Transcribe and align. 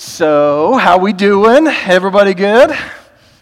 So, 0.00 0.74
how 0.74 0.96
we 0.98 1.12
doing? 1.12 1.66
Everybody 1.66 2.32
good? 2.32 2.70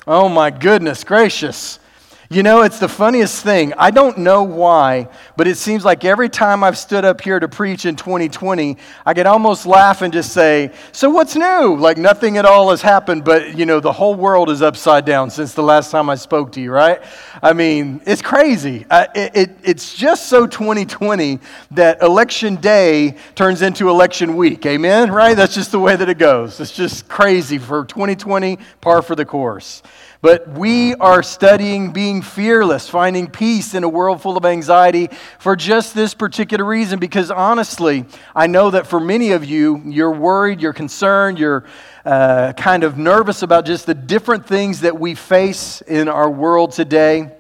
Oh 0.07 0.27
my 0.31 0.49
goodness 0.49 1.05
gracious. 1.05 1.79
You 2.29 2.43
know, 2.43 2.63
it's 2.63 2.81
the 2.81 2.89
funniest 2.89 3.45
thing. 3.45 3.73
I 3.75 3.93
don't 3.93 4.19
know 4.19 4.43
why, 4.43 5.09
but 5.37 5.47
it 5.47 5.57
seems 5.57 5.85
like 5.85 6.05
every 6.05 6.29
time 6.29 6.65
I've 6.65 6.77
stood 6.77 7.05
up 7.05 7.21
here 7.21 7.39
to 7.39 7.47
preach 7.47 7.87
in 7.87 7.95
2020, 7.95 8.77
I 9.05 9.15
can 9.15 9.29
almost 9.29 9.65
laugh 9.65 10.03
and 10.03 10.13
just 10.13 10.33
say, 10.33 10.73
So 10.91 11.09
what's 11.09 11.37
new? 11.37 11.77
Like 11.77 11.99
nothing 11.99 12.37
at 12.37 12.45
all 12.45 12.71
has 12.71 12.83
happened, 12.83 13.25
but 13.25 13.57
you 13.57 13.65
know, 13.65 13.79
the 13.79 13.93
whole 13.93 14.17
world 14.17 14.51
is 14.51 14.61
upside 14.61 15.05
down 15.05 15.31
since 15.31 15.55
the 15.55 15.63
last 15.63 15.93
time 15.93 16.11
I 16.11 16.17
spoke 16.17 16.51
to 16.53 16.61
you, 16.61 16.73
right? 16.73 17.01
I 17.41 17.53
mean, 17.53 18.01
it's 18.07 18.23
crazy. 18.23 18.87
Uh, 18.91 19.07
it, 19.15 19.37
it, 19.37 19.59
it's 19.63 19.95
just 19.95 20.29
so 20.29 20.49
2020 20.49 21.39
that 21.73 22.03
election 22.03 22.57
day 22.57 23.15
turns 23.37 23.63
into 23.63 23.89
election 23.89 24.35
week. 24.35 24.67
Amen? 24.67 25.13
Right? 25.13 25.37
That's 25.37 25.55
just 25.55 25.71
the 25.71 25.79
way 25.79 25.95
that 25.95 26.09
it 26.09 26.19
goes. 26.19 26.59
It's 26.59 26.73
just 26.73 27.09
crazy 27.09 27.59
for 27.59 27.85
2020, 27.85 28.59
par 28.81 29.03
for 29.03 29.15
the 29.15 29.25
course. 29.25 29.85
But 30.23 30.49
we 30.49 30.95
are 30.95 31.23
studying 31.23 31.93
being 31.93 32.23
fearless, 32.23 32.89
finding 32.89 33.29
peace 33.29 33.75
in 33.75 33.85
a 33.85 33.89
world 33.89 34.23
full 34.23 34.37
of 34.37 34.45
anxiety 34.45 35.11
for 35.39 35.57
just 35.57 35.95
this 35.95 36.15
particular 36.15 36.65
reason. 36.65 36.99
Because 36.99 37.31
honestly, 37.31 38.05
I 38.35 38.47
know 38.47 38.71
that 38.71 38.87
for 38.87 38.99
many 38.99 39.33
of 39.33 39.45
you, 39.45 39.83
you're 39.85 40.13
worried, 40.13 40.61
you're 40.61 40.73
concerned, 40.73 41.39
you're 41.39 41.65
uh, 42.05 42.55
kind 42.55 42.83
of 42.83 42.97
nervous 42.97 43.43
about 43.43 43.67
just 43.67 43.87
the 43.87 43.95
different 43.95 44.47
things 44.47 44.81
that 44.81 44.99
we 44.99 45.15
face 45.15 45.83
in 45.83 46.09
our 46.09 46.31
world 46.31 46.73
today. 46.73 47.36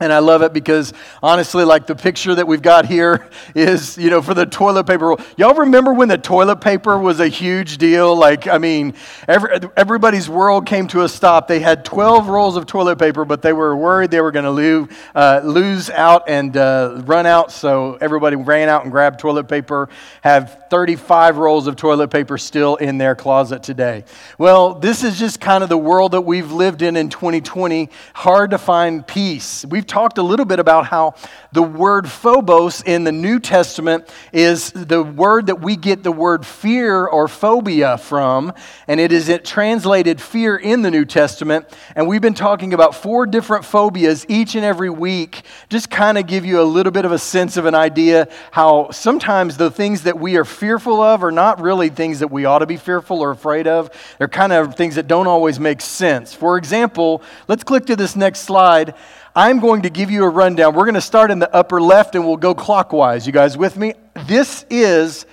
And 0.00 0.12
I 0.12 0.18
love 0.18 0.42
it 0.42 0.52
because 0.52 0.92
honestly, 1.22 1.62
like 1.62 1.86
the 1.86 1.94
picture 1.94 2.34
that 2.34 2.48
we've 2.48 2.60
got 2.60 2.84
here 2.84 3.28
is, 3.54 3.96
you 3.96 4.10
know, 4.10 4.20
for 4.20 4.34
the 4.34 4.44
toilet 4.44 4.84
paper 4.84 5.06
roll. 5.06 5.20
Y'all 5.36 5.54
remember 5.54 5.92
when 5.92 6.08
the 6.08 6.18
toilet 6.18 6.56
paper 6.56 6.98
was 6.98 7.20
a 7.20 7.28
huge 7.28 7.78
deal? 7.78 8.16
Like, 8.16 8.48
I 8.48 8.58
mean, 8.58 8.94
every, 9.28 9.60
everybody's 9.76 10.28
world 10.28 10.66
came 10.66 10.88
to 10.88 11.02
a 11.02 11.08
stop. 11.08 11.46
They 11.46 11.60
had 11.60 11.84
12 11.84 12.28
rolls 12.28 12.56
of 12.56 12.66
toilet 12.66 12.98
paper, 12.98 13.24
but 13.24 13.40
they 13.40 13.52
were 13.52 13.76
worried 13.76 14.10
they 14.10 14.20
were 14.20 14.32
going 14.32 14.44
to 14.44 14.50
lose, 14.50 14.88
uh, 15.14 15.40
lose 15.44 15.90
out 15.90 16.28
and 16.28 16.56
uh, 16.56 17.02
run 17.04 17.24
out. 17.24 17.52
So 17.52 17.96
everybody 18.00 18.34
ran 18.34 18.68
out 18.68 18.82
and 18.82 18.90
grabbed 18.90 19.20
toilet 19.20 19.44
paper, 19.44 19.88
have 20.22 20.64
35 20.70 21.36
rolls 21.36 21.68
of 21.68 21.76
toilet 21.76 22.08
paper 22.08 22.36
still 22.36 22.74
in 22.76 22.98
their 22.98 23.14
closet 23.14 23.62
today. 23.62 24.04
Well, 24.38 24.74
this 24.74 25.04
is 25.04 25.20
just 25.20 25.40
kind 25.40 25.62
of 25.62 25.68
the 25.68 25.78
world 25.78 26.12
that 26.12 26.22
we've 26.22 26.50
lived 26.50 26.82
in 26.82 26.96
in 26.96 27.10
2020. 27.10 27.90
Hard 28.14 28.50
to 28.50 28.58
find 28.58 29.06
peace. 29.06 29.64
We've 29.64 29.83
talked 29.84 30.18
a 30.18 30.22
little 30.22 30.46
bit 30.46 30.58
about 30.58 30.86
how 30.86 31.14
the 31.52 31.62
word 31.62 32.10
phobos 32.10 32.82
in 32.82 33.04
the 33.04 33.12
New 33.12 33.38
Testament 33.38 34.08
is 34.32 34.70
the 34.72 35.02
word 35.02 35.46
that 35.46 35.60
we 35.60 35.76
get 35.76 36.02
the 36.02 36.12
word 36.12 36.44
fear 36.44 37.06
or 37.06 37.28
phobia 37.28 37.98
from, 37.98 38.52
and 38.88 38.98
it 38.98 39.12
is 39.12 39.28
it 39.28 39.44
translated 39.44 40.20
fear 40.20 40.56
in 40.56 40.82
the 40.82 40.90
New 40.90 41.04
Testament. 41.04 41.66
And 41.94 42.08
we've 42.08 42.20
been 42.20 42.34
talking 42.34 42.74
about 42.74 42.94
four 42.94 43.26
different 43.26 43.64
phobias 43.64 44.26
each 44.28 44.54
and 44.54 44.64
every 44.64 44.90
week, 44.90 45.42
just 45.68 45.90
kind 45.90 46.18
of 46.18 46.26
give 46.26 46.44
you 46.44 46.60
a 46.60 46.62
little 46.62 46.92
bit 46.92 47.04
of 47.04 47.12
a 47.12 47.18
sense 47.18 47.56
of 47.56 47.66
an 47.66 47.74
idea 47.74 48.28
how 48.50 48.90
sometimes 48.90 49.56
the 49.56 49.70
things 49.70 50.02
that 50.02 50.18
we 50.18 50.36
are 50.36 50.44
fearful 50.44 51.00
of 51.00 51.22
are 51.22 51.32
not 51.32 51.60
really 51.60 51.88
things 51.88 52.18
that 52.18 52.28
we 52.28 52.44
ought 52.44 52.60
to 52.60 52.66
be 52.66 52.76
fearful 52.76 53.20
or 53.20 53.30
afraid 53.30 53.66
of. 53.66 53.90
They're 54.18 54.28
kind 54.28 54.52
of 54.52 54.74
things 54.74 54.94
that 54.96 55.06
don't 55.06 55.26
always 55.26 55.60
make 55.60 55.80
sense. 55.80 56.34
For 56.34 56.56
example, 56.56 57.22
let's 57.48 57.64
click 57.64 57.86
to 57.86 57.96
this 57.96 58.16
next 58.16 58.40
slide. 58.40 58.94
I'm 59.36 59.58
going 59.58 59.82
to 59.82 59.90
give 59.90 60.12
you 60.12 60.22
a 60.22 60.28
rundown. 60.28 60.76
We're 60.76 60.84
going 60.84 60.94
to 60.94 61.00
start 61.00 61.32
in 61.32 61.40
the 61.40 61.52
upper 61.52 61.80
left 61.80 62.14
and 62.14 62.24
we'll 62.24 62.36
go 62.36 62.54
clockwise. 62.54 63.26
You 63.26 63.32
guys 63.32 63.58
with 63.58 63.76
me? 63.76 63.94
This 64.26 64.64
is, 64.70 65.26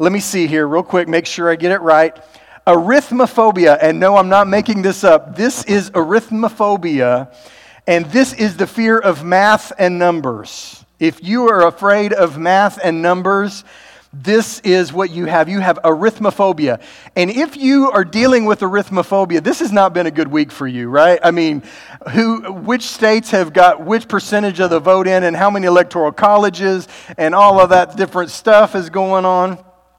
let 0.00 0.10
me 0.10 0.18
see 0.18 0.48
here 0.48 0.66
real 0.66 0.82
quick, 0.82 1.06
make 1.06 1.24
sure 1.24 1.48
I 1.48 1.54
get 1.54 1.70
it 1.70 1.80
right. 1.80 2.18
Arithmophobia. 2.66 3.78
And 3.80 4.00
no, 4.00 4.16
I'm 4.16 4.28
not 4.28 4.48
making 4.48 4.82
this 4.82 5.04
up. 5.04 5.36
This 5.36 5.64
is 5.66 5.90
arithmophobia. 5.92 7.32
And 7.86 8.06
this 8.06 8.32
is 8.32 8.56
the 8.56 8.66
fear 8.66 8.98
of 8.98 9.24
math 9.24 9.70
and 9.78 10.00
numbers. 10.00 10.84
If 10.98 11.22
you 11.22 11.48
are 11.48 11.68
afraid 11.68 12.12
of 12.12 12.38
math 12.38 12.80
and 12.82 13.02
numbers, 13.02 13.62
this 14.12 14.60
is 14.60 14.92
what 14.92 15.10
you 15.10 15.26
have. 15.26 15.48
You 15.48 15.60
have 15.60 15.78
arithmophobia. 15.84 16.80
And 17.14 17.30
if 17.30 17.56
you 17.56 17.90
are 17.90 18.04
dealing 18.04 18.46
with 18.46 18.60
arithmophobia, 18.60 19.42
this 19.42 19.58
has 19.58 19.70
not 19.70 19.92
been 19.92 20.06
a 20.06 20.10
good 20.10 20.28
week 20.28 20.50
for 20.50 20.66
you, 20.66 20.88
right? 20.88 21.20
I 21.22 21.30
mean, 21.30 21.62
who, 22.10 22.52
which 22.52 22.84
states 22.84 23.30
have 23.32 23.52
got 23.52 23.84
which 23.84 24.08
percentage 24.08 24.60
of 24.60 24.70
the 24.70 24.80
vote 24.80 25.06
in 25.06 25.24
and 25.24 25.36
how 25.36 25.50
many 25.50 25.66
electoral 25.66 26.12
colleges 26.12 26.88
and 27.18 27.34
all 27.34 27.60
of 27.60 27.70
that 27.70 27.96
different 27.96 28.30
stuff 28.30 28.74
is 28.74 28.88
going 28.88 29.26
on 29.26 29.58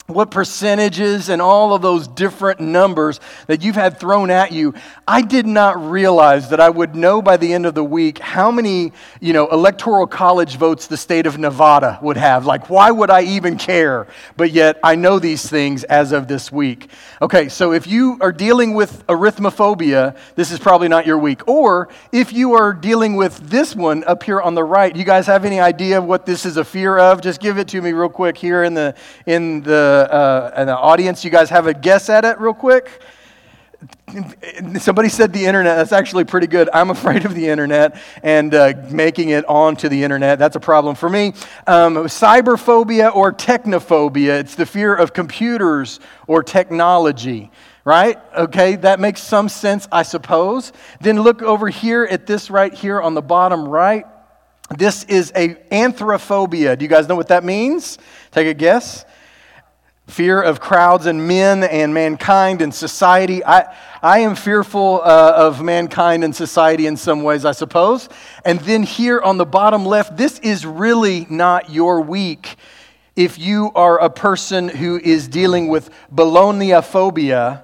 what 0.10 0.32
percentages 0.32 1.30
and 1.30 1.42
all 1.42 1.74
of 1.74 1.82
those 1.82 2.08
different 2.08 2.60
numbers 2.60 3.20
that 3.48 3.62
you've 3.62 3.76
had 3.76 4.00
thrown 4.00 4.30
at 4.30 4.52
you 4.52 4.74
i 5.08 5.22
did 5.22 5.46
not 5.46 5.80
realize 5.90 6.50
that 6.50 6.60
i 6.60 6.70
would 6.70 6.96
know 6.96 7.22
by 7.22 7.38
the 7.38 7.54
end 7.54 7.66
of 7.66 7.74
the 7.76 7.84
week 7.84 8.20
how 8.20 8.52
many 8.52 8.92
you 9.20 9.34
know 9.34 9.48
electoral 9.48 10.08
college 10.08 10.58
votes 10.58 10.88
the 10.88 10.98
state 10.98 11.26
of 11.26 11.38
nevada 11.38 12.00
would 12.02 12.18
have. 12.18 12.46
Like 12.46 12.70
why 12.70 12.92
would 12.92 13.10
i 13.10 13.22
even 13.22 13.58
care? 13.58 14.08
But 14.38 14.52
yet 14.52 14.80
i 14.84 14.96
know 14.96 15.20
these 15.20 15.50
things 15.50 15.84
as 15.86 16.12
of 16.12 16.28
this 16.28 16.52
week. 16.52 16.90
Okay 17.22 17.50
so 17.50 17.74
if 17.74 17.88
you 17.88 18.18
are 18.22 18.32
dealing 18.32 18.74
with 18.74 19.06
arithmophobia 19.08 20.16
this 20.36 20.52
is 20.52 20.60
probably 20.60 20.88
not 20.88 21.06
your 21.06 21.18
week. 21.18 21.48
Or 21.48 21.90
if 22.12 22.34
you 22.34 22.54
are 22.54 22.74
dealing 22.74 23.16
with 23.16 23.38
this 23.50 23.76
one 23.76 24.04
up 24.06 24.24
here 24.24 24.42
on 24.42 24.56
the 24.56 24.64
right 24.64 24.96
you 24.96 25.06
guys 25.06 25.28
have 25.28 25.46
any 25.46 25.60
idea 25.60 26.02
what 26.02 26.26
this 26.26 26.46
is 26.46 26.58
a 26.58 26.66
fear 26.66 26.98
of? 26.98 27.22
Just 27.22 27.42
give 27.42 27.58
it 27.58 27.68
to 27.70 27.82
me 27.82 27.92
real 27.92 28.10
quick 28.10 28.38
here 28.38 28.64
in 28.64 28.74
the 28.74 28.96
in 29.26 29.62
the 29.62 29.99
uh, 30.08 30.54
in 30.58 30.68
the 30.68 30.78
audience, 30.78 31.24
you 31.24 31.32
guys 31.32 31.50
have 31.50 31.68
a 31.68 31.74
guess 31.74 32.10
at 32.10 32.26
it 32.26 32.40
real 32.40 32.54
quick? 32.54 33.02
Somebody 34.80 35.08
said 35.08 35.32
the 35.32 35.46
internet. 35.46 35.78
That's 35.78 35.92
actually 35.92 36.26
pretty 36.26 36.48
good. 36.48 36.70
I'm 36.74 36.90
afraid 36.90 37.26
of 37.26 37.34
the 37.34 37.48
internet 37.48 38.02
and 38.24 38.54
uh, 38.54 38.74
making 38.90 39.30
it 39.30 39.48
onto 39.48 39.88
the 39.88 40.04
internet. 40.04 40.38
That's 40.38 40.56
a 40.56 40.60
problem 40.60 40.96
for 40.96 41.10
me. 41.10 41.28
Um, 41.68 41.96
cyberphobia 42.06 43.16
or 43.16 43.32
technophobia. 43.32 44.40
It's 44.40 44.56
the 44.56 44.66
fear 44.66 44.94
of 44.94 45.14
computers 45.14 46.00
or 46.28 46.44
technology, 46.44 47.52
right? 47.86 48.18
Okay, 48.36 48.76
that 48.78 49.00
makes 49.00 49.22
some 49.22 49.48
sense, 49.48 49.88
I 49.92 50.04
suppose. 50.04 50.74
Then 51.00 51.22
look 51.22 51.42
over 51.42 51.70
here 51.70 52.04
at 52.04 52.26
this 52.26 52.50
right 52.50 52.74
here 52.74 53.02
on 53.02 53.14
the 53.14 53.22
bottom 53.22 53.68
right. 53.68 54.06
This 54.78 55.04
is 55.06 55.32
a 55.36 55.56
anthrophobia. 55.72 56.78
Do 56.78 56.84
you 56.84 56.90
guys 56.90 57.08
know 57.08 57.16
what 57.16 57.30
that 57.30 57.44
means? 57.44 57.98
Take 58.32 58.48
a 58.48 58.54
guess 58.54 59.06
fear 60.10 60.42
of 60.42 60.60
crowds 60.60 61.06
and 61.06 61.28
men 61.28 61.64
and 61.64 61.94
mankind 61.94 62.62
and 62.62 62.74
society. 62.74 63.44
I, 63.46 63.74
I 64.02 64.20
am 64.20 64.36
fearful 64.36 65.02
uh, 65.04 65.34
of 65.36 65.62
mankind 65.62 66.24
and 66.24 66.36
society 66.36 66.88
in 66.88 66.98
some 66.98 67.24
ways, 67.24 67.46
I 67.46 67.52
suppose. 67.52 68.10
And 68.44 68.60
then 68.62 68.84
here 68.84 69.22
on 69.22 69.38
the 69.38 69.46
bottom 69.46 69.86
left, 69.86 70.18
this 70.18 70.40
is 70.40 70.66
really 70.66 71.28
not 71.30 71.70
your 71.70 72.02
week 72.02 72.58
if 73.16 73.38
you 73.38 73.72
are 73.76 74.00
a 74.00 74.10
person 74.10 74.70
who 74.70 74.98
is 74.98 75.28
dealing 75.28 75.68
with 75.68 75.90
phobia 76.82 77.64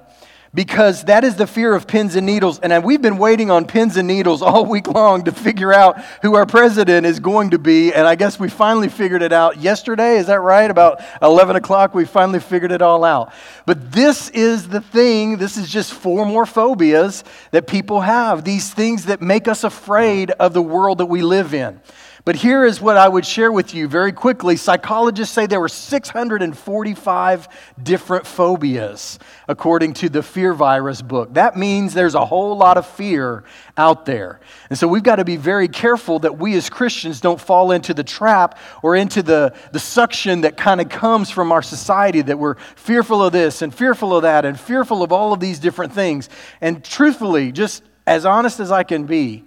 because 0.56 1.04
that 1.04 1.22
is 1.22 1.36
the 1.36 1.46
fear 1.46 1.74
of 1.74 1.86
pins 1.86 2.16
and 2.16 2.24
needles. 2.24 2.58
And 2.60 2.82
we've 2.82 3.02
been 3.02 3.18
waiting 3.18 3.50
on 3.50 3.66
pins 3.66 3.98
and 3.98 4.08
needles 4.08 4.40
all 4.40 4.64
week 4.64 4.88
long 4.88 5.24
to 5.24 5.32
figure 5.32 5.72
out 5.72 6.02
who 6.22 6.34
our 6.34 6.46
president 6.46 7.04
is 7.04 7.20
going 7.20 7.50
to 7.50 7.58
be. 7.58 7.92
And 7.92 8.06
I 8.06 8.14
guess 8.14 8.40
we 8.40 8.48
finally 8.48 8.88
figured 8.88 9.20
it 9.20 9.34
out 9.34 9.58
yesterday. 9.58 10.16
Is 10.16 10.28
that 10.28 10.40
right? 10.40 10.70
About 10.70 11.02
11 11.20 11.56
o'clock, 11.56 11.94
we 11.94 12.06
finally 12.06 12.40
figured 12.40 12.72
it 12.72 12.80
all 12.80 13.04
out. 13.04 13.34
But 13.66 13.92
this 13.92 14.30
is 14.30 14.66
the 14.66 14.80
thing, 14.80 15.36
this 15.36 15.58
is 15.58 15.68
just 15.68 15.92
four 15.92 16.24
more 16.24 16.46
phobias 16.46 17.22
that 17.50 17.66
people 17.66 18.00
have, 18.00 18.42
these 18.42 18.72
things 18.72 19.04
that 19.04 19.20
make 19.20 19.48
us 19.48 19.62
afraid 19.62 20.30
of 20.30 20.54
the 20.54 20.62
world 20.62 20.98
that 20.98 21.06
we 21.06 21.20
live 21.20 21.52
in. 21.52 21.78
But 22.26 22.34
here 22.34 22.64
is 22.64 22.80
what 22.80 22.96
I 22.96 23.06
would 23.06 23.24
share 23.24 23.52
with 23.52 23.72
you 23.72 23.86
very 23.86 24.10
quickly. 24.10 24.56
Psychologists 24.56 25.32
say 25.32 25.46
there 25.46 25.60
were 25.60 25.68
645 25.68 27.48
different 27.80 28.26
phobias, 28.26 29.20
according 29.46 29.92
to 29.94 30.08
the 30.08 30.24
Fear 30.24 30.52
Virus 30.52 31.02
book. 31.02 31.34
That 31.34 31.56
means 31.56 31.94
there's 31.94 32.16
a 32.16 32.26
whole 32.26 32.56
lot 32.56 32.78
of 32.78 32.84
fear 32.84 33.44
out 33.76 34.06
there. 34.06 34.40
And 34.70 34.76
so 34.76 34.88
we've 34.88 35.04
got 35.04 35.16
to 35.16 35.24
be 35.24 35.36
very 35.36 35.68
careful 35.68 36.18
that 36.18 36.36
we 36.36 36.56
as 36.56 36.68
Christians 36.68 37.20
don't 37.20 37.40
fall 37.40 37.70
into 37.70 37.94
the 37.94 38.02
trap 38.02 38.58
or 38.82 38.96
into 38.96 39.22
the, 39.22 39.54
the 39.70 39.78
suction 39.78 40.40
that 40.40 40.56
kind 40.56 40.80
of 40.80 40.88
comes 40.88 41.30
from 41.30 41.52
our 41.52 41.62
society 41.62 42.22
that 42.22 42.36
we're 42.36 42.56
fearful 42.74 43.22
of 43.22 43.34
this 43.34 43.62
and 43.62 43.72
fearful 43.72 44.16
of 44.16 44.22
that 44.22 44.44
and 44.44 44.58
fearful 44.58 45.04
of 45.04 45.12
all 45.12 45.32
of 45.32 45.38
these 45.38 45.60
different 45.60 45.92
things. 45.92 46.28
And 46.60 46.82
truthfully, 46.82 47.52
just 47.52 47.84
as 48.04 48.26
honest 48.26 48.58
as 48.58 48.72
I 48.72 48.82
can 48.82 49.04
be, 49.06 49.44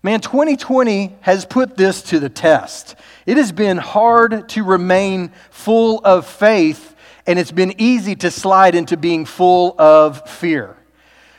Man, 0.00 0.20
2020 0.20 1.16
has 1.22 1.44
put 1.44 1.76
this 1.76 2.02
to 2.02 2.20
the 2.20 2.28
test. 2.28 2.94
It 3.26 3.36
has 3.36 3.50
been 3.50 3.78
hard 3.78 4.48
to 4.50 4.62
remain 4.62 5.32
full 5.50 6.00
of 6.04 6.24
faith, 6.24 6.94
and 7.26 7.36
it's 7.36 7.50
been 7.50 7.74
easy 7.78 8.14
to 8.16 8.30
slide 8.30 8.76
into 8.76 8.96
being 8.96 9.24
full 9.24 9.74
of 9.76 10.30
fear. 10.30 10.76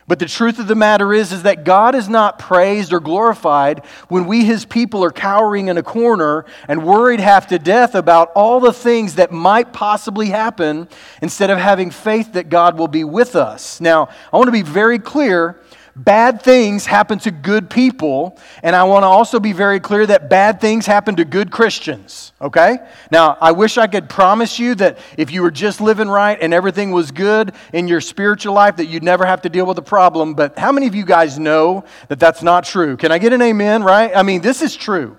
But 0.09 0.19
the 0.19 0.25
truth 0.25 0.59
of 0.59 0.67
the 0.67 0.75
matter 0.75 1.13
is, 1.13 1.31
is 1.31 1.43
that 1.43 1.63
God 1.63 1.95
is 1.95 2.09
not 2.09 2.37
praised 2.37 2.91
or 2.91 2.99
glorified 2.99 3.85
when 4.09 4.25
we, 4.25 4.43
his 4.43 4.65
people, 4.65 5.05
are 5.05 5.11
cowering 5.11 5.69
in 5.69 5.77
a 5.77 5.83
corner 5.83 6.45
and 6.67 6.83
worried 6.83 7.21
half 7.21 7.47
to 7.47 7.59
death 7.59 7.95
about 7.95 8.31
all 8.35 8.59
the 8.59 8.73
things 8.73 9.15
that 9.15 9.31
might 9.31 9.71
possibly 9.71 10.29
happen 10.29 10.89
instead 11.21 11.49
of 11.49 11.59
having 11.59 11.91
faith 11.91 12.33
that 12.33 12.49
God 12.49 12.77
will 12.77 12.87
be 12.87 13.03
with 13.03 13.35
us. 13.35 13.79
Now, 13.79 14.09
I 14.33 14.37
want 14.37 14.47
to 14.47 14.51
be 14.51 14.63
very 14.63 14.99
clear 14.99 15.61
bad 16.03 16.41
things 16.41 16.85
happen 16.85 17.19
to 17.19 17.31
good 17.31 17.69
people, 17.69 18.37
and 18.63 18.75
I 18.75 18.83
want 18.83 19.03
to 19.03 19.07
also 19.07 19.39
be 19.39 19.51
very 19.51 19.79
clear 19.79 20.05
that 20.05 20.29
bad 20.29 20.61
things 20.61 20.85
happen 20.85 21.15
to 21.17 21.25
good 21.25 21.51
Christians, 21.51 22.31
okay? 22.41 22.77
Now, 23.11 23.37
I 23.41 23.51
wish 23.51 23.77
I 23.77 23.87
could 23.87 24.09
promise 24.09 24.59
you 24.59 24.75
that 24.75 24.97
if 25.17 25.31
you 25.31 25.41
were 25.41 25.51
just 25.51 25.81
living 25.81 26.07
right 26.07 26.37
and 26.41 26.53
everything 26.53 26.91
was 26.91 27.11
good 27.11 27.53
in 27.73 27.87
your 27.87 28.01
spiritual 28.01 28.53
life, 28.53 28.77
that 28.77 28.85
you'd 28.85 29.03
never 29.03 29.25
have 29.25 29.41
to 29.41 29.49
deal 29.49 29.65
with 29.65 29.77
a 29.77 29.83
problem, 29.83 30.35
but 30.35 30.57
how 30.57 30.71
many 30.71 30.87
of 30.87 30.95
you 30.95 31.05
guys 31.05 31.37
know 31.37 31.83
that 32.07 32.19
that's 32.19 32.41
not 32.41 32.63
true? 32.63 32.95
Can 32.95 33.11
I 33.11 33.17
get 33.17 33.33
an 33.33 33.41
amen, 33.41 33.83
right? 33.83 34.11
I 34.15 34.23
mean, 34.23 34.41
this 34.41 34.61
is 34.61 34.75
true. 34.75 35.17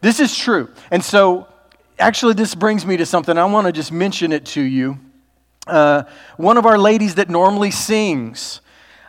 This 0.00 0.20
is 0.20 0.36
true. 0.36 0.70
And 0.90 1.04
so, 1.04 1.48
actually, 1.98 2.34
this 2.34 2.54
brings 2.54 2.86
me 2.86 2.96
to 2.98 3.06
something. 3.06 3.36
I 3.36 3.44
want 3.46 3.66
to 3.66 3.72
just 3.72 3.90
mention 3.90 4.32
it 4.32 4.46
to 4.46 4.60
you. 4.60 4.98
Uh, 5.66 6.04
one 6.36 6.56
of 6.56 6.66
our 6.66 6.78
ladies 6.78 7.16
that 7.16 7.28
normally 7.28 7.70
sings, 7.70 8.60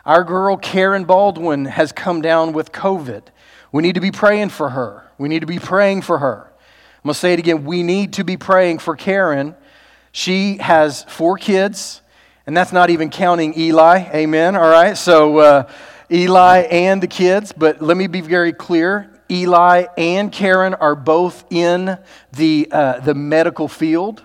our 0.04 0.24
girl 0.24 0.56
Karen 0.56 1.04
Baldwin 1.04 1.66
has 1.66 1.92
come 1.92 2.22
down 2.22 2.52
with 2.52 2.72
COVID. 2.72 3.22
We 3.70 3.82
need 3.82 3.94
to 3.94 4.00
be 4.00 4.10
praying 4.10 4.50
for 4.50 4.70
her. 4.70 5.10
We 5.18 5.28
need 5.28 5.40
to 5.40 5.46
be 5.46 5.58
praying 5.58 6.02
for 6.02 6.18
her. 6.18 6.48
I'm 6.48 7.08
going 7.08 7.14
to 7.14 7.18
say 7.18 7.32
it 7.32 7.38
again. 7.38 7.64
We 7.64 7.82
need 7.82 8.14
to 8.14 8.24
be 8.24 8.36
praying 8.36 8.78
for 8.78 8.96
Karen. 8.96 9.56
She 10.12 10.58
has 10.58 11.04
four 11.04 11.38
kids, 11.38 12.02
and 12.46 12.56
that's 12.56 12.72
not 12.72 12.90
even 12.90 13.10
counting 13.10 13.58
Eli. 13.58 14.10
Amen. 14.12 14.56
All 14.56 14.70
right. 14.70 14.96
So, 14.96 15.38
uh, 15.38 15.70
Eli 16.10 16.62
and 16.70 17.02
the 17.02 17.06
kids, 17.06 17.52
but 17.52 17.80
let 17.80 17.96
me 17.96 18.06
be 18.06 18.20
very 18.20 18.52
clear. 18.52 19.08
Eli 19.30 19.86
and 19.96 20.30
Karen 20.30 20.74
are 20.74 20.94
both 20.94 21.44
in 21.50 21.96
the, 22.32 22.68
uh, 22.70 23.00
the 23.00 23.14
medical 23.14 23.66
field 23.68 24.22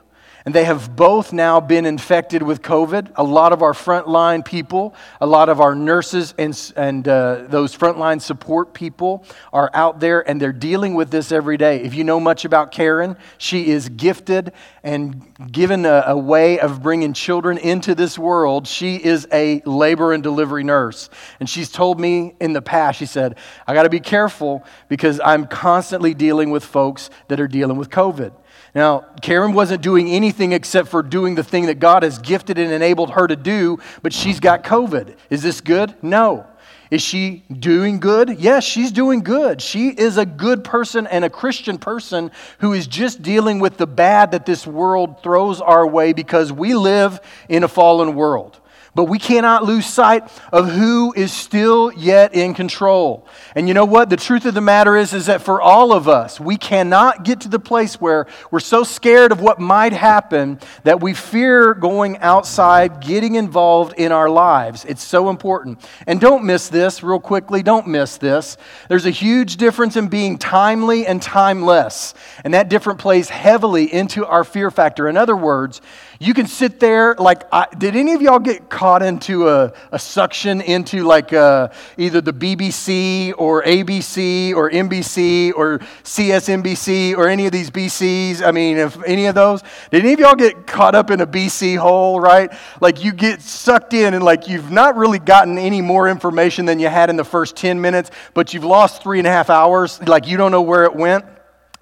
and 0.48 0.56
they 0.56 0.64
have 0.64 0.96
both 0.96 1.34
now 1.34 1.60
been 1.60 1.86
infected 1.86 2.42
with 2.42 2.62
COVID. 2.62 3.12
A 3.18 3.24
lot 3.24 3.52
of 3.52 3.62
our 3.62 3.74
frontline 3.74 4.46
people, 4.46 4.96
a 5.20 5.28
lot 5.28 5.50
of 5.50 5.60
our 5.60 5.76
nurses 5.76 6.34
and, 6.38 6.74
and 6.78 7.06
uh, 7.06 7.44
those 7.50 7.76
frontline 7.76 8.22
support 8.22 8.74
people 8.74 9.26
are 9.52 9.70
out 9.74 10.00
there 10.00 10.26
and 10.26 10.42
they're 10.42 10.54
dealing 10.54 10.94
with 10.94 11.12
this 11.12 11.34
every 11.34 11.58
day. 11.58 11.82
If 11.82 11.94
you 11.94 12.06
know 12.06 12.22
much 12.22 12.46
about 12.46 12.72
Karen, 12.72 13.18
she 13.38 13.68
is 13.68 13.90
gifted 13.90 14.54
and 14.84 15.52
given 15.52 15.86
a, 15.86 16.06
a 16.08 16.18
way 16.18 16.62
of 16.62 16.82
bringing 16.82 17.12
children 17.12 17.58
into 17.58 17.94
this 17.94 18.18
world. 18.18 18.70
She 18.70 18.96
is 18.96 19.28
a 19.34 19.62
labor 19.66 20.14
and 20.14 20.24
delivery 20.24 20.64
nurse. 20.64 21.10
And 21.42 21.50
she's 21.50 21.70
told 21.70 22.00
me 22.00 22.36
in 22.40 22.54
the 22.54 22.62
past, 22.62 23.00
she 23.00 23.06
said, 23.06 23.38
I 23.68 23.74
got 23.74 23.84
to 23.84 23.90
be 23.90 24.00
careful 24.00 24.64
because 24.88 25.20
I'm 25.20 25.46
constantly 25.46 26.14
dealing 26.14 26.52
with 26.52 26.64
folks 26.64 27.10
that 27.28 27.42
are 27.42 27.50
dealing 27.50 27.76
with 27.76 27.90
COVID. 27.90 28.32
Now, 28.76 29.06
Karen 29.22 29.54
wasn't 29.54 29.82
doing 29.82 30.10
anything 30.10 30.52
except 30.52 30.90
for 30.90 31.02
doing 31.02 31.36
the 31.36 31.44
thing 31.44 31.68
that 31.68 31.80
God 31.80 32.04
has 32.04 32.20
gifted 32.20 32.58
and 32.58 32.72
enabled 32.72 33.12
her 33.12 33.28
to 33.28 33.36
do, 33.36 33.80
but 34.02 34.14
she's 34.14 34.40
got 34.40 34.64
COVID. 34.64 35.16
Is 35.30 35.42
this 35.42 35.62
good? 35.62 35.96
No. 36.02 36.46
Is 36.90 37.02
she 37.02 37.44
doing 37.52 38.00
good? 38.00 38.40
Yes, 38.40 38.64
she's 38.64 38.92
doing 38.92 39.22
good. 39.22 39.62
She 39.62 39.90
is 39.90 40.18
a 40.18 40.26
good 40.26 40.64
person 40.64 41.06
and 41.08 41.26
a 41.26 41.30
Christian 41.30 41.78
person 41.78 42.32
who 42.60 42.74
is 42.74 42.88
just 42.88 43.22
dealing 43.22 43.60
with 43.60 43.78
the 43.78 43.88
bad 43.88 44.32
that 44.32 44.46
this 44.46 44.66
world 44.66 45.22
throws 45.22 45.60
our 45.60 45.86
way 45.86 46.14
because 46.14 46.54
we 46.54 46.74
live 46.74 47.20
in 47.50 47.64
a 47.64 47.68
fallen 47.68 48.16
world. 48.16 48.60
But 48.98 49.04
we 49.04 49.20
cannot 49.20 49.64
lose 49.64 49.86
sight 49.86 50.28
of 50.52 50.72
who 50.72 51.14
is 51.16 51.32
still 51.32 51.94
yet 51.94 52.34
in 52.34 52.56
control. 52.56 53.28
And 53.54 53.68
you 53.68 53.76
know 53.76 53.86
what? 53.86 54.10
The 54.10 54.18
truth 54.18 54.44
of 54.46 54.56
the 54.56 54.62
matter 54.62 54.96
is, 54.96 55.14
is 55.14 55.28
that 55.28 55.44
for 55.44 55.62
all 55.62 55.94
of 55.94 56.08
us, 56.08 56.40
we 56.40 56.58
cannot 56.58 57.24
get 57.24 57.42
to 57.42 57.48
the 57.48 57.60
place 57.60 58.02
where 58.02 58.26
we're 58.50 58.60
so 58.60 58.84
scared 58.84 59.32
of 59.32 59.40
what 59.40 59.60
might 59.60 59.94
happen 59.94 60.60
that 60.82 61.00
we 61.00 61.14
fear 61.14 61.76
going 61.76 62.18
outside, 62.18 63.00
getting 63.00 63.36
involved 63.36 63.94
in 64.00 64.12
our 64.12 64.32
lives. 64.32 64.84
It's 64.84 65.04
so 65.04 65.30
important. 65.30 65.88
And 66.08 66.20
don't 66.20 66.44
miss 66.44 66.68
this, 66.68 67.04
real 67.04 67.20
quickly, 67.20 67.62
don't 67.62 67.86
miss 67.86 68.18
this. 68.18 68.58
There's 68.90 69.06
a 69.06 69.12
huge 69.12 69.58
difference 69.58 69.96
in 69.96 70.08
being 70.08 70.40
timely 70.40 71.06
and 71.06 71.22
timeless. 71.22 72.16
And 72.44 72.52
that 72.56 72.68
difference 72.68 73.00
plays 73.00 73.30
heavily 73.30 73.94
into 73.94 74.26
our 74.26 74.44
fear 74.44 74.72
factor. 74.72 75.08
In 75.08 75.18
other 75.18 75.36
words, 75.36 75.82
you 76.20 76.34
can 76.34 76.48
sit 76.48 76.80
there 76.80 77.14
like, 77.20 77.44
I, 77.54 77.68
did 77.78 77.96
any 77.96 78.14
of 78.14 78.24
y'all 78.24 78.40
get 78.40 78.72
caught 78.72 78.87
into 78.96 79.50
a, 79.50 79.74
a 79.92 80.00
suction 80.00 80.62
into 80.62 81.04
like 81.04 81.34
uh, 81.34 81.70
either 81.98 82.22
the 82.22 82.34
BBC 82.34 83.34
or 83.38 83.64
ABC 83.64 84.54
or 84.56 84.70
NBC 84.70 85.54
or 85.56 85.80
CSNBC 86.04 87.18
or 87.18 87.28
any 87.28 87.46
of 87.46 87.52
these 87.52 87.70
BCs? 87.70 88.42
I 88.42 88.52
mean, 88.52 88.78
if 88.78 88.98
any 89.04 89.26
of 89.26 89.36
those, 89.36 89.64
did 89.92 90.04
any 90.04 90.14
of 90.14 90.20
y'all 90.20 90.36
get 90.36 90.66
caught 90.66 90.96
up 90.96 91.12
in 91.12 91.22
a 91.22 91.28
BC 91.28 91.78
hole, 91.78 92.20
right? 92.20 92.52
Like 92.82 93.04
you 93.04 93.12
get 93.12 93.42
sucked 93.42 93.94
in 93.94 94.14
and 94.14 94.24
like 94.24 94.48
you've 94.48 94.72
not 94.72 94.96
really 94.96 95.20
gotten 95.20 95.58
any 95.58 95.82
more 95.82 96.08
information 96.08 96.66
than 96.66 96.80
you 96.80 96.88
had 96.88 97.10
in 97.10 97.16
the 97.16 97.26
first 97.26 97.56
10 97.56 97.80
minutes, 97.80 98.12
but 98.34 98.54
you've 98.54 98.64
lost 98.64 99.04
three 99.04 99.20
and 99.20 99.28
a 99.28 99.32
half 99.32 99.50
hours. 99.50 100.02
Like 100.02 100.28
you 100.28 100.38
don't 100.38 100.52
know 100.52 100.62
where 100.62 100.86
it 100.86 100.96
went. 100.96 101.26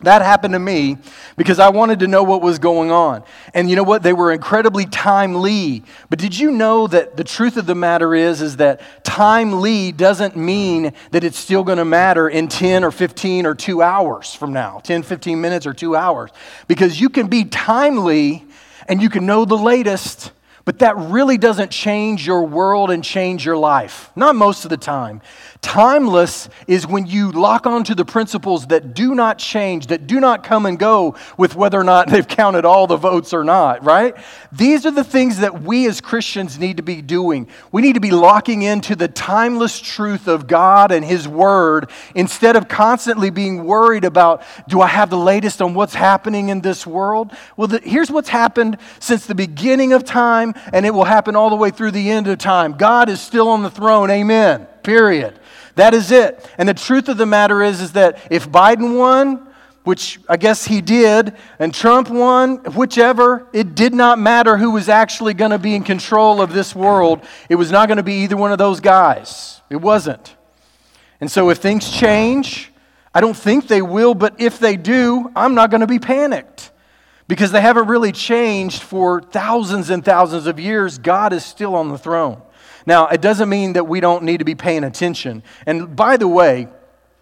That 0.02 0.22
happened 0.22 0.54
to 0.54 0.60
me 0.60 0.98
because 1.38 1.58
I 1.58 1.70
wanted 1.70 2.00
to 2.00 2.08
know 2.08 2.22
what 2.22 2.42
was 2.42 2.60
going 2.60 2.92
on. 2.92 3.24
And 3.54 3.70
you 3.70 3.78
know 3.78 3.84
what? 3.84 4.04
They 4.04 4.12
were 4.12 4.34
incredibly 4.34 4.86
timely. 4.86 5.84
But 6.10 6.20
did 6.20 6.38
you 6.38 6.52
know 6.52 6.86
that 6.88 7.16
the 7.16 7.24
truth 7.24 7.56
of 7.56 7.66
the 7.66 7.76
matter 7.76 8.14
is 8.14 8.42
is 8.42 8.58
that 8.58 8.82
timely 9.06 9.94
doesn't 9.94 10.36
mean 10.36 10.94
that 11.12 11.24
it's 11.24 11.38
still 11.38 11.64
going 11.64 11.78
to 11.78 11.86
matter 11.86 12.28
in 12.28 12.50
10 12.50 12.84
or 12.84 12.92
15 12.92 13.46
or 13.46 13.56
2 13.56 13.82
hours 13.82 14.36
from 14.36 14.52
now. 14.52 14.80
10, 14.80 15.04
15 15.04 15.40
minutes 15.40 15.66
or 15.66 15.74
2 15.74 15.96
hours. 15.96 16.30
Because 16.68 17.00
you 17.00 17.10
can 17.10 17.28
be 17.28 17.46
timely 17.46 18.44
and 18.90 19.02
you 19.02 19.10
can 19.10 19.26
know 19.26 19.46
the 19.46 19.58
latest 19.58 20.32
but 20.66 20.80
that 20.80 20.98
really 20.98 21.38
doesn't 21.38 21.70
change 21.70 22.26
your 22.26 22.44
world 22.44 22.90
and 22.90 23.04
change 23.04 23.46
your 23.46 23.56
life. 23.56 24.12
Not 24.16 24.36
most 24.36 24.66
of 24.66 24.72
the 24.72 24.78
time. 24.78 25.22
Timeless 25.66 26.48
is 26.68 26.86
when 26.86 27.08
you 27.08 27.32
lock 27.32 27.66
onto 27.66 27.96
the 27.96 28.06
principles 28.06 28.68
that 28.68 28.94
do 28.94 29.16
not 29.16 29.40
change, 29.40 29.88
that 29.88 30.06
do 30.06 30.20
not 30.20 30.44
come 30.44 30.68
and 30.68 30.78
go 30.78 31.16
with 31.40 31.56
whether 31.56 31.80
or 31.80 31.84
not 31.84 32.08
they've 32.12 32.28
counted 32.28 32.66
all 32.66 32.86
the 32.86 32.98
votes 32.98 33.34
or 33.34 33.44
not, 33.44 33.84
right? 33.84 34.16
These 34.52 34.86
are 34.86 34.92
the 34.92 35.04
things 35.04 35.40
that 35.40 35.64
we 35.64 35.88
as 35.88 36.02
Christians 36.02 36.60
need 36.60 36.78
to 36.78 36.84
be 36.84 37.02
doing. 37.02 37.48
We 37.72 37.82
need 37.82 37.94
to 37.94 38.00
be 38.00 38.12
locking 38.12 38.62
into 38.62 38.96
the 38.96 39.08
timeless 39.08 39.80
truth 39.80 40.28
of 40.28 40.46
God 40.46 40.92
and 40.92 41.04
His 41.04 41.28
Word 41.28 41.90
instead 42.14 42.56
of 42.56 42.68
constantly 42.68 43.32
being 43.32 43.64
worried 43.64 44.06
about 44.06 44.44
do 44.70 44.82
I 44.82 44.88
have 44.88 45.10
the 45.10 45.18
latest 45.18 45.64
on 45.64 45.74
what's 45.74 45.96
happening 45.96 46.50
in 46.50 46.62
this 46.62 46.86
world? 46.86 47.32
Well, 47.58 47.70
the, 47.70 47.80
here's 47.80 48.12
what's 48.12 48.30
happened 48.30 48.78
since 49.00 49.26
the 49.26 49.34
beginning 49.34 49.94
of 49.94 50.04
time, 50.04 50.54
and 50.72 50.86
it 50.86 50.94
will 50.94 51.06
happen 51.06 51.36
all 51.36 51.50
the 51.50 51.56
way 51.56 51.72
through 51.72 51.92
the 51.92 52.12
end 52.12 52.28
of 52.28 52.38
time. 52.38 52.74
God 52.74 53.10
is 53.10 53.20
still 53.20 53.50
on 53.50 53.64
the 53.64 53.72
throne. 53.72 54.12
Amen. 54.12 54.68
Period. 54.84 55.39
That 55.75 55.94
is 55.94 56.12
it. 56.12 56.50
And 56.58 56.67
the 56.67 56.74
truth 56.74 57.10
of 57.10 57.17
the 57.17 57.25
matter 57.25 57.62
is, 57.62 57.82
is 57.82 57.91
that 57.94 58.27
if 58.32 58.50
Biden 58.50 58.98
won, 58.98 59.48
which 59.84 60.20
I 60.27 60.38
guess 60.38 60.65
he 60.65 60.82
did, 60.82 61.34
and 61.60 61.74
Trump 61.74 62.10
won, 62.10 62.58
whichever, 62.74 63.48
it 63.53 63.75
did 63.75 63.94
not 63.94 64.17
matter 64.17 64.58
who 64.58 64.72
was 64.72 64.89
actually 64.89 65.34
going 65.34 65.51
to 65.51 65.60
be 65.60 65.75
in 65.75 65.84
control 65.84 66.41
of 66.41 66.53
this 66.53 66.75
world. 66.75 67.24
It 67.50 67.55
was 67.55 67.72
not 67.72 67.88
going 67.88 67.98
to 67.98 68.03
be 68.03 68.24
either 68.24 68.36
one 68.36 68.51
of 68.51 68.58
those 68.58 68.79
guys. 68.79 69.62
It 69.70 69.77
wasn't. 69.77 70.36
And 71.22 71.29
so 71.29 71.50
if 71.50 71.60
things 71.60 71.89
change, 71.91 72.72
I 73.13 73.22
don't 73.22 73.38
think 73.38 73.67
they 73.67 73.82
will, 73.82 74.13
but 74.13 74.36
if 74.39 74.60
they 74.60 74.75
do, 74.75 75.32
I'm 75.36 75.55
not 75.55 75.70
going 75.70 75.82
to 75.82 75.88
be 75.88 76.00
panicked 76.00 76.72
because 77.27 77.51
they 77.51 77.62
haven't 77.62 77.88
really 77.88 78.12
changed 78.12 78.82
for 78.82 79.22
thousands 79.22 79.89
and 79.89 80.03
thousands 80.03 80.48
of 80.48 80.60
years. 80.60 80.98
God 80.98 81.32
is 81.32 81.46
still 81.46 81.75
on 81.75 81.89
the 81.89 81.98
throne. 81.98 82.41
Now, 82.86 83.08
it 83.08 83.22
doesn't 83.22 83.50
mean 83.50 83.74
that 83.74 83.88
we 83.88 84.00
don't 84.00 84.24
need 84.24 84.38
to 84.38 84.46
be 84.46 84.56
paying 84.56 84.84
attention. 84.84 85.44
And 85.65 85.96
by 85.96 86.18
the 86.18 86.27
way, 86.27 86.68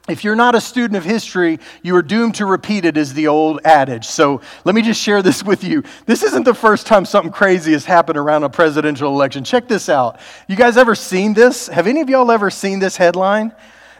if 0.09 0.25
you're 0.25 0.35
not 0.35 0.53
a 0.53 0.59
student 0.59 0.97
of 0.97 1.05
history, 1.05 1.59
you 1.81 1.95
are 1.95 2.01
doomed 2.01 2.35
to 2.35 2.45
repeat 2.45 2.83
it, 2.83 2.97
is 2.97 3.13
the 3.13 3.27
old 3.27 3.61
adage. 3.63 4.05
So 4.05 4.41
let 4.65 4.75
me 4.75 4.81
just 4.81 5.01
share 5.01 5.21
this 5.21 5.43
with 5.43 5.63
you. 5.63 5.83
This 6.05 6.23
isn't 6.23 6.43
the 6.43 6.53
first 6.53 6.87
time 6.87 7.05
something 7.05 7.31
crazy 7.31 7.71
has 7.71 7.85
happened 7.85 8.17
around 8.17 8.43
a 8.43 8.49
presidential 8.49 9.13
election. 9.13 9.45
Check 9.45 9.69
this 9.69 9.87
out. 9.87 10.19
You 10.49 10.57
guys 10.57 10.75
ever 10.75 10.93
seen 10.93 11.33
this? 11.33 11.67
Have 11.67 11.87
any 11.87 12.01
of 12.01 12.09
y'all 12.09 12.31
ever 12.31 12.49
seen 12.49 12.79
this 12.79 12.97
headline? 12.97 13.53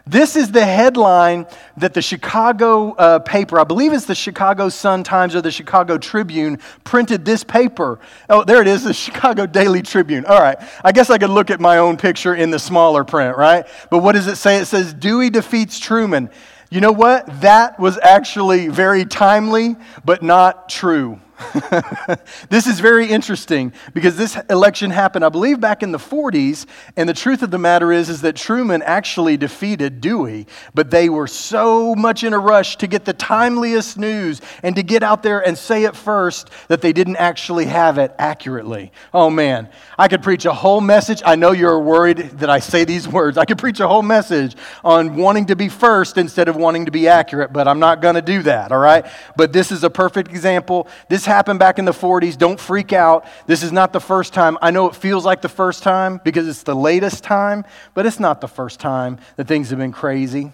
This 0.05 0.36
is 0.36 0.51
the 0.51 0.65
headline 0.65 1.48
that 1.77 1.93
the 1.93 2.01
Chicago 2.01 2.91
uh, 2.91 3.19
paper, 3.19 3.57
I 3.57 3.63
believe 3.63 3.93
it's 3.93 4.05
the 4.05 4.15
Chicago 4.15 4.67
Sun 4.67 5.05
Times 5.05 5.33
or 5.33 5.41
the 5.41 5.51
Chicago 5.51 5.98
Tribune, 5.98 6.60
printed 6.83 7.24
this 7.24 7.45
paper. 7.45 8.00
Oh, 8.29 8.43
there 8.43 8.62
it 8.62 8.67
is, 8.67 8.83
the 8.83 8.93
Chicago 8.93 9.45
Daily 9.45 9.81
Tribune. 9.81 10.25
All 10.25 10.41
right, 10.41 10.57
I 10.83 10.91
guess 10.91 11.10
I 11.10 11.17
could 11.17 11.29
look 11.29 11.50
at 11.50 11.62
my 11.62 11.77
own 11.77 11.95
picture 11.95 12.36
in 12.36 12.51
the 12.51 12.60
smaller 12.60 13.05
print, 13.05 13.38
right? 13.38 13.65
But 13.89 14.00
what 14.00 14.12
does 14.12 14.27
it 14.27 14.36
say? 14.36 14.57
It 14.57 14.65
says, 14.65 14.93
Dewey 14.93 15.29
defeats 15.29 15.79
Truman. 15.79 16.29
You 16.69 16.81
know 16.81 16.91
what? 16.91 17.41
That 17.41 17.79
was 17.79 17.98
actually 18.01 18.67
very 18.67 19.05
timely, 19.05 19.77
but 20.03 20.22
not 20.22 20.67
true. 20.67 21.22
this 22.50 22.67
is 22.67 22.79
very 22.79 23.07
interesting 23.07 23.73
because 23.93 24.17
this 24.17 24.38
election 24.50 24.91
happened, 24.91 25.25
I 25.25 25.29
believe, 25.29 25.59
back 25.59 25.83
in 25.83 25.91
the 25.91 25.97
40s. 25.97 26.65
And 26.97 27.07
the 27.07 27.13
truth 27.13 27.41
of 27.43 27.51
the 27.51 27.57
matter 27.57 27.91
is, 27.91 28.09
is 28.09 28.21
that 28.21 28.35
Truman 28.35 28.81
actually 28.83 29.38
defeated 29.38 30.01
Dewey, 30.01 30.47
but 30.73 30.91
they 30.91 31.09
were 31.09 31.27
so 31.27 31.95
much 31.95 32.23
in 32.23 32.33
a 32.33 32.39
rush 32.39 32.77
to 32.77 32.88
get 32.88 33.05
the 33.05 33.13
timeliest 33.13 33.97
news 33.97 34.41
and 34.62 34.75
to 34.75 34.83
get 34.83 35.03
out 35.03 35.23
there 35.23 35.45
and 35.45 35.57
say 35.57 35.83
it 35.83 35.95
first 35.95 36.50
that 36.67 36.81
they 36.81 36.93
didn't 36.93 37.17
actually 37.17 37.65
have 37.65 37.97
it 37.97 38.13
accurately. 38.17 38.91
Oh 39.13 39.29
man, 39.29 39.69
I 39.97 40.07
could 40.07 40.23
preach 40.23 40.45
a 40.45 40.53
whole 40.53 40.81
message. 40.81 41.21
I 41.25 41.35
know 41.35 41.51
you're 41.51 41.79
worried 41.79 42.17
that 42.17 42.50
I 42.50 42.59
say 42.59 42.83
these 42.83 43.07
words. 43.13 43.38
I 43.38 43.45
could 43.45 43.57
preach 43.57 43.79
a 43.79 43.88
whole 43.88 44.03
message 44.03 44.55
on 44.83 45.15
wanting 45.15 45.47
to 45.47 45.55
be 45.55 45.69
first 45.69 46.17
instead 46.17 46.47
of 46.47 46.55
wanting 46.55 46.85
to 46.85 46.91
be 46.91 47.07
accurate, 47.07 47.53
but 47.53 47.67
I'm 47.67 47.79
not 47.79 48.01
going 48.01 48.15
to 48.15 48.21
do 48.21 48.43
that, 48.43 48.71
all 48.71 48.79
right? 48.79 49.05
But 49.35 49.53
this 49.53 49.71
is 49.71 49.83
a 49.83 49.89
perfect 49.89 50.29
example. 50.29 50.88
This 51.09 51.25
happened 51.34 51.60
back 51.60 51.80
in 51.80 51.86
the 51.86 51.92
40s. 51.92 52.38
Don't 52.38 52.60
freak 52.60 52.94
out. 52.94 53.25
This 53.48 53.63
is 53.63 53.72
not 53.72 53.92
the 53.92 54.00
first 54.00 54.34
time. 54.34 54.58
I 54.62 54.72
know 54.72 54.88
it 54.88 54.96
feels 54.96 55.25
like 55.25 55.42
the 55.42 55.50
first 55.50 55.84
time 55.84 56.22
because 56.24 56.48
it's 56.48 56.63
the 56.63 56.75
latest 56.75 57.24
time, 57.24 57.66
but 57.94 58.06
it's 58.06 58.20
not 58.20 58.40
the 58.40 58.48
first 58.48 58.80
time 58.80 59.18
that 59.36 59.48
things 59.48 59.70
have 59.72 59.80
been 59.80 59.92
crazy. 59.92 60.52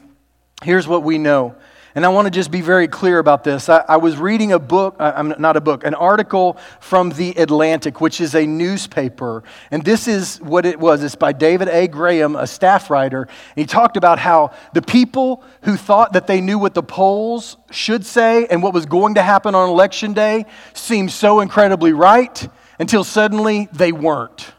Here's 0.64 0.88
what 0.88 1.04
we 1.04 1.18
know 1.18 1.56
and 1.96 2.05
I 2.05 2.10
want 2.10 2.25
to 2.25 2.31
just 2.31 2.51
be 2.51 2.62
very 2.62 2.88
clear 2.88 3.19
about 3.19 3.43
this. 3.43 3.69
I, 3.69 3.84
I 3.88 3.98
was 3.98 4.17
reading 4.17 4.51
a 4.51 4.60
book, 4.60 4.96
I'm 5.00 5.34
not 5.39 5.58
a 5.58 5.62
book, 5.62 5.84
an 5.84 5.96
article 5.96 6.58
from 6.79 7.10
The 7.10 7.31
Atlantic, 7.31 8.00
which 8.01 8.22
is 8.22 8.36
a 8.36 8.46
newspaper. 8.46 9.43
And 9.72 9.84
this 9.84 10.08
is 10.08 10.38
what 10.38 10.65
it 10.65 10.79
was. 10.79 11.03
It's 11.03 11.15
by 11.15 11.34
David 11.34 11.67
A. 11.67 11.88
Graham, 11.88 12.36
a 12.36 12.46
staff 12.48 12.89
writer. 12.89 13.24
And 13.24 13.29
he 13.55 13.65
talked 13.65 13.98
about 13.98 14.19
how 14.19 14.51
the 14.74 14.81
people 14.81 15.43
who 15.63 15.75
thought 15.75 16.13
that 16.13 16.27
they 16.27 16.41
knew 16.41 16.60
what 16.60 16.74
the 16.74 16.84
polls 16.84 17.58
should 17.72 18.05
say 18.05 18.46
and 18.48 18.62
what 18.62 18.74
was 18.74 18.86
going 18.86 19.15
to 19.15 19.24
happen 19.24 19.55
on 19.55 19.69
election 19.69 20.13
day 20.13 20.46
seemed 20.74 21.12
so 21.12 21.39
incredibly 21.39 21.93
right 21.93 22.48
until 22.79 23.03
suddenly 23.03 23.67
they 23.74 23.91
weren't. 23.91 24.53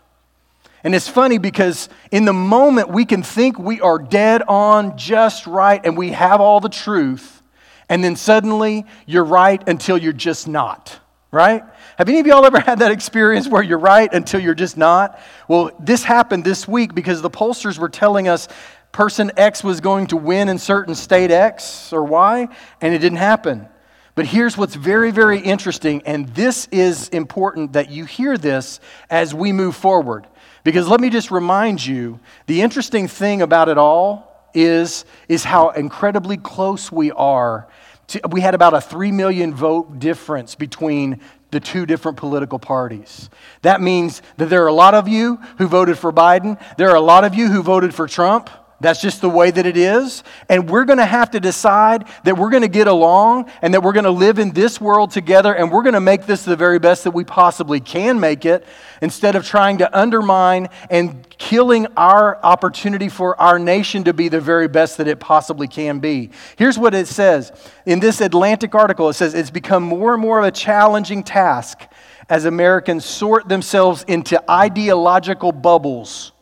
And 0.83 0.95
it's 0.95 1.09
funny 1.09 1.39
because 1.39 1.89
in 2.11 2.25
the 2.25 2.33
moment 2.33 2.89
we 2.89 3.05
can 3.05 3.23
think 3.23 3.59
we 3.59 3.81
are 3.81 3.99
dead 3.99 4.43
on, 4.49 4.97
just 4.97 5.47
right, 5.47 5.81
and 5.85 5.97
we 5.97 6.11
have 6.11 6.41
all 6.41 6.61
the 6.61 6.69
truth. 6.69 7.43
And 7.89 8.03
then 8.03 8.17
suddenly 8.17 8.87
you're 9.07 9.25
right 9.25 9.63
until 9.69 9.99
you're 9.99 10.13
just 10.13 10.49
not, 10.49 10.99
right? 11.31 11.63
Have 11.99 12.09
any 12.09 12.21
of 12.21 12.27
y'all 12.27 12.47
ever 12.47 12.61
had 12.67 12.79
that 12.79 12.93
experience 12.93 13.47
where 13.47 13.63
you're 13.63 13.79
right 13.79 14.13
until 14.13 14.41
you're 14.41 14.55
just 14.55 14.77
not? 14.77 15.21
Well, 15.49 15.71
this 15.79 16.03
happened 16.03 16.45
this 16.45 16.67
week 16.67 16.95
because 16.95 17.21
the 17.21 17.31
pollsters 17.31 17.79
were 17.79 17.89
telling 17.89 18.29
us 18.29 18.49
person 18.93 19.31
X 19.37 19.63
was 19.63 19.81
going 19.81 20.07
to 20.09 20.17
win 20.17 20.49
in 20.49 20.59
certain 20.59 20.95
state 20.95 21.31
X 21.31 21.93
or 21.93 22.05
Y, 22.05 22.49
and 22.81 22.95
it 22.95 22.99
didn't 22.99 23.19
happen. 23.19 23.69
But 24.15 24.27
here's 24.27 24.57
what's 24.57 24.75
very, 24.75 25.13
very 25.13 25.39
interesting, 25.39 26.03
and 26.05 26.29
this 26.31 26.69
is 26.73 27.09
important 27.11 27.75
that 27.75 27.91
you 27.91 28.05
hear 28.05 28.37
this 28.37 28.81
as 29.09 29.33
we 29.33 29.53
move 29.53 29.77
forward. 29.77 30.27
Because 30.65 30.89
let 30.89 31.01
me 31.01 31.11
just 31.11 31.31
remind 31.31 31.85
you 31.85 32.21
the 32.47 32.63
interesting 32.63 33.09
thing 33.09 33.43
about 33.43 33.69
it 33.69 33.79
all 33.79 34.31
is, 34.55 35.05
is 35.29 35.45
how 35.45 35.71
incredibly 35.71 36.37
close 36.37 36.91
we 36.91 37.11
are. 37.13 37.69
To, 38.09 38.21
we 38.31 38.41
had 38.41 38.55
about 38.55 38.75
a 38.75 38.81
3 38.81 39.13
million 39.13 39.55
vote 39.55 39.99
difference 39.99 40.55
between 40.55 41.21
the 41.51 41.61
two 41.61 41.87
different 41.87 42.17
political 42.17 42.59
parties. 42.59 43.29
That 43.63 43.81
means 43.81 44.23
that 44.37 44.51
there 44.51 44.63
are 44.65 44.69
a 44.69 44.73
lot 44.73 44.95
of 44.95 45.09
you 45.09 45.37
who 45.59 45.67
voted 45.67 45.99
for 45.99 46.13
Biden, 46.13 46.61
there 46.77 46.91
are 46.91 46.97
a 46.97 47.01
lot 47.01 47.25
of 47.25 47.35
you 47.35 47.49
who 47.49 47.63
voted 47.63 47.95
for 47.95 48.07
Trump. 48.07 48.51
That's 48.81 49.03
just 49.03 49.21
the 49.21 49.29
way 49.29 49.51
that 49.51 49.67
it 49.67 49.77
is. 49.77 50.25
And 50.49 50.69
we're 50.69 50.87
going 50.87 50.99
to 50.99 51.05
have 51.05 51.33
to 51.33 51.41
decide 51.41 52.07
that 52.25 52.39
we're 52.39 52.49
going 52.49 52.63
to 52.63 52.69
get 52.69 52.87
along 52.87 53.51
and 53.61 53.75
that 53.75 53.83
we're 53.83 53.93
going 53.93 54.05
to 54.05 54.11
live 54.11 54.39
in 54.39 54.53
this 54.53 54.81
world 54.81 55.11
together 55.11 55.55
and 55.55 55.71
we're 55.71 55.83
going 55.83 55.95
to 55.95 56.01
make 56.01 56.25
this 56.25 56.45
the 56.45 56.57
very 56.57 56.79
best 56.79 57.05
that 57.05 57.11
we 57.11 57.23
possibly 57.23 57.79
can 57.79 58.19
make 58.19 58.47
it 58.47 58.67
instead 59.03 59.37
of 59.37 59.47
trying 59.47 59.79
to 59.79 59.99
undermine 59.99 60.69
and 60.89 61.29
killing 61.37 61.87
our 61.99 62.43
opportunity 62.43 63.11
for 63.11 63.39
our 63.39 63.59
nation 63.59 64.05
to 64.05 64.15
be 64.15 64.29
the 64.29 64.41
very 64.41 64.69
best 64.69 64.97
that 64.97 65.07
it 65.07 65.21
possibly 65.21 65.69
can 65.69 65.99
be. 65.99 66.31
Here's 66.57 66.79
what 66.79 66.95
it 66.95 67.07
says 67.07 67.53
in 67.85 68.01
this 68.01 68.23
Atlantic 68.23 68.75
article 68.75 69.11
it 69.11 69.15
says 69.15 69.35
it's 69.35 69.51
become 69.51 69.83
more 69.83 70.15
and 70.15 70.23
more 70.23 70.39
of 70.39 70.47
a 70.47 70.51
challenging 70.51 71.23
task 71.23 71.83
as 72.31 72.47
Americans 72.47 73.05
sort 73.05 73.47
themselves 73.47 74.05
into 74.09 74.43
ideological 74.51 75.53
bubbles 75.53 76.33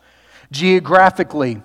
geographically 0.53 1.63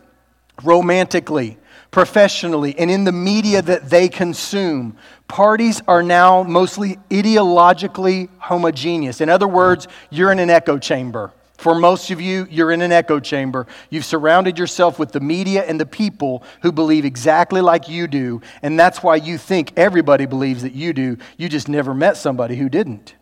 romantically, 0.61 1.57
professionally, 1.91 2.77
and 2.77 2.91
in 2.91 3.03
the 3.03 3.11
media 3.11 3.61
that 3.61 3.89
they 3.89 4.09
consume. 4.09 4.97
Parties 5.27 5.81
are 5.87 6.03
now 6.03 6.43
mostly 6.43 6.97
ideologically 7.09 8.29
homogeneous. 8.37 9.21
In 9.21 9.29
other 9.29 9.47
words, 9.47 9.87
you're 10.09 10.31
in 10.31 10.39
an 10.39 10.49
echo 10.49 10.77
chamber. 10.77 11.31
For 11.57 11.75
most 11.75 12.11
of 12.11 12.19
you, 12.19 12.45
you're 12.49 12.71
in 12.71 12.81
an 12.81 12.91
echo 12.91 13.21
chamber. 13.21 13.67
You've 13.89 14.03
surrounded 14.03 14.59
yourself 14.59 14.99
with 14.99 15.13
the 15.13 15.21
media 15.21 15.63
and 15.63 15.79
the 15.79 15.85
people 15.85 16.43
who 16.61 16.73
believe 16.73 17.05
exactly 17.05 17.61
like 17.61 17.87
you 17.87 18.07
do, 18.07 18.41
and 18.61 18.77
that's 18.77 19.01
why 19.01 19.15
you 19.15 19.37
think 19.37 19.71
everybody 19.77 20.25
believes 20.25 20.63
that 20.63 20.73
you 20.73 20.91
do. 20.91 21.17
You 21.37 21.47
just 21.47 21.69
never 21.69 21.93
met 21.93 22.17
somebody 22.17 22.57
who 22.57 22.67
didn't. 22.67 23.15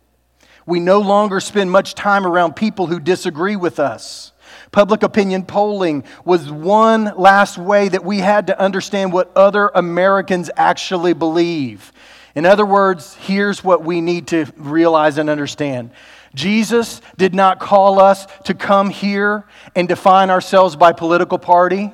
We 0.66 0.80
no 0.80 0.98
longer 0.98 1.40
spend 1.40 1.70
much 1.70 1.94
time 1.94 2.26
around 2.26 2.56
people 2.56 2.86
who 2.86 2.98
disagree 2.98 3.54
with 3.54 3.78
us. 3.78 4.31
Public 4.72 5.02
opinion 5.02 5.44
polling 5.44 6.02
was 6.24 6.50
one 6.50 7.12
last 7.18 7.58
way 7.58 7.90
that 7.90 8.06
we 8.06 8.18
had 8.18 8.46
to 8.46 8.58
understand 8.58 9.12
what 9.12 9.30
other 9.36 9.70
Americans 9.74 10.50
actually 10.56 11.12
believe. 11.12 11.92
In 12.34 12.46
other 12.46 12.64
words, 12.64 13.14
here's 13.16 13.62
what 13.62 13.84
we 13.84 14.00
need 14.00 14.28
to 14.28 14.46
realize 14.56 15.18
and 15.18 15.28
understand. 15.28 15.90
Jesus 16.34 17.02
did 17.18 17.34
not 17.34 17.60
call 17.60 18.00
us 18.00 18.26
to 18.44 18.54
come 18.54 18.88
here 18.88 19.44
and 19.76 19.86
define 19.86 20.30
ourselves 20.30 20.74
by 20.74 20.92
political 20.92 21.38
party. 21.38 21.92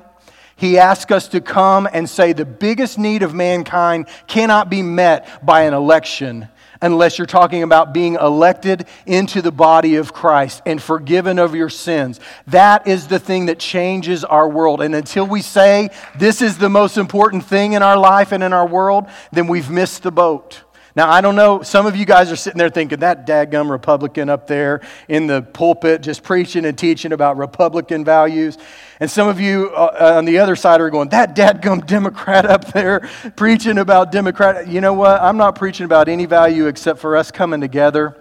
He 0.54 0.78
asked 0.78 1.10
us 1.10 1.26
to 1.28 1.40
come 1.40 1.88
and 1.92 2.08
say 2.08 2.32
the 2.32 2.44
biggest 2.44 2.96
need 2.96 3.24
of 3.24 3.34
mankind 3.34 4.06
cannot 4.28 4.70
be 4.70 4.82
met 4.82 5.44
by 5.44 5.62
an 5.62 5.74
election 5.74 6.48
unless 6.80 7.18
you're 7.18 7.26
talking 7.26 7.62
about 7.62 7.92
being 7.92 8.14
elected 8.14 8.86
into 9.06 9.42
the 9.42 9.52
body 9.52 9.96
of 9.96 10.12
Christ 10.12 10.62
and 10.66 10.82
forgiven 10.82 11.38
of 11.38 11.54
your 11.54 11.68
sins. 11.68 12.20
That 12.46 12.86
is 12.86 13.08
the 13.08 13.18
thing 13.18 13.46
that 13.46 13.58
changes 13.58 14.24
our 14.24 14.48
world. 14.48 14.80
And 14.80 14.94
until 14.94 15.26
we 15.26 15.42
say 15.42 15.90
this 16.16 16.42
is 16.42 16.58
the 16.58 16.68
most 16.68 16.96
important 16.96 17.44
thing 17.44 17.72
in 17.72 17.82
our 17.82 17.96
life 17.96 18.32
and 18.32 18.42
in 18.42 18.52
our 18.52 18.66
world, 18.66 19.06
then 19.32 19.46
we've 19.46 19.70
missed 19.70 20.02
the 20.02 20.12
boat. 20.12 20.62
Now, 20.98 21.08
I 21.08 21.20
don't 21.20 21.36
know, 21.36 21.62
some 21.62 21.86
of 21.86 21.94
you 21.94 22.04
guys 22.04 22.32
are 22.32 22.34
sitting 22.34 22.58
there 22.58 22.70
thinking 22.70 22.98
that 22.98 23.24
dadgum 23.24 23.70
Republican 23.70 24.28
up 24.28 24.48
there 24.48 24.80
in 25.06 25.28
the 25.28 25.42
pulpit 25.42 26.02
just 26.02 26.24
preaching 26.24 26.64
and 26.64 26.76
teaching 26.76 27.12
about 27.12 27.36
Republican 27.36 28.04
values. 28.04 28.58
And 28.98 29.08
some 29.08 29.28
of 29.28 29.38
you 29.38 29.70
uh, 29.70 30.14
on 30.16 30.24
the 30.24 30.38
other 30.38 30.56
side 30.56 30.80
are 30.80 30.90
going, 30.90 31.10
that 31.10 31.36
dadgum 31.36 31.86
Democrat 31.86 32.46
up 32.46 32.72
there 32.72 33.08
preaching 33.36 33.78
about 33.78 34.10
Democrat. 34.10 34.66
You 34.66 34.80
know 34.80 34.92
what? 34.92 35.22
I'm 35.22 35.36
not 35.36 35.54
preaching 35.54 35.84
about 35.84 36.08
any 36.08 36.26
value 36.26 36.66
except 36.66 36.98
for 36.98 37.16
us 37.16 37.30
coming 37.30 37.60
together 37.60 38.16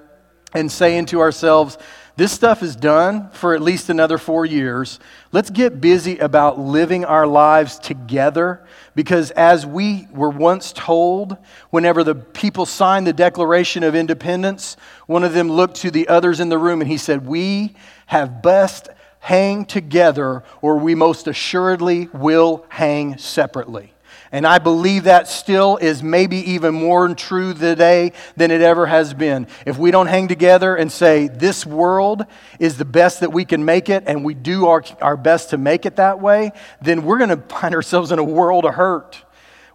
and 0.54 0.72
saying 0.72 1.08
to 1.08 1.20
ourselves, 1.20 1.80
this 2.18 2.32
stuff 2.32 2.64
is 2.64 2.76
done 2.76 3.30
for 3.30 3.54
at 3.54 3.62
least 3.62 3.90
another 3.90 4.18
four 4.18 4.44
years. 4.44 5.00
Let's 5.32 5.52
get 5.52 5.80
busy 5.80 6.18
about 6.18 6.60
living 6.60 7.06
our 7.06 7.28
lives 7.28 7.78
together 7.78 8.66
because, 8.96 9.30
as 9.32 9.68
we 9.68 10.08
were 10.12 10.32
once 10.32 10.74
told, 10.74 11.38
whenever 11.70 12.04
the 12.04 12.16
people 12.16 12.66
signed 12.66 13.06
the 13.06 13.14
Declaration 13.14 13.84
of 13.84 13.94
Independence, 13.94 14.78
one 15.06 15.24
of 15.24 15.34
them 15.34 15.48
looked 15.48 15.76
to 15.78 15.92
the 15.92 16.08
others 16.08 16.40
in 16.40 16.50
the 16.50 16.58
room 16.58 16.82
and 16.82 16.90
he 16.90 16.98
said, 16.98 17.28
We 17.28 17.76
have 18.08 18.42
best 18.42 18.90
hang 19.20 19.66
together, 19.66 20.44
or 20.62 20.78
we 20.78 20.96
most 20.96 21.28
assuredly 21.28 22.08
will 22.14 22.66
hang 22.70 23.20
separately. 23.20 23.94
And 24.32 24.46
I 24.46 24.60
believe 24.60 25.06
that 25.06 25.28
still 25.28 25.78
is 25.78 26.04
maybe 26.04 26.38
even 26.52 26.76
more 26.76 27.08
true 27.16 27.54
today 27.54 28.12
than 28.36 28.52
it 28.52 28.62
ever 28.62 28.86
has 28.86 29.14
been. 29.14 29.48
If 29.66 29.78
we 29.78 29.92
don't 29.92 30.08
hang 30.08 30.28
together 30.28 30.76
and 30.76 30.92
say, 30.92 31.28
this 31.28 31.66
world 31.66 32.26
is 32.60 32.78
the 32.78 32.86
best 32.86 33.22
that 33.22 33.32
we 33.32 33.46
can 33.46 33.64
make 33.64 33.90
it, 33.90 34.04
and 34.08 34.26
we 34.26 34.34
do 34.34 34.68
our, 34.68 34.84
our 35.02 35.18
best 35.18 35.52
to 35.52 35.58
make 35.58 35.86
it 35.86 35.96
that 35.96 36.20
way, 36.20 36.52
then 36.82 37.04
we're 37.04 37.18
going 37.18 37.30
to 37.30 37.38
find 37.38 37.74
ourselves 37.74 38.12
in 38.12 38.20
a 38.20 38.24
world 38.24 38.66
of 38.66 38.76
hurt. 38.76 39.24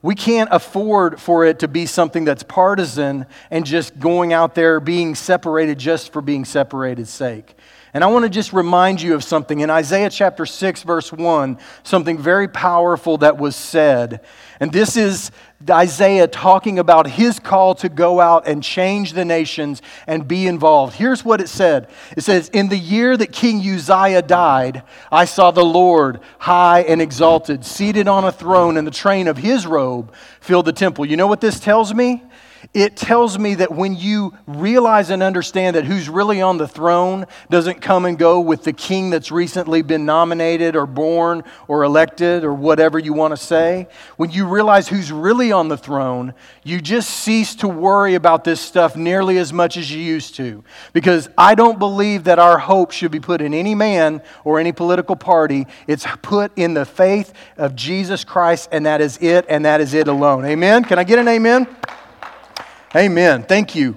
We 0.02 0.16
can't 0.16 0.48
afford 0.52 1.20
for 1.20 1.44
it 1.44 1.60
to 1.60 1.68
be 1.68 1.86
something 1.86 2.24
that's 2.24 2.42
partisan 2.42 3.26
and 3.52 3.64
just 3.64 3.98
going 4.00 4.32
out 4.32 4.56
there 4.56 4.80
being 4.80 5.14
separated 5.14 5.78
just 5.78 6.12
for 6.12 6.20
being 6.20 6.44
separated's 6.44 7.10
sake. 7.10 7.56
And 7.94 8.02
I 8.02 8.06
want 8.06 8.22
to 8.22 8.30
just 8.30 8.54
remind 8.54 9.02
you 9.02 9.14
of 9.14 9.22
something. 9.22 9.60
In 9.60 9.68
Isaiah 9.68 10.08
chapter 10.08 10.46
6, 10.46 10.82
verse 10.82 11.12
1, 11.12 11.58
something 11.82 12.16
very 12.16 12.48
powerful 12.48 13.18
that 13.18 13.36
was 13.36 13.54
said. 13.54 14.24
And 14.60 14.72
this 14.72 14.96
is 14.96 15.30
Isaiah 15.68 16.26
talking 16.26 16.78
about 16.78 17.06
his 17.06 17.38
call 17.38 17.74
to 17.76 17.90
go 17.90 18.18
out 18.18 18.48
and 18.48 18.62
change 18.62 19.12
the 19.12 19.26
nations 19.26 19.82
and 20.06 20.26
be 20.26 20.46
involved. 20.46 20.94
Here's 20.94 21.22
what 21.22 21.42
it 21.42 21.50
said 21.50 21.88
It 22.16 22.22
says, 22.22 22.48
In 22.48 22.70
the 22.70 22.78
year 22.78 23.14
that 23.14 23.30
King 23.30 23.58
Uzziah 23.58 24.22
died, 24.22 24.84
I 25.10 25.26
saw 25.26 25.50
the 25.50 25.64
Lord 25.64 26.20
high 26.38 26.80
and 26.82 27.02
exalted, 27.02 27.62
seated 27.62 28.08
on 28.08 28.24
a 28.24 28.32
throne, 28.32 28.78
and 28.78 28.86
the 28.86 28.90
train 28.90 29.28
of 29.28 29.36
his 29.36 29.66
robe 29.66 30.14
filled 30.40 30.64
the 30.64 30.72
temple. 30.72 31.04
You 31.04 31.18
know 31.18 31.26
what 31.26 31.42
this 31.42 31.60
tells 31.60 31.92
me? 31.92 32.22
It 32.74 32.96
tells 32.96 33.38
me 33.38 33.56
that 33.56 33.72
when 33.72 33.96
you 33.96 34.32
realize 34.46 35.10
and 35.10 35.22
understand 35.22 35.76
that 35.76 35.84
who's 35.84 36.08
really 36.08 36.40
on 36.40 36.58
the 36.58 36.68
throne 36.68 37.26
doesn't 37.50 37.80
come 37.80 38.04
and 38.04 38.18
go 38.18 38.40
with 38.40 38.64
the 38.64 38.72
king 38.72 39.10
that's 39.10 39.30
recently 39.30 39.82
been 39.82 40.06
nominated 40.06 40.76
or 40.76 40.86
born 40.86 41.42
or 41.68 41.82
elected 41.82 42.44
or 42.44 42.54
whatever 42.54 42.98
you 42.98 43.12
want 43.12 43.32
to 43.32 43.36
say, 43.36 43.88
when 44.16 44.30
you 44.30 44.46
realize 44.46 44.88
who's 44.88 45.10
really 45.10 45.52
on 45.52 45.68
the 45.68 45.76
throne, 45.76 46.34
you 46.62 46.80
just 46.80 47.10
cease 47.10 47.54
to 47.56 47.68
worry 47.68 48.14
about 48.14 48.44
this 48.44 48.60
stuff 48.60 48.96
nearly 48.96 49.38
as 49.38 49.52
much 49.52 49.76
as 49.76 49.92
you 49.92 50.00
used 50.00 50.36
to. 50.36 50.62
Because 50.92 51.28
I 51.36 51.54
don't 51.54 51.78
believe 51.78 52.24
that 52.24 52.38
our 52.38 52.58
hope 52.58 52.92
should 52.92 53.10
be 53.10 53.20
put 53.20 53.40
in 53.40 53.54
any 53.54 53.74
man 53.74 54.22
or 54.44 54.60
any 54.60 54.72
political 54.72 55.16
party. 55.16 55.66
It's 55.86 56.06
put 56.22 56.56
in 56.56 56.74
the 56.74 56.84
faith 56.84 57.32
of 57.56 57.74
Jesus 57.74 58.24
Christ, 58.24 58.68
and 58.72 58.86
that 58.86 59.00
is 59.00 59.18
it, 59.18 59.46
and 59.48 59.64
that 59.64 59.80
is 59.80 59.94
it 59.94 60.08
alone. 60.08 60.44
Amen? 60.44 60.84
Can 60.84 60.98
I 60.98 61.04
get 61.04 61.18
an 61.18 61.28
amen? 61.28 61.66
Amen. 62.94 63.42
Thank 63.42 63.74
you. 63.74 63.96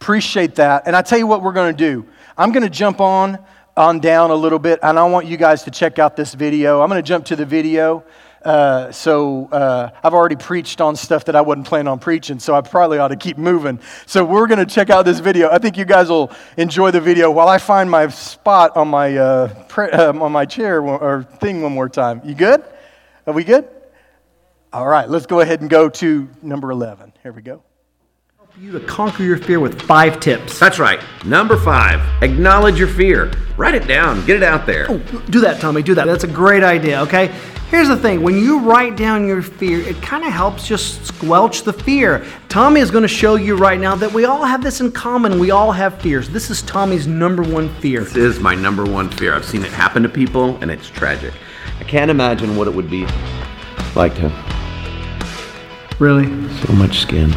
Appreciate 0.00 0.54
that. 0.56 0.86
And 0.86 0.94
I 0.94 1.02
tell 1.02 1.18
you 1.18 1.26
what 1.26 1.42
we're 1.42 1.52
going 1.52 1.76
to 1.76 1.76
do. 1.76 2.06
I'm 2.38 2.52
going 2.52 2.62
to 2.62 2.70
jump 2.70 3.00
on 3.00 3.38
on 3.76 3.98
down 3.98 4.30
a 4.30 4.34
little 4.34 4.58
bit, 4.58 4.78
and 4.82 4.98
I 4.98 5.04
want 5.04 5.26
you 5.26 5.36
guys 5.36 5.64
to 5.64 5.70
check 5.70 5.98
out 5.98 6.16
this 6.16 6.32
video. 6.32 6.80
I'm 6.80 6.88
going 6.88 7.02
to 7.02 7.06
jump 7.06 7.26
to 7.26 7.36
the 7.36 7.44
video. 7.44 8.04
Uh, 8.42 8.92
so 8.92 9.48
uh, 9.50 9.90
I've 10.04 10.14
already 10.14 10.36
preached 10.36 10.80
on 10.80 10.94
stuff 10.94 11.24
that 11.24 11.34
I 11.34 11.40
wasn't 11.40 11.66
planning 11.66 11.88
on 11.88 11.98
preaching, 11.98 12.38
so 12.38 12.54
I 12.54 12.60
probably 12.60 12.98
ought 12.98 13.08
to 13.08 13.16
keep 13.16 13.36
moving. 13.36 13.80
So 14.06 14.24
we're 14.24 14.46
going 14.46 14.64
to 14.64 14.66
check 14.66 14.88
out 14.88 15.04
this 15.04 15.18
video. 15.18 15.50
I 15.50 15.58
think 15.58 15.76
you 15.76 15.84
guys 15.84 16.08
will 16.08 16.30
enjoy 16.56 16.92
the 16.92 17.00
video 17.00 17.30
while 17.32 17.48
I 17.48 17.58
find 17.58 17.90
my 17.90 18.06
spot 18.08 18.76
on 18.76 18.86
my 18.86 19.16
uh, 19.16 19.64
pre- 19.64 19.90
um, 19.90 20.22
on 20.22 20.30
my 20.30 20.44
chair 20.44 20.80
or 20.80 21.24
thing 21.24 21.62
one 21.62 21.72
more 21.72 21.88
time. 21.88 22.22
You 22.24 22.36
good? 22.36 22.62
Are 23.26 23.34
we 23.34 23.42
good? 23.42 23.68
All 24.72 24.86
right, 24.86 25.08
let's 25.08 25.26
go 25.26 25.40
ahead 25.40 25.60
and 25.62 25.68
go 25.68 25.88
to 25.88 26.28
number 26.40 26.70
11. 26.70 27.12
Here 27.24 27.32
we 27.32 27.42
go 27.42 27.65
you 28.58 28.72
to 28.72 28.80
conquer 28.80 29.22
your 29.22 29.36
fear 29.36 29.60
with 29.60 29.82
five 29.82 30.18
tips. 30.18 30.58
That's 30.58 30.78
right. 30.78 30.98
Number 31.26 31.58
five, 31.58 32.00
acknowledge 32.22 32.78
your 32.78 32.88
fear. 32.88 33.30
Write 33.58 33.74
it 33.74 33.86
down, 33.86 34.24
get 34.24 34.36
it 34.36 34.42
out 34.42 34.64
there. 34.64 34.86
Oh, 34.88 34.98
do 35.28 35.40
that, 35.40 35.60
Tommy, 35.60 35.82
do 35.82 35.94
that. 35.94 36.06
That's 36.06 36.24
a 36.24 36.28
great 36.28 36.64
idea, 36.64 37.02
okay? 37.02 37.26
Here's 37.68 37.88
the 37.88 37.96
thing 37.98 38.22
when 38.22 38.36
you 38.36 38.60
write 38.60 38.96
down 38.96 39.26
your 39.26 39.42
fear, 39.42 39.80
it 39.80 40.00
kind 40.00 40.24
of 40.24 40.32
helps 40.32 40.66
just 40.66 41.04
squelch 41.04 41.64
the 41.64 41.72
fear. 41.72 42.24
Tommy 42.48 42.80
is 42.80 42.90
going 42.90 43.02
to 43.02 43.08
show 43.08 43.34
you 43.34 43.56
right 43.56 43.78
now 43.78 43.94
that 43.94 44.10
we 44.10 44.24
all 44.24 44.42
have 44.42 44.62
this 44.62 44.80
in 44.80 44.90
common. 44.90 45.38
We 45.38 45.50
all 45.50 45.70
have 45.72 46.00
fears. 46.00 46.30
This 46.30 46.48
is 46.48 46.62
Tommy's 46.62 47.06
number 47.06 47.42
one 47.42 47.68
fear. 47.80 48.04
This 48.04 48.16
is 48.16 48.40
my 48.40 48.54
number 48.54 48.84
one 48.84 49.10
fear. 49.10 49.34
I've 49.34 49.44
seen 49.44 49.64
it 49.64 49.72
happen 49.72 50.02
to 50.02 50.08
people, 50.08 50.56
and 50.62 50.70
it's 50.70 50.88
tragic. 50.88 51.34
I 51.78 51.84
can't 51.84 52.10
imagine 52.10 52.56
what 52.56 52.68
it 52.68 52.74
would 52.74 52.88
be 52.88 53.06
like 53.94 54.14
to. 54.14 54.32
Really? 55.98 56.26
So 56.60 56.72
much 56.72 57.00
skin. 57.00 57.34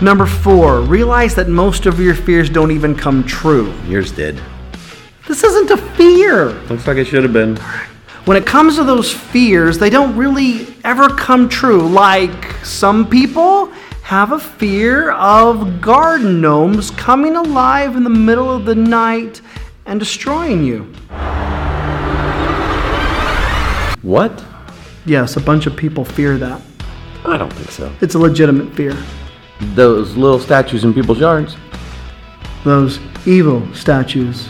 Number 0.00 0.26
four, 0.26 0.80
realize 0.80 1.34
that 1.36 1.48
most 1.48 1.86
of 1.86 2.00
your 2.00 2.14
fears 2.14 2.50
don't 2.50 2.70
even 2.70 2.94
come 2.94 3.24
true. 3.24 3.72
Yours 3.86 4.10
did. 4.10 4.40
This 5.28 5.44
isn't 5.44 5.70
a 5.70 5.76
fear. 5.76 6.46
Looks 6.68 6.86
like 6.86 6.96
it 6.96 7.06
should 7.06 7.22
have 7.22 7.32
been. 7.32 7.56
When 8.24 8.36
it 8.36 8.46
comes 8.46 8.76
to 8.76 8.84
those 8.84 9.12
fears, 9.12 9.78
they 9.78 9.90
don't 9.90 10.16
really 10.16 10.74
ever 10.84 11.08
come 11.08 11.48
true. 11.48 11.88
Like 11.88 12.54
some 12.64 13.08
people 13.08 13.66
have 14.02 14.32
a 14.32 14.38
fear 14.38 15.12
of 15.12 15.80
garden 15.80 16.40
gnomes 16.40 16.90
coming 16.90 17.36
alive 17.36 17.94
in 17.94 18.02
the 18.02 18.10
middle 18.10 18.50
of 18.50 18.64
the 18.64 18.74
night 18.74 19.40
and 19.86 20.00
destroying 20.00 20.64
you. 20.64 20.82
What? 24.02 24.44
Yes, 25.06 25.36
a 25.36 25.40
bunch 25.40 25.66
of 25.66 25.76
people 25.76 26.04
fear 26.04 26.36
that. 26.38 26.60
I 27.24 27.36
don't 27.36 27.52
think 27.52 27.70
so. 27.70 27.92
It's 28.00 28.16
a 28.16 28.18
legitimate 28.18 28.74
fear 28.74 28.96
those 29.74 30.16
little 30.16 30.38
statues 30.38 30.84
in 30.84 30.92
people's 30.92 31.20
yards. 31.20 31.56
Those 32.64 33.00
evil 33.26 33.66
statues 33.74 34.48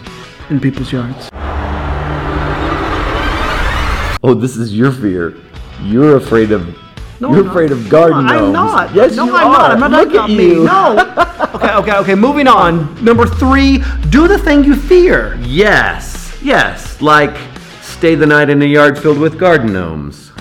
in 0.50 0.60
people's 0.60 0.92
yards. 0.92 1.28
Oh, 4.24 4.34
this 4.34 4.56
is 4.56 4.76
your 4.76 4.92
fear. 4.92 5.36
You're 5.82 6.16
afraid 6.16 6.52
of. 6.52 6.76
No, 7.20 7.34
you're 7.34 7.48
afraid 7.48 7.70
of 7.70 7.88
garden 7.88 8.26
no, 8.26 8.46
I'm 8.46 8.52
not. 8.52 8.94
Yes, 8.94 9.14
no, 9.14 9.26
you 9.26 9.36
I'm 9.36 9.46
are. 9.46 9.50
not. 9.50 9.70
I'm 9.70 9.90
not. 9.90 9.90
Look 9.90 10.14
at 10.14 10.30
you. 10.30 10.36
Me. 10.36 10.64
No. 10.64 10.98
okay, 11.54 11.74
okay, 11.74 11.92
okay. 11.98 12.14
Moving 12.14 12.48
on. 12.48 13.02
Number 13.04 13.26
three. 13.26 13.78
Do 14.10 14.26
the 14.26 14.38
thing 14.38 14.64
you 14.64 14.74
fear. 14.74 15.38
Yes. 15.42 16.36
Yes. 16.42 17.00
Like 17.00 17.36
stay 17.80 18.16
the 18.16 18.26
night 18.26 18.50
in 18.50 18.60
a 18.62 18.66
yard 18.66 18.98
filled 18.98 19.18
with 19.18 19.38
garden 19.38 19.72
gnomes. 19.72 20.31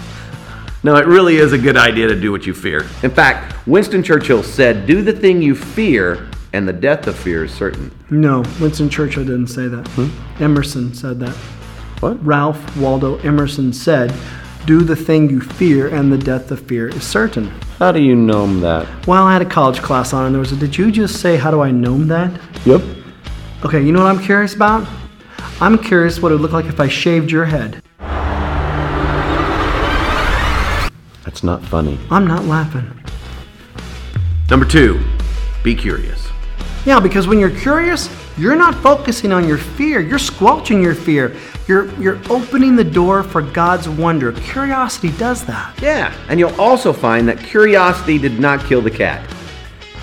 No, 0.83 0.95
it 0.95 1.05
really 1.05 1.35
is 1.35 1.53
a 1.53 1.59
good 1.59 1.77
idea 1.77 2.07
to 2.07 2.19
do 2.19 2.31
what 2.31 2.47
you 2.47 2.55
fear. 2.55 2.87
In 3.03 3.11
fact, 3.11 3.67
Winston 3.67 4.01
Churchill 4.01 4.41
said, 4.41 4.87
Do 4.87 5.03
the 5.03 5.13
thing 5.13 5.39
you 5.39 5.53
fear, 5.53 6.27
and 6.53 6.67
the 6.67 6.73
death 6.73 7.05
of 7.05 7.15
fear 7.15 7.45
is 7.45 7.53
certain. 7.53 7.91
No, 8.09 8.39
Winston 8.59 8.89
Churchill 8.89 9.23
didn't 9.23 9.47
say 9.47 9.67
that. 9.67 9.87
Hmm? 9.89 10.43
Emerson 10.43 10.93
said 10.95 11.19
that. 11.19 11.35
What? 11.99 12.23
Ralph 12.25 12.77
Waldo 12.77 13.17
Emerson 13.19 13.71
said, 13.71 14.11
Do 14.65 14.81
the 14.81 14.95
thing 14.95 15.29
you 15.29 15.39
fear, 15.39 15.93
and 15.93 16.11
the 16.11 16.17
death 16.17 16.49
of 16.49 16.59
fear 16.61 16.87
is 16.87 17.03
certain. 17.03 17.49
How 17.77 17.91
do 17.91 18.01
you 18.01 18.15
know 18.15 18.47
that? 18.61 19.05
Well, 19.05 19.23
I 19.23 19.33
had 19.33 19.43
a 19.43 19.49
college 19.49 19.83
class 19.83 20.13
on, 20.13 20.25
and 20.25 20.33
there 20.33 20.39
was 20.39 20.51
a, 20.51 20.55
Did 20.55 20.75
you 20.75 20.91
just 20.91 21.21
say, 21.21 21.37
How 21.37 21.51
do 21.51 21.61
I 21.61 21.69
know 21.69 21.99
that? 22.05 22.31
Yep. 22.65 22.81
Okay, 23.65 23.83
you 23.83 23.91
know 23.91 24.03
what 24.03 24.15
I'm 24.15 24.23
curious 24.23 24.55
about? 24.55 24.87
I'm 25.59 25.77
curious 25.77 26.19
what 26.19 26.31
it 26.31 26.35
would 26.35 26.41
look 26.41 26.53
like 26.53 26.65
if 26.65 26.79
I 26.79 26.87
shaved 26.87 27.29
your 27.29 27.45
head. 27.45 27.83
That's 31.31 31.43
not 31.43 31.63
funny. 31.63 31.97
I'm 32.09 32.27
not 32.27 32.43
laughing. 32.43 32.91
Number 34.49 34.65
two, 34.65 35.01
be 35.63 35.73
curious. 35.73 36.27
Yeah, 36.85 36.99
because 36.99 37.25
when 37.25 37.39
you're 37.39 37.57
curious, 37.57 38.09
you're 38.37 38.57
not 38.57 38.75
focusing 38.75 39.31
on 39.31 39.47
your 39.47 39.57
fear. 39.57 40.01
You're 40.01 40.19
squelching 40.19 40.83
your 40.83 40.93
fear. 40.93 41.33
You're, 41.69 41.89
you're 42.01 42.19
opening 42.29 42.75
the 42.75 42.83
door 42.83 43.23
for 43.23 43.41
God's 43.41 43.87
wonder. 43.87 44.33
Curiosity 44.33 45.11
does 45.11 45.45
that. 45.45 45.81
Yeah, 45.81 46.13
and 46.27 46.37
you'll 46.37 46.59
also 46.59 46.91
find 46.91 47.29
that 47.29 47.39
curiosity 47.39 48.17
did 48.17 48.37
not 48.37 48.65
kill 48.65 48.81
the 48.81 48.91
cat. 48.91 49.25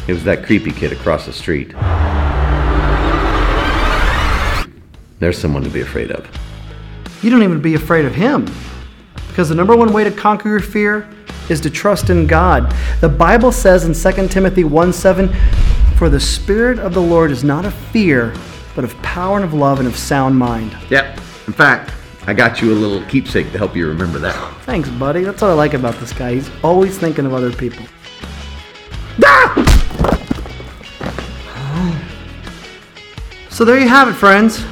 It 0.07 0.15
was 0.15 0.25
that 0.25 0.47
creepy 0.47 0.71
kid 0.71 0.93
across 0.93 1.27
the 1.27 1.33
street. 1.35 1.75
There's 5.19 5.37
someone 5.37 5.63
to 5.63 5.69
be 5.71 5.83
afraid 5.83 6.11
of. 6.11 6.27
You 7.23 7.29
don't 7.29 7.43
even 7.43 7.61
be 7.61 7.75
afraid 7.75 8.07
of 8.07 8.15
him. 8.15 8.47
Because 9.39 9.51
the 9.51 9.55
number 9.55 9.77
one 9.77 9.93
way 9.93 10.03
to 10.03 10.11
conquer 10.11 10.49
your 10.49 10.59
fear 10.59 11.09
is 11.49 11.61
to 11.61 11.71
trust 11.71 12.11
in 12.11 12.27
God. 12.27 12.75
The 13.01 13.09
Bible 13.09 13.53
says 13.53 13.85
in 13.85 13.95
2 13.95 14.27
Timothy 14.27 14.65
1 14.65 14.93
7, 14.93 15.33
For 15.95 16.09
the 16.09 16.19
Spirit 16.19 16.81
of 16.81 16.93
the 16.93 17.01
Lord 17.01 17.31
is 17.31 17.45
not 17.45 17.65
of 17.65 17.73
fear, 17.73 18.35
but 18.75 18.83
of 18.83 19.01
power 19.01 19.37
and 19.37 19.45
of 19.45 19.55
love 19.55 19.79
and 19.79 19.87
of 19.87 19.97
sound 19.97 20.37
mind. 20.37 20.77
Yep. 20.91 21.19
In 21.47 21.53
fact, 21.53 21.93
I 22.27 22.35
got 22.35 22.61
you 22.61 22.73
a 22.73 22.75
little 22.75 23.01
keepsake 23.09 23.53
to 23.53 23.59
help 23.59 23.77
you 23.77 23.87
remember 23.87 24.19
that. 24.19 24.35
Thanks, 24.65 24.89
buddy. 24.89 25.23
That's 25.23 25.41
what 25.41 25.53
I 25.53 25.55
like 25.55 25.75
about 25.75 25.95
this 26.01 26.13
guy. 26.13 26.35
He's 26.35 26.51
always 26.65 26.99
thinking 26.99 27.25
of 27.25 27.33
other 27.33 27.53
people. 27.53 27.87
Ah! 29.25 29.55
So 33.51 33.65
there 33.65 33.79
you 33.79 33.89
have 33.89 34.09
it, 34.09 34.15
friends. 34.15 34.65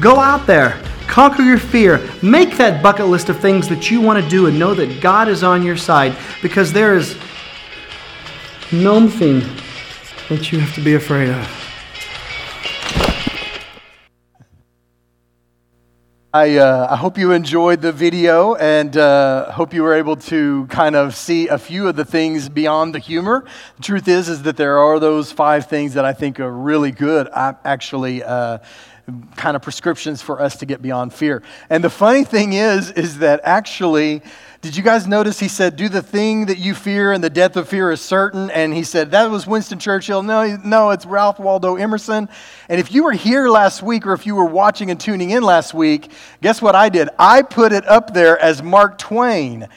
Go 0.00 0.18
out 0.18 0.46
there 0.46 0.80
Conquer 1.06 1.42
your 1.42 1.58
fear. 1.58 2.08
Make 2.22 2.56
that 2.56 2.82
bucket 2.82 3.06
list 3.06 3.28
of 3.28 3.38
things 3.38 3.68
that 3.68 3.90
you 3.90 4.00
want 4.00 4.22
to 4.22 4.28
do 4.28 4.46
and 4.46 4.58
know 4.58 4.74
that 4.74 5.00
God 5.00 5.28
is 5.28 5.42
on 5.42 5.62
your 5.62 5.76
side 5.76 6.16
because 6.42 6.72
there 6.72 6.96
is 6.96 7.16
no 8.72 9.08
thing 9.08 9.40
that 10.28 10.50
you 10.50 10.58
have 10.58 10.74
to 10.74 10.80
be 10.80 10.94
afraid 10.94 11.30
of. 11.30 11.60
I, 16.32 16.56
uh, 16.56 16.88
I 16.90 16.96
hope 16.96 17.16
you 17.16 17.30
enjoyed 17.30 17.80
the 17.80 17.92
video 17.92 18.56
and 18.56 18.96
uh, 18.96 19.52
hope 19.52 19.72
you 19.72 19.84
were 19.84 19.94
able 19.94 20.16
to 20.16 20.66
kind 20.66 20.96
of 20.96 21.14
see 21.14 21.46
a 21.46 21.56
few 21.56 21.86
of 21.86 21.94
the 21.94 22.04
things 22.04 22.48
beyond 22.48 22.92
the 22.92 22.98
humor. 22.98 23.44
The 23.76 23.82
truth 23.82 24.08
is, 24.08 24.28
is 24.28 24.42
that 24.42 24.56
there 24.56 24.78
are 24.78 24.98
those 24.98 25.30
five 25.30 25.68
things 25.68 25.94
that 25.94 26.04
I 26.04 26.12
think 26.12 26.40
are 26.40 26.50
really 26.50 26.90
good. 26.90 27.28
I 27.28 27.54
actually. 27.64 28.24
Uh, 28.24 28.58
kind 29.36 29.54
of 29.54 29.62
prescriptions 29.62 30.22
for 30.22 30.40
us 30.40 30.56
to 30.56 30.66
get 30.66 30.80
beyond 30.80 31.12
fear. 31.12 31.42
And 31.68 31.84
the 31.84 31.90
funny 31.90 32.24
thing 32.24 32.54
is, 32.54 32.90
is 32.90 33.18
that 33.18 33.40
actually, 33.44 34.22
did 34.62 34.76
you 34.76 34.82
guys 34.82 35.06
notice 35.06 35.38
he 35.38 35.48
said, 35.48 35.76
Do 35.76 35.90
the 35.90 36.00
thing 36.00 36.46
that 36.46 36.58
you 36.58 36.74
fear, 36.74 37.12
and 37.12 37.22
the 37.22 37.28
death 37.28 37.56
of 37.56 37.68
fear 37.68 37.90
is 37.90 38.00
certain? 38.00 38.50
And 38.50 38.72
he 38.72 38.82
said, 38.82 39.10
That 39.10 39.30
was 39.30 39.46
Winston 39.46 39.78
Churchill. 39.78 40.22
No, 40.22 40.56
no, 40.64 40.90
it's 40.90 41.04
Ralph 41.04 41.38
Waldo 41.38 41.76
Emerson. 41.76 42.28
And 42.68 42.80
if 42.80 42.92
you 42.92 43.04
were 43.04 43.12
here 43.12 43.48
last 43.48 43.82
week, 43.82 44.06
or 44.06 44.14
if 44.14 44.24
you 44.26 44.34
were 44.34 44.46
watching 44.46 44.90
and 44.90 44.98
tuning 44.98 45.30
in 45.30 45.42
last 45.42 45.74
week, 45.74 46.10
guess 46.40 46.62
what 46.62 46.74
I 46.74 46.88
did? 46.88 47.10
I 47.18 47.42
put 47.42 47.72
it 47.72 47.86
up 47.86 48.14
there 48.14 48.38
as 48.38 48.62
Mark 48.62 48.96
Twain. 48.96 49.68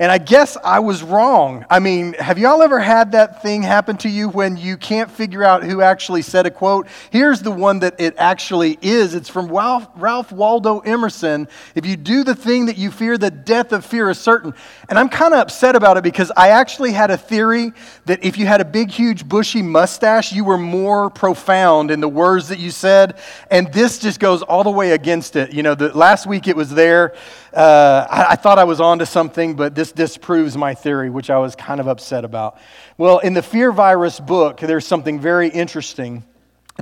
And 0.00 0.10
I 0.10 0.16
guess 0.16 0.56
I 0.64 0.78
was 0.78 1.02
wrong. 1.02 1.66
I 1.68 1.78
mean, 1.78 2.14
have 2.14 2.38
y'all 2.38 2.62
ever 2.62 2.80
had 2.80 3.12
that 3.12 3.42
thing 3.42 3.62
happen 3.62 3.98
to 3.98 4.08
you 4.08 4.30
when 4.30 4.56
you 4.56 4.78
can't 4.78 5.10
figure 5.10 5.44
out 5.44 5.62
who 5.62 5.82
actually 5.82 6.22
said 6.22 6.46
a 6.46 6.50
quote? 6.50 6.88
Here's 7.10 7.42
the 7.42 7.50
one 7.50 7.80
that 7.80 8.00
it 8.00 8.14
actually 8.16 8.78
is. 8.80 9.14
It's 9.14 9.28
from 9.28 9.48
Ralph, 9.48 10.32
Waldo 10.32 10.78
Emerson. 10.78 11.48
If 11.74 11.84
you 11.84 11.98
do 11.98 12.24
the 12.24 12.34
thing 12.34 12.64
that 12.64 12.78
you 12.78 12.90
fear, 12.90 13.18
the 13.18 13.30
death 13.30 13.72
of 13.72 13.84
fear 13.84 14.08
is 14.08 14.18
certain. 14.18 14.54
And 14.88 14.98
I'm 14.98 15.10
kind 15.10 15.34
of 15.34 15.40
upset 15.40 15.76
about 15.76 15.98
it 15.98 16.02
because 16.02 16.32
I 16.34 16.48
actually 16.48 16.92
had 16.92 17.10
a 17.10 17.18
theory 17.18 17.72
that 18.06 18.24
if 18.24 18.38
you 18.38 18.46
had 18.46 18.62
a 18.62 18.64
big, 18.64 18.90
huge, 18.90 19.28
bushy 19.28 19.60
mustache, 19.60 20.32
you 20.32 20.44
were 20.44 20.56
more 20.56 21.10
profound 21.10 21.90
in 21.90 22.00
the 22.00 22.08
words 22.08 22.48
that 22.48 22.58
you 22.58 22.70
said. 22.70 23.18
And 23.50 23.70
this 23.70 23.98
just 23.98 24.18
goes 24.18 24.40
all 24.40 24.64
the 24.64 24.70
way 24.70 24.92
against 24.92 25.36
it. 25.36 25.52
You 25.52 25.62
know, 25.62 25.74
the, 25.74 25.94
last 25.94 26.26
week 26.26 26.48
it 26.48 26.56
was 26.56 26.70
there. 26.70 27.12
Uh, 27.52 28.06
I, 28.08 28.26
I 28.30 28.36
thought 28.36 28.58
I 28.58 28.64
was 28.64 28.80
onto 28.80 29.04
something, 29.04 29.56
but 29.56 29.74
this 29.74 29.92
disproves 29.92 30.56
my 30.56 30.74
theory, 30.74 31.10
which 31.10 31.30
I 31.30 31.38
was 31.38 31.56
kind 31.56 31.80
of 31.80 31.88
upset 31.88 32.24
about. 32.24 32.58
Well, 32.96 33.18
in 33.18 33.34
the 33.34 33.42
Fear 33.42 33.72
Virus 33.72 34.20
book, 34.20 34.58
there's 34.58 34.86
something 34.86 35.18
very 35.20 35.48
interesting. 35.48 36.24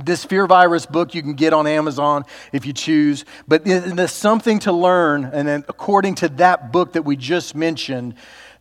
This 0.03 0.23
Fear 0.23 0.47
Virus 0.47 0.85
book 0.85 1.15
you 1.15 1.21
can 1.21 1.33
get 1.33 1.53
on 1.53 1.65
Amazon 1.65 2.23
if 2.53 2.65
you 2.65 2.73
choose, 2.73 3.25
but 3.47 3.65
there's 3.65 4.11
something 4.11 4.59
to 4.59 4.71
learn. 4.71 5.25
And 5.25 5.47
then, 5.47 5.65
according 5.67 6.15
to 6.15 6.29
that 6.29 6.71
book 6.71 6.93
that 6.93 7.03
we 7.03 7.15
just 7.15 7.55
mentioned, 7.55 8.13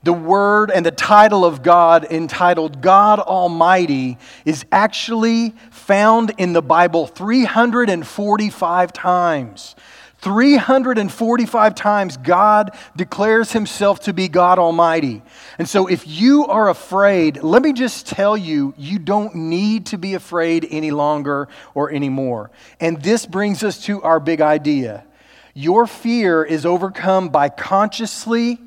the 0.03 0.13
word 0.13 0.71
and 0.71 0.87
the 0.87 0.93
title 0.93 1.45
of 1.45 1.63
God, 1.63 2.05
entitled 2.11 2.81
God 2.81 3.19
Almighty, 3.19 4.17
is 4.45 4.65
actually 4.71 5.51
found 5.71 6.33
in 6.39 6.53
the 6.53 6.63
Bible 6.63 7.07
345 7.07 8.93
times. 8.93 9.75
345 10.21 11.75
times 11.77 12.17
God 12.17 12.77
declares 12.97 13.53
himself 13.53 14.01
to 14.01 14.13
be 14.13 14.29
God 14.29 14.59
Almighty. 14.59 15.23
And 15.59 15.69
so 15.69 15.87
if 15.87 16.07
you 16.07 16.47
are 16.47 16.69
afraid, 16.69 17.43
let 17.43 17.63
me 17.63 17.73
just 17.73 18.07
tell 18.07 18.37
you, 18.37 18.75
you 18.77 18.99
don't 18.99 19.35
need 19.35 19.87
to 19.87 19.99
be 19.99 20.15
afraid 20.15 20.67
any 20.71 20.91
longer 20.91 21.49
or 21.75 21.93
anymore. 21.93 22.51
And 22.81 23.01
this 23.01 23.27
brings 23.27 23.63
us 23.63 23.83
to 23.85 24.03
our 24.03 24.19
big 24.19 24.41
idea. 24.41 25.05
Your 25.55 25.87
fear 25.87 26.45
is 26.45 26.67
overcome 26.67 27.29
by 27.29 27.49
consciously 27.49 28.59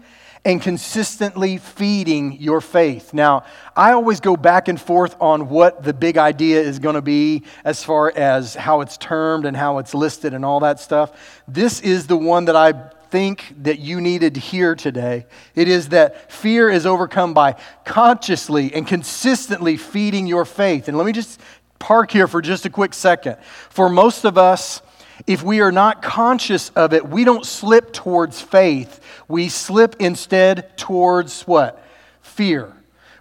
and 0.43 0.62
consistently 0.62 1.58
feeding 1.58 2.34
your 2.39 2.62
faith. 2.62 3.13
Now, 3.13 3.43
I 3.75 3.91
always 3.93 4.19
go 4.19 4.36
back 4.36 4.67
and 4.67 4.82
forth 4.82 5.15
on 5.19 5.49
what 5.49 5.84
the 5.84 5.93
big 5.93 6.17
idea 6.17 6.62
is 6.62 6.80
going 6.80 6.95
to 6.95 7.01
be 7.01 7.43
as 7.63 7.84
far 7.84 8.12
as 8.15 8.56
how 8.56 8.82
it's 8.82 8.97
termed 8.97 9.45
and 9.45 9.56
how 9.56 9.77
it's 9.77 9.93
listed 9.93 10.34
and 10.34 10.43
all 10.43 10.60
that 10.62 10.80
stuff. 10.80 11.41
This 11.47 11.80
is 11.82 12.08
the 12.08 12.17
one 12.17 12.45
that 12.45 12.56
I 12.56 12.73
think 13.12 13.54
that 13.63 13.80
you 13.80 14.01
needed 14.01 14.34
to 14.34 14.39
hear 14.39 14.73
today. 14.73 15.25
It 15.54 15.67
is 15.67 15.89
that 15.89 16.32
fear 16.32 16.69
is 16.69 16.86
overcome 16.86 17.34
by 17.34 17.58
consciously 17.86 18.73
and 18.73 18.88
consistently 18.88 19.77
feeding 19.77 20.25
your 20.25 20.45
faith. 20.45 20.88
And 20.88 20.97
let 20.97 21.06
me 21.06 21.12
just 21.12 21.39
park 21.77 22.10
here 22.10 22.27
for 22.27 22.41
just 22.41 22.65
a 22.65 22.69
quick 22.69 22.93
second. 22.93 23.38
For 23.69 23.89
most 23.89 24.23
of 24.23 24.38
us, 24.38 24.82
if 25.27 25.43
we 25.43 25.62
are 25.62 25.71
not 25.71 26.01
conscious 26.01 26.69
of 26.69 26.93
it, 26.93 27.07
we 27.07 27.23
don't 27.23 27.45
slip 27.45 27.93
towards 27.93 28.41
faith. 28.41 28.99
We 29.27 29.49
slip 29.49 29.95
instead 29.99 30.77
towards 30.77 31.43
what? 31.43 31.84
Fear. 32.21 32.73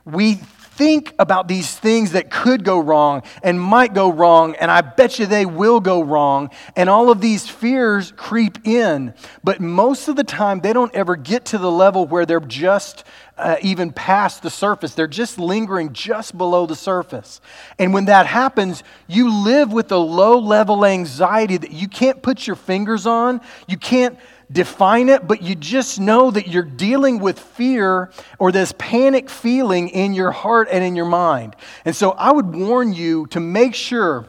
We 0.04 0.40
think 0.80 1.14
about 1.18 1.46
these 1.46 1.78
things 1.78 2.12
that 2.12 2.30
could 2.30 2.64
go 2.64 2.78
wrong 2.78 3.22
and 3.42 3.60
might 3.60 3.92
go 3.92 4.10
wrong, 4.10 4.54
and 4.54 4.70
I 4.70 4.80
bet 4.80 5.18
you 5.18 5.26
they 5.26 5.44
will 5.44 5.78
go 5.78 6.02
wrong. 6.02 6.48
And 6.74 6.88
all 6.88 7.10
of 7.10 7.20
these 7.20 7.46
fears 7.46 8.14
creep 8.16 8.66
in. 8.66 9.12
But 9.44 9.60
most 9.60 10.08
of 10.08 10.16
the 10.16 10.24
time, 10.24 10.60
they 10.60 10.72
don't 10.72 10.94
ever 10.94 11.16
get 11.16 11.44
to 11.46 11.58
the 11.58 11.70
level 11.70 12.06
where 12.06 12.24
they're 12.24 12.40
just 12.40 13.04
uh, 13.36 13.56
even 13.60 13.92
past 13.92 14.42
the 14.42 14.48
surface. 14.48 14.94
They're 14.94 15.06
just 15.06 15.38
lingering 15.38 15.92
just 15.92 16.38
below 16.38 16.64
the 16.64 16.76
surface. 16.76 17.42
And 17.78 17.92
when 17.92 18.06
that 18.06 18.24
happens, 18.24 18.82
you 19.06 19.30
live 19.30 19.74
with 19.74 19.92
a 19.92 19.98
low 19.98 20.38
level 20.38 20.86
anxiety 20.86 21.58
that 21.58 21.72
you 21.72 21.88
can't 21.88 22.22
put 22.22 22.46
your 22.46 22.56
fingers 22.56 23.06
on. 23.06 23.42
You 23.68 23.76
can't 23.76 24.18
define 24.52 25.08
it, 25.08 25.26
but 25.26 25.42
you 25.42 25.54
just 25.54 26.00
know 26.00 26.30
that 26.30 26.48
you're 26.48 26.62
dealing 26.62 27.20
with 27.20 27.38
fear 27.38 28.10
or 28.38 28.52
this 28.52 28.74
panic 28.78 29.30
feeling 29.30 29.88
in 29.88 30.12
your 30.14 30.32
heart 30.32 30.68
and 30.70 30.82
in 30.82 30.96
your 30.96 31.06
mind. 31.06 31.56
And 31.84 31.94
so 31.94 32.12
I 32.12 32.32
would 32.32 32.54
warn 32.54 32.92
you 32.92 33.26
to 33.28 33.40
make 33.40 33.74
sure 33.74 34.26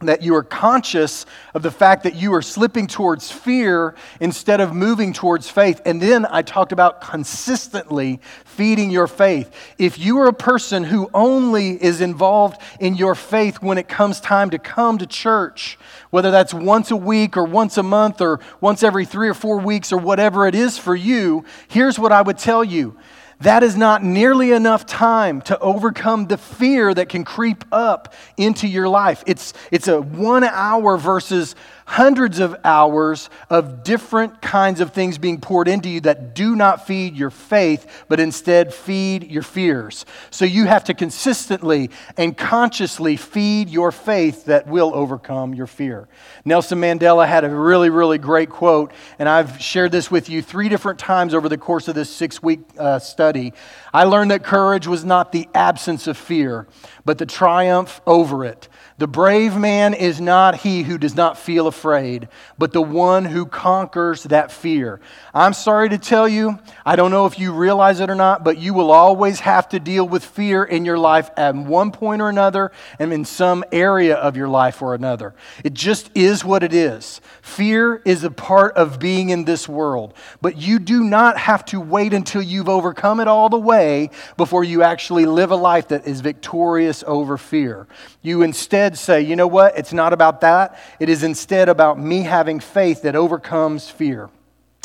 that 0.00 0.22
you 0.22 0.34
are 0.36 0.44
conscious 0.44 1.26
of 1.54 1.62
the 1.62 1.70
fact 1.70 2.04
that 2.04 2.14
you 2.14 2.32
are 2.32 2.42
slipping 2.42 2.86
towards 2.86 3.32
fear 3.32 3.96
instead 4.20 4.60
of 4.60 4.72
moving 4.72 5.12
towards 5.12 5.48
faith. 5.48 5.80
And 5.84 6.00
then 6.00 6.24
I 6.30 6.42
talked 6.42 6.70
about 6.70 7.00
consistently 7.00 8.20
feeding 8.44 8.90
your 8.90 9.08
faith. 9.08 9.50
If 9.76 9.98
you 9.98 10.18
are 10.20 10.28
a 10.28 10.32
person 10.32 10.84
who 10.84 11.10
only 11.12 11.82
is 11.82 12.00
involved 12.00 12.60
in 12.78 12.94
your 12.94 13.16
faith 13.16 13.60
when 13.60 13.76
it 13.76 13.88
comes 13.88 14.20
time 14.20 14.50
to 14.50 14.58
come 14.58 14.98
to 14.98 15.06
church, 15.06 15.78
whether 16.10 16.30
that's 16.30 16.54
once 16.54 16.92
a 16.92 16.96
week 16.96 17.36
or 17.36 17.44
once 17.44 17.76
a 17.76 17.82
month 17.82 18.20
or 18.20 18.38
once 18.60 18.84
every 18.84 19.04
three 19.04 19.28
or 19.28 19.34
four 19.34 19.58
weeks 19.58 19.92
or 19.92 19.98
whatever 19.98 20.46
it 20.46 20.54
is 20.54 20.78
for 20.78 20.94
you, 20.94 21.44
here's 21.66 21.98
what 21.98 22.12
I 22.12 22.22
would 22.22 22.38
tell 22.38 22.62
you 22.62 22.96
that 23.40 23.62
is 23.62 23.76
not 23.76 24.02
nearly 24.02 24.50
enough 24.50 24.84
time 24.84 25.42
to 25.42 25.58
overcome 25.60 26.26
the 26.26 26.36
fear 26.36 26.92
that 26.92 27.08
can 27.08 27.24
creep 27.24 27.64
up 27.70 28.14
into 28.36 28.66
your 28.66 28.88
life. 28.88 29.22
It's, 29.26 29.52
it's 29.70 29.86
a 29.86 30.00
one 30.00 30.42
hour 30.42 30.96
versus 30.96 31.54
hundreds 31.88 32.38
of 32.38 32.54
hours 32.64 33.30
of 33.48 33.82
different 33.82 34.42
kinds 34.42 34.78
of 34.78 34.92
things 34.92 35.16
being 35.16 35.40
poured 35.40 35.66
into 35.66 35.88
you 35.88 36.02
that 36.02 36.34
do 36.34 36.54
not 36.54 36.86
feed 36.86 37.16
your 37.16 37.30
faith, 37.30 38.04
but 38.08 38.20
instead 38.20 38.74
feed 38.74 39.30
your 39.30 39.42
fears. 39.42 40.04
So 40.28 40.44
you 40.44 40.66
have 40.66 40.84
to 40.84 40.94
consistently 40.94 41.88
and 42.18 42.36
consciously 42.36 43.16
feed 43.16 43.70
your 43.70 43.90
faith 43.90 44.44
that 44.44 44.66
will 44.66 44.92
overcome 44.94 45.54
your 45.54 45.66
fear. 45.66 46.08
Nelson 46.44 46.78
Mandela 46.78 47.26
had 47.26 47.42
a 47.42 47.48
really, 47.48 47.88
really 47.88 48.18
great 48.18 48.50
quote, 48.50 48.92
and 49.18 49.26
I've 49.26 49.58
shared 49.58 49.90
this 49.90 50.10
with 50.10 50.28
you 50.28 50.42
three 50.42 50.68
different 50.68 50.98
times 50.98 51.32
over 51.32 51.48
the 51.48 51.56
course 51.56 51.88
of 51.88 51.94
this 51.94 52.10
six 52.10 52.42
week 52.42 52.60
uh, 52.78 52.98
study. 52.98 53.54
I 53.94 54.04
learned 54.04 54.30
that 54.30 54.44
courage 54.44 54.86
was 54.86 55.06
not 55.06 55.32
the 55.32 55.48
absence 55.54 56.06
of 56.06 56.18
fear, 56.18 56.68
but 57.06 57.16
the 57.16 57.24
triumph 57.24 58.02
over 58.06 58.44
it. 58.44 58.68
The 58.98 59.06
brave 59.06 59.56
man 59.56 59.94
is 59.94 60.20
not 60.20 60.56
he 60.56 60.82
who 60.82 60.98
does 60.98 61.14
not 61.14 61.38
feel 61.38 61.68
afraid, 61.68 62.26
but 62.58 62.72
the 62.72 62.82
one 62.82 63.26
who 63.26 63.46
conquers 63.46 64.24
that 64.24 64.50
fear. 64.50 64.98
I'm 65.32 65.52
sorry 65.52 65.88
to 65.90 65.98
tell 65.98 66.28
you, 66.28 66.58
I 66.84 66.96
don't 66.96 67.12
know 67.12 67.24
if 67.24 67.38
you 67.38 67.52
realize 67.52 68.00
it 68.00 68.10
or 68.10 68.16
not, 68.16 68.42
but 68.42 68.58
you 68.58 68.74
will 68.74 68.90
always 68.90 69.38
have 69.40 69.68
to 69.68 69.78
deal 69.78 70.06
with 70.08 70.24
fear 70.24 70.64
in 70.64 70.84
your 70.84 70.98
life 70.98 71.30
at 71.36 71.54
one 71.54 71.92
point 71.92 72.20
or 72.20 72.28
another 72.28 72.72
and 72.98 73.12
in 73.12 73.24
some 73.24 73.64
area 73.70 74.16
of 74.16 74.36
your 74.36 74.48
life 74.48 74.82
or 74.82 74.94
another. 74.94 75.32
It 75.62 75.74
just 75.74 76.10
is 76.16 76.44
what 76.44 76.64
it 76.64 76.74
is. 76.74 77.20
Fear 77.40 78.02
is 78.04 78.24
a 78.24 78.32
part 78.32 78.74
of 78.74 78.98
being 78.98 79.30
in 79.30 79.44
this 79.44 79.68
world, 79.68 80.12
but 80.42 80.56
you 80.56 80.80
do 80.80 81.04
not 81.04 81.38
have 81.38 81.64
to 81.66 81.78
wait 81.80 82.12
until 82.12 82.42
you've 82.42 82.68
overcome 82.68 83.20
it 83.20 83.28
all 83.28 83.48
the 83.48 83.60
way 83.60 84.10
before 84.36 84.64
you 84.64 84.82
actually 84.82 85.24
live 85.24 85.52
a 85.52 85.56
life 85.56 85.86
that 85.88 86.04
is 86.04 86.20
victorious 86.20 87.04
over 87.06 87.38
fear. 87.38 87.86
You 88.22 88.42
instead 88.42 88.87
say, 88.96 89.20
you 89.20 89.36
know 89.36 89.46
what? 89.46 89.76
It's 89.76 89.92
not 89.92 90.12
about 90.12 90.40
that. 90.42 90.78
It 91.00 91.08
is 91.08 91.22
instead 91.22 91.68
about 91.68 91.98
me 91.98 92.22
having 92.22 92.60
faith 92.60 93.02
that 93.02 93.16
overcomes 93.16 93.90
fear. 93.90 94.30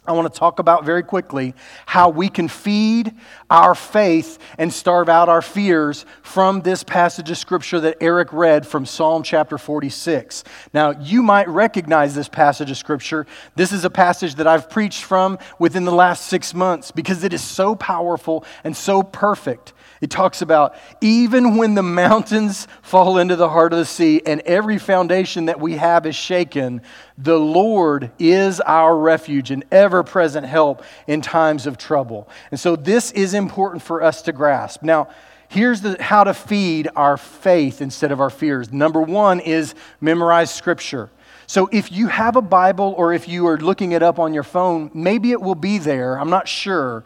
I 0.05 0.11
want 0.11 0.31
to 0.33 0.37
talk 0.37 0.59
about 0.59 0.83
very 0.83 1.01
quickly 1.01 1.53
how 1.85 2.09
we 2.09 2.27
can 2.27 2.49
feed 2.49 3.13
our 3.49 3.73
faith 3.73 4.37
and 4.57 4.71
starve 4.73 5.07
out 5.07 5.29
our 5.29 5.41
fears 5.41 6.05
from 6.21 6.59
this 6.59 6.83
passage 6.83 7.31
of 7.31 7.37
scripture 7.37 7.79
that 7.79 7.97
Eric 8.01 8.33
read 8.33 8.67
from 8.67 8.85
Psalm 8.85 9.23
chapter 9.23 9.57
46. 9.57 10.43
Now, 10.73 10.91
you 10.91 11.23
might 11.23 11.47
recognize 11.47 12.15
this 12.15 12.27
passage 12.27 12.69
of 12.69 12.75
scripture. 12.75 13.25
This 13.55 13.71
is 13.71 13.85
a 13.85 13.89
passage 13.89 14.35
that 14.35 14.47
I've 14.47 14.69
preached 14.69 15.05
from 15.05 15.39
within 15.57 15.85
the 15.85 15.93
last 15.93 16.27
six 16.27 16.53
months 16.53 16.91
because 16.91 17.23
it 17.23 17.31
is 17.31 17.41
so 17.41 17.73
powerful 17.73 18.43
and 18.65 18.75
so 18.75 19.03
perfect. 19.03 19.71
It 20.03 20.11
talks 20.11 20.41
about 20.41 20.75
even 20.99 21.55
when 21.55 21.75
the 21.75 21.81
mountains 21.81 22.67
fall 22.81 23.19
into 23.19 23.37
the 23.37 23.47
heart 23.47 23.71
of 23.71 23.79
the 23.79 23.85
sea 23.85 24.21
and 24.25 24.41
every 24.41 24.77
foundation 24.77 25.45
that 25.45 25.61
we 25.61 25.77
have 25.77 26.05
is 26.05 26.13
shaken, 26.13 26.81
the 27.17 27.39
Lord 27.39 28.11
is 28.19 28.59
our 28.59 28.97
refuge 28.97 29.49
and 29.49 29.63
ever 29.71 30.03
present 30.03 30.45
help 30.45 30.83
in 31.07 31.21
times 31.21 31.65
of 31.67 31.77
trouble. 31.77 32.27
And 32.51 32.59
so 32.59 32.75
this 32.75 33.11
is 33.13 33.33
important 33.33 33.81
for 33.81 34.03
us 34.03 34.21
to 34.23 34.33
grasp. 34.33 34.83
Now, 34.83 35.07
here's 35.47 35.79
the, 35.79 35.95
how 36.03 36.25
to 36.25 36.33
feed 36.33 36.89
our 36.97 37.15
faith 37.15 37.81
instead 37.81 38.11
of 38.11 38.19
our 38.19 38.29
fears. 38.29 38.73
Number 38.73 38.99
one 38.99 39.39
is 39.39 39.73
memorize 40.01 40.53
scripture. 40.53 41.11
So 41.47 41.69
if 41.71 41.91
you 41.91 42.07
have 42.07 42.35
a 42.35 42.41
Bible 42.41 42.93
or 42.97 43.13
if 43.13 43.27
you 43.27 43.47
are 43.47 43.57
looking 43.57 43.91
it 43.91 44.01
up 44.01 44.17
on 44.17 44.33
your 44.33 44.43
phone, 44.43 44.91
maybe 44.93 45.31
it 45.31 45.41
will 45.41 45.55
be 45.55 45.77
there. 45.77 46.19
I'm 46.19 46.29
not 46.29 46.47
sure. 46.47 47.03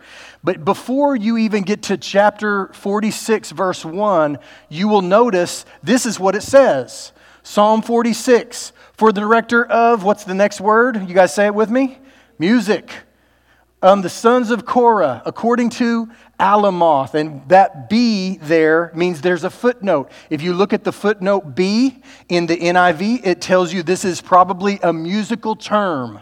But 0.48 0.64
before 0.64 1.14
you 1.14 1.36
even 1.36 1.64
get 1.64 1.82
to 1.84 1.98
chapter 1.98 2.70
46, 2.72 3.52
verse 3.52 3.84
1, 3.84 4.40
you 4.70 4.88
will 4.88 5.02
notice 5.02 5.66
this 5.84 6.06
is 6.06 6.22
what 6.22 6.36
it 6.38 6.42
says 6.42 7.12
Psalm 7.44 7.82
46 7.82 8.72
for 8.94 9.12
the 9.12 9.20
director 9.20 9.66
of, 9.66 10.06
what's 10.06 10.24
the 10.24 10.34
next 10.34 10.62
word? 10.62 11.10
You 11.10 11.14
guys 11.14 11.34
say 11.34 11.48
it 11.48 11.54
with 11.54 11.70
me? 11.70 11.98
Music. 12.40 12.90
um, 13.82 14.02
the 14.02 14.10
sons 14.10 14.50
of 14.50 14.66
Korah, 14.66 15.22
according 15.26 15.70
to 15.72 16.10
Alamoth. 16.40 17.14
And 17.14 17.48
that 17.50 17.90
B 17.90 18.38
there 18.42 18.92
means 18.96 19.22
there's 19.22 19.44
a 19.44 19.50
footnote. 19.50 20.12
If 20.30 20.42
you 20.42 20.54
look 20.54 20.74
at 20.74 20.84
the 20.84 20.92
footnote 20.92 21.56
B 21.56 22.02
in 22.30 22.48
the 22.48 22.58
NIV, 22.58 23.26
it 23.26 23.42
tells 23.42 23.74
you 23.74 23.84
this 23.84 24.04
is 24.04 24.22
probably 24.22 24.80
a 24.82 24.92
musical 24.92 25.56
term. 25.56 26.20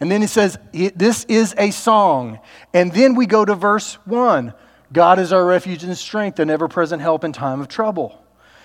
And 0.00 0.10
then 0.10 0.20
he 0.20 0.26
says, 0.26 0.58
This 0.72 1.24
is 1.24 1.54
a 1.58 1.70
song. 1.70 2.40
And 2.72 2.92
then 2.92 3.14
we 3.14 3.26
go 3.26 3.44
to 3.44 3.54
verse 3.54 3.94
1 4.04 4.54
God 4.92 5.18
is 5.18 5.32
our 5.32 5.44
refuge 5.44 5.82
and 5.82 5.96
strength, 5.98 6.38
an 6.38 6.50
ever 6.50 6.68
present 6.68 7.02
help 7.02 7.24
in 7.24 7.32
time 7.32 7.60
of 7.60 7.68
trouble. 7.68 8.22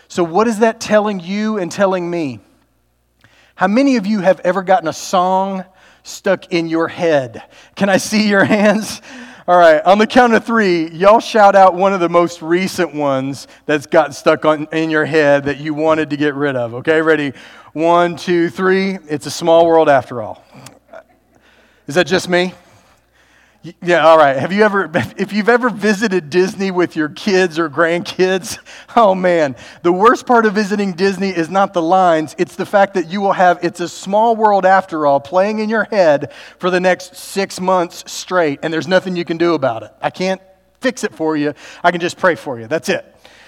So, 0.07 0.23
what 0.23 0.47
is 0.47 0.59
that 0.59 0.79
telling 0.79 1.19
you 1.19 1.57
and 1.57 1.71
telling 1.71 2.09
me? 2.09 2.39
How 3.55 3.67
many 3.67 3.97
of 3.97 4.05
you 4.05 4.21
have 4.21 4.39
ever 4.41 4.63
gotten 4.63 4.87
a 4.87 4.93
song 4.93 5.65
stuck 6.03 6.51
in 6.51 6.67
your 6.67 6.87
head? 6.87 7.43
Can 7.75 7.89
I 7.89 7.97
see 7.97 8.29
your 8.29 8.43
hands? 8.45 9.01
All 9.47 9.57
right, 9.57 9.81
on 9.83 9.97
the 9.97 10.05
count 10.05 10.33
of 10.33 10.45
three, 10.45 10.89
y'all 10.91 11.19
shout 11.19 11.55
out 11.55 11.73
one 11.73 11.91
of 11.91 11.99
the 11.99 12.07
most 12.07 12.43
recent 12.43 12.93
ones 12.93 13.47
that's 13.65 13.87
got 13.87 14.13
stuck 14.13 14.45
on, 14.45 14.67
in 14.71 14.91
your 14.91 15.05
head 15.05 15.45
that 15.45 15.57
you 15.57 15.73
wanted 15.73 16.11
to 16.11 16.17
get 16.17 16.35
rid 16.35 16.55
of. 16.55 16.75
Okay, 16.75 17.01
ready? 17.01 17.33
One, 17.73 18.15
two, 18.15 18.49
three. 18.49 18.99
It's 19.09 19.25
a 19.25 19.31
small 19.31 19.65
world 19.65 19.89
after 19.89 20.21
all. 20.21 20.45
Is 21.89 21.95
that 21.95 22.05
just 22.05 22.29
me? 22.29 22.53
Yeah, 23.81 24.05
all 24.05 24.15
right. 24.15 24.37
Have 24.37 24.53
you 24.53 24.61
ever, 24.61 24.91
if 25.17 25.33
you've 25.33 25.49
ever 25.49 25.71
visited 25.71 26.29
Disney 26.29 26.69
with 26.69 26.95
your 26.95 27.09
kids 27.09 27.57
or 27.57 27.67
grandkids, 27.67 28.59
oh 28.95 29.15
man, 29.15 29.55
the 29.81 29.91
worst 29.91 30.27
part 30.27 30.45
of 30.45 30.53
visiting 30.53 30.93
Disney 30.93 31.29
is 31.29 31.49
not 31.49 31.73
the 31.73 31.81
lines, 31.81 32.35
it's 32.37 32.55
the 32.55 32.65
fact 32.67 32.93
that 32.93 33.09
you 33.09 33.21
will 33.21 33.33
have 33.33 33.57
It's 33.63 33.79
a 33.79 33.89
Small 33.89 34.35
World 34.35 34.67
After 34.67 35.07
All 35.07 35.19
playing 35.19 35.57
in 35.57 35.67
your 35.67 35.85
head 35.85 36.31
for 36.59 36.69
the 36.69 36.79
next 36.79 37.15
six 37.15 37.59
months 37.59 38.03
straight, 38.05 38.59
and 38.61 38.71
there's 38.71 38.87
nothing 38.87 39.15
you 39.15 39.25
can 39.25 39.39
do 39.39 39.55
about 39.55 39.81
it. 39.81 39.91
I 39.99 40.11
can't 40.11 40.41
fix 40.81 41.03
it 41.03 41.15
for 41.15 41.35
you, 41.35 41.55
I 41.83 41.89
can 41.89 42.01
just 42.01 42.19
pray 42.19 42.35
for 42.35 42.59
you. 42.59 42.67
That's 42.67 42.89
it. 42.89 43.03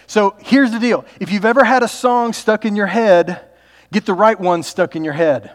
So 0.08 0.36
here's 0.40 0.72
the 0.72 0.80
deal 0.80 1.06
if 1.20 1.32
you've 1.32 1.46
ever 1.46 1.64
had 1.64 1.84
a 1.84 1.88
song 1.88 2.34
stuck 2.34 2.66
in 2.66 2.76
your 2.76 2.88
head, 2.88 3.48
get 3.94 4.08
the 4.08 4.16
right 4.16 4.40
one 4.40 4.64
stuck 4.64 4.96
in 4.96 5.04
your 5.04 5.14
head. 5.14 5.52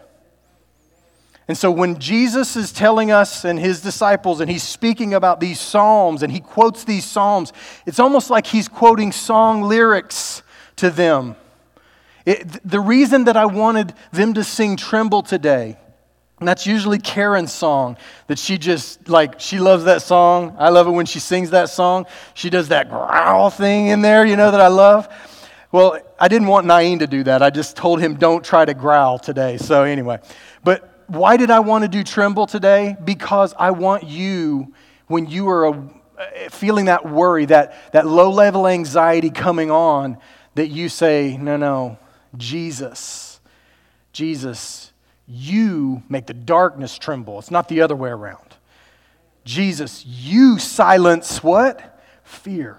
And 1.48 1.56
so 1.56 1.70
when 1.70 2.00
Jesus 2.00 2.56
is 2.56 2.72
telling 2.72 3.12
us 3.12 3.44
and 3.44 3.58
his 3.58 3.80
disciples, 3.80 4.40
and 4.40 4.50
he's 4.50 4.64
speaking 4.64 5.14
about 5.14 5.38
these 5.38 5.60
Psalms, 5.60 6.22
and 6.22 6.32
he 6.32 6.40
quotes 6.40 6.82
these 6.82 7.04
Psalms, 7.04 7.52
it's 7.86 8.00
almost 8.00 8.30
like 8.30 8.46
he's 8.46 8.66
quoting 8.66 9.12
song 9.12 9.62
lyrics 9.62 10.42
to 10.76 10.90
them. 10.90 11.36
It, 12.24 12.68
the 12.68 12.80
reason 12.80 13.24
that 13.24 13.36
I 13.36 13.46
wanted 13.46 13.94
them 14.10 14.34
to 14.34 14.42
sing 14.42 14.76
Tremble 14.76 15.22
today, 15.22 15.78
and 16.40 16.48
that's 16.48 16.66
usually 16.66 16.98
Karen's 16.98 17.52
song 17.52 17.96
that 18.26 18.40
she 18.40 18.58
just, 18.58 19.08
like, 19.08 19.38
she 19.38 19.60
loves 19.60 19.84
that 19.84 20.02
song. 20.02 20.56
I 20.58 20.70
love 20.70 20.88
it 20.88 20.90
when 20.90 21.06
she 21.06 21.20
sings 21.20 21.50
that 21.50 21.70
song. 21.70 22.06
She 22.34 22.50
does 22.50 22.68
that 22.68 22.90
growl 22.90 23.50
thing 23.50 23.86
in 23.86 24.02
there, 24.02 24.26
you 24.26 24.34
know, 24.34 24.50
that 24.50 24.60
I 24.60 24.66
love. 24.66 25.08
Well, 25.70 25.98
I 26.18 26.26
didn't 26.26 26.48
want 26.48 26.66
Naeem 26.66 26.98
to 26.98 27.06
do 27.06 27.22
that. 27.22 27.40
I 27.40 27.50
just 27.50 27.76
told 27.76 28.00
him, 28.00 28.16
don't 28.16 28.44
try 28.44 28.64
to 28.64 28.74
growl 28.74 29.18
today. 29.20 29.56
So, 29.56 29.84
anyway. 29.84 30.18
But 30.64 30.95
why 31.08 31.36
did 31.36 31.50
I 31.50 31.60
want 31.60 31.82
to 31.82 31.88
do 31.88 32.02
tremble 32.02 32.46
today? 32.46 32.96
Because 33.02 33.54
I 33.58 33.70
want 33.70 34.04
you, 34.04 34.72
when 35.06 35.26
you 35.26 35.48
are 35.48 35.66
a, 35.66 35.90
feeling 36.50 36.86
that 36.86 37.08
worry, 37.08 37.44
that, 37.46 37.92
that 37.92 38.06
low 38.06 38.30
level 38.30 38.66
anxiety 38.66 39.30
coming 39.30 39.70
on, 39.70 40.18
that 40.54 40.68
you 40.68 40.88
say, 40.88 41.36
no, 41.36 41.56
no, 41.56 41.98
Jesus, 42.36 43.40
Jesus, 44.12 44.92
you 45.28 46.02
make 46.08 46.26
the 46.26 46.34
darkness 46.34 46.98
tremble. 46.98 47.38
It's 47.38 47.50
not 47.50 47.68
the 47.68 47.82
other 47.82 47.96
way 47.96 48.10
around. 48.10 48.56
Jesus, 49.44 50.04
you 50.06 50.58
silence 50.58 51.42
what? 51.42 52.00
Fear. 52.24 52.78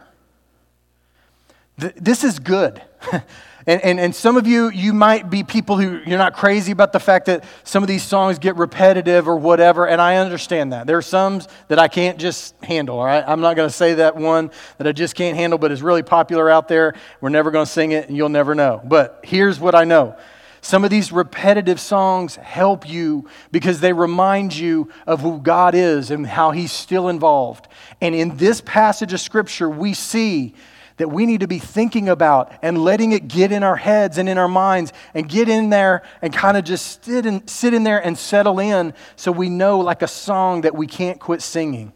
This 1.77 2.23
is 2.23 2.39
good. 2.39 2.81
And, 3.67 3.83
and, 3.83 3.99
and 3.99 4.15
some 4.15 4.37
of 4.37 4.47
you, 4.47 4.69
you 4.69 4.93
might 4.93 5.29
be 5.29 5.43
people 5.43 5.77
who 5.77 5.99
you're 6.05 6.17
not 6.17 6.33
crazy 6.33 6.71
about 6.71 6.93
the 6.93 7.01
fact 7.01 7.25
that 7.25 7.43
some 7.65 7.83
of 7.83 7.87
these 7.87 8.01
songs 8.01 8.39
get 8.39 8.55
repetitive 8.55 9.27
or 9.27 9.35
whatever, 9.35 9.85
and 9.85 10.01
I 10.01 10.15
understand 10.15 10.71
that. 10.71 10.87
There 10.87 10.97
are 10.97 11.01
some 11.01 11.41
that 11.67 11.77
I 11.77 11.89
can't 11.89 12.17
just 12.17 12.55
handle, 12.63 12.97
all 12.97 13.05
right? 13.05 13.25
I'm 13.27 13.41
not 13.41 13.57
going 13.57 13.67
to 13.67 13.75
say 13.75 13.95
that 13.95 14.15
one 14.15 14.51
that 14.77 14.87
I 14.87 14.93
just 14.93 15.15
can't 15.15 15.35
handle, 15.35 15.59
but 15.59 15.73
is 15.73 15.83
really 15.83 16.01
popular 16.01 16.49
out 16.49 16.69
there. 16.69 16.95
We're 17.19 17.27
never 17.27 17.51
going 17.51 17.65
to 17.65 17.71
sing 17.71 17.91
it, 17.91 18.07
and 18.07 18.15
you'll 18.15 18.29
never 18.29 18.55
know. 18.55 18.81
But 18.85 19.19
here's 19.23 19.59
what 19.59 19.75
I 19.75 19.83
know. 19.83 20.15
Some 20.61 20.85
of 20.85 20.89
these 20.89 21.11
repetitive 21.11 21.79
songs 21.79 22.37
help 22.37 22.87
you 22.89 23.29
because 23.51 23.81
they 23.81 23.91
remind 23.91 24.55
you 24.55 24.89
of 25.05 25.19
who 25.19 25.39
God 25.39 25.75
is 25.75 26.09
and 26.09 26.25
how 26.25 26.51
He's 26.51 26.71
still 26.71 27.09
involved. 27.09 27.67
And 27.99 28.15
in 28.15 28.37
this 28.37 28.61
passage 28.61 29.11
of 29.11 29.19
Scripture, 29.19 29.69
we 29.69 29.93
see 29.93 30.55
that 30.97 31.09
we 31.09 31.25
need 31.25 31.39
to 31.39 31.47
be 31.47 31.59
thinking 31.59 32.09
about 32.09 32.51
and 32.61 32.83
letting 32.83 33.11
it 33.11 33.27
get 33.27 33.51
in 33.51 33.63
our 33.63 33.75
heads 33.75 34.17
and 34.17 34.27
in 34.27 34.37
our 34.37 34.47
minds 34.47 34.91
and 35.13 35.29
get 35.29 35.47
in 35.47 35.69
there 35.69 36.03
and 36.21 36.33
kind 36.33 36.57
of 36.57 36.63
just 36.63 37.03
sit 37.05 37.25
in, 37.25 37.47
sit 37.47 37.73
in 37.73 37.83
there 37.83 38.03
and 38.03 38.17
settle 38.17 38.59
in 38.59 38.93
so 39.15 39.31
we 39.31 39.49
know, 39.49 39.79
like 39.79 40.01
a 40.01 40.07
song, 40.07 40.61
that 40.61 40.75
we 40.75 40.87
can't 40.87 41.19
quit 41.19 41.41
singing. 41.41 41.93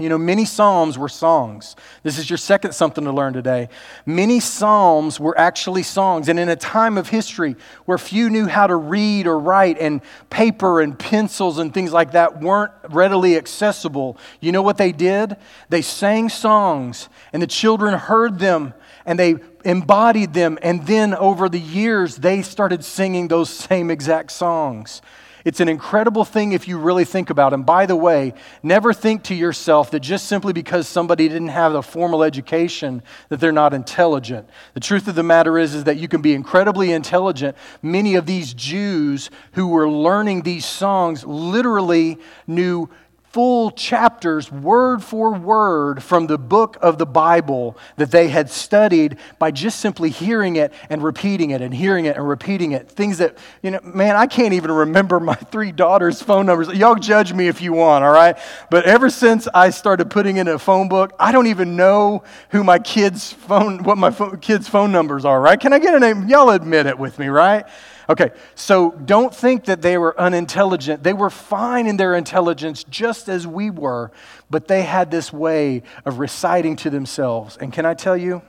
You 0.00 0.08
know, 0.08 0.18
many 0.18 0.44
Psalms 0.44 0.98
were 0.98 1.08
songs. 1.08 1.76
This 2.02 2.18
is 2.18 2.28
your 2.28 2.36
second 2.36 2.72
something 2.72 3.04
to 3.04 3.12
learn 3.12 3.32
today. 3.32 3.68
Many 4.04 4.40
Psalms 4.40 5.20
were 5.20 5.38
actually 5.38 5.84
songs. 5.84 6.28
And 6.28 6.36
in 6.40 6.48
a 6.48 6.56
time 6.56 6.98
of 6.98 7.10
history 7.10 7.54
where 7.84 7.96
few 7.96 8.28
knew 8.28 8.48
how 8.48 8.66
to 8.66 8.74
read 8.74 9.28
or 9.28 9.38
write, 9.38 9.78
and 9.78 10.00
paper 10.30 10.80
and 10.80 10.98
pencils 10.98 11.58
and 11.58 11.72
things 11.72 11.92
like 11.92 12.10
that 12.10 12.40
weren't 12.40 12.72
readily 12.90 13.36
accessible, 13.36 14.18
you 14.40 14.50
know 14.50 14.62
what 14.62 14.78
they 14.78 14.90
did? 14.90 15.36
They 15.68 15.82
sang 15.82 16.28
songs, 16.28 17.08
and 17.32 17.40
the 17.40 17.46
children 17.46 17.96
heard 17.96 18.40
them, 18.40 18.74
and 19.06 19.16
they 19.16 19.36
embodied 19.64 20.34
them. 20.34 20.58
And 20.60 20.84
then 20.88 21.14
over 21.14 21.48
the 21.48 21.60
years, 21.60 22.16
they 22.16 22.42
started 22.42 22.84
singing 22.84 23.28
those 23.28 23.48
same 23.48 23.92
exact 23.92 24.32
songs. 24.32 25.02
It's 25.44 25.60
an 25.60 25.68
incredible 25.68 26.24
thing 26.24 26.52
if 26.52 26.66
you 26.66 26.78
really 26.78 27.04
think 27.04 27.28
about 27.28 27.52
it. 27.52 27.56
And 27.56 27.66
by 27.66 27.84
the 27.84 27.96
way, 27.96 28.32
never 28.62 28.94
think 28.94 29.24
to 29.24 29.34
yourself 29.34 29.90
that 29.90 30.00
just 30.00 30.26
simply 30.26 30.54
because 30.54 30.88
somebody 30.88 31.28
didn't 31.28 31.48
have 31.48 31.74
a 31.74 31.82
formal 31.82 32.22
education 32.22 33.02
that 33.28 33.40
they're 33.40 33.52
not 33.52 33.74
intelligent. 33.74 34.48
The 34.72 34.80
truth 34.80 35.06
of 35.06 35.14
the 35.14 35.22
matter 35.22 35.58
is, 35.58 35.74
is 35.74 35.84
that 35.84 35.98
you 35.98 36.08
can 36.08 36.22
be 36.22 36.32
incredibly 36.32 36.92
intelligent. 36.92 37.56
Many 37.82 38.14
of 38.14 38.24
these 38.24 38.54
Jews 38.54 39.30
who 39.52 39.68
were 39.68 39.88
learning 39.88 40.42
these 40.42 40.64
songs 40.64 41.24
literally 41.24 42.18
knew 42.46 42.88
full 43.34 43.72
chapters, 43.72 44.52
word 44.52 45.02
for 45.02 45.32
word, 45.32 46.00
from 46.00 46.28
the 46.28 46.38
book 46.38 46.76
of 46.80 46.98
the 46.98 47.04
Bible 47.04 47.76
that 47.96 48.12
they 48.12 48.28
had 48.28 48.48
studied 48.48 49.16
by 49.40 49.50
just 49.50 49.80
simply 49.80 50.08
hearing 50.08 50.54
it 50.54 50.72
and 50.88 51.02
repeating 51.02 51.50
it 51.50 51.60
and 51.60 51.74
hearing 51.74 52.04
it 52.04 52.14
and 52.14 52.28
repeating 52.28 52.70
it. 52.70 52.88
Things 52.88 53.18
that, 53.18 53.36
you 53.60 53.72
know, 53.72 53.80
man, 53.82 54.14
I 54.14 54.28
can't 54.28 54.54
even 54.54 54.70
remember 54.70 55.18
my 55.18 55.34
three 55.34 55.72
daughters' 55.72 56.22
phone 56.22 56.46
numbers. 56.46 56.68
Y'all 56.78 56.94
judge 56.94 57.32
me 57.32 57.48
if 57.48 57.60
you 57.60 57.72
want, 57.72 58.04
all 58.04 58.12
right? 58.12 58.38
But 58.70 58.84
ever 58.84 59.10
since 59.10 59.48
I 59.52 59.70
started 59.70 60.10
putting 60.10 60.36
in 60.36 60.46
a 60.46 60.56
phone 60.56 60.88
book, 60.88 61.12
I 61.18 61.32
don't 61.32 61.48
even 61.48 61.74
know 61.74 62.22
who 62.50 62.62
my 62.62 62.78
kids' 62.78 63.32
phone, 63.32 63.82
what 63.82 63.98
my 63.98 64.12
kids' 64.42 64.68
phone 64.68 64.92
numbers 64.92 65.24
are, 65.24 65.40
right? 65.40 65.58
Can 65.58 65.72
I 65.72 65.80
get 65.80 65.92
a 65.92 65.98
name? 65.98 66.28
Y'all 66.28 66.50
admit 66.50 66.86
it 66.86 67.00
with 67.00 67.18
me, 67.18 67.26
right? 67.26 67.66
Okay, 68.08 68.32
so 68.54 68.90
don't 68.90 69.34
think 69.34 69.64
that 69.64 69.80
they 69.80 69.96
were 69.96 70.18
unintelligent. 70.20 71.02
They 71.02 71.14
were 71.14 71.30
fine 71.30 71.86
in 71.86 71.96
their 71.96 72.14
intelligence 72.14 72.84
just 72.84 73.28
as 73.28 73.46
we 73.46 73.70
were, 73.70 74.10
but 74.50 74.68
they 74.68 74.82
had 74.82 75.10
this 75.10 75.32
way 75.32 75.82
of 76.04 76.18
reciting 76.18 76.76
to 76.76 76.90
themselves. 76.90 77.56
And 77.56 77.72
can 77.72 77.86
I 77.86 77.94
tell 77.94 78.16
you? 78.16 78.42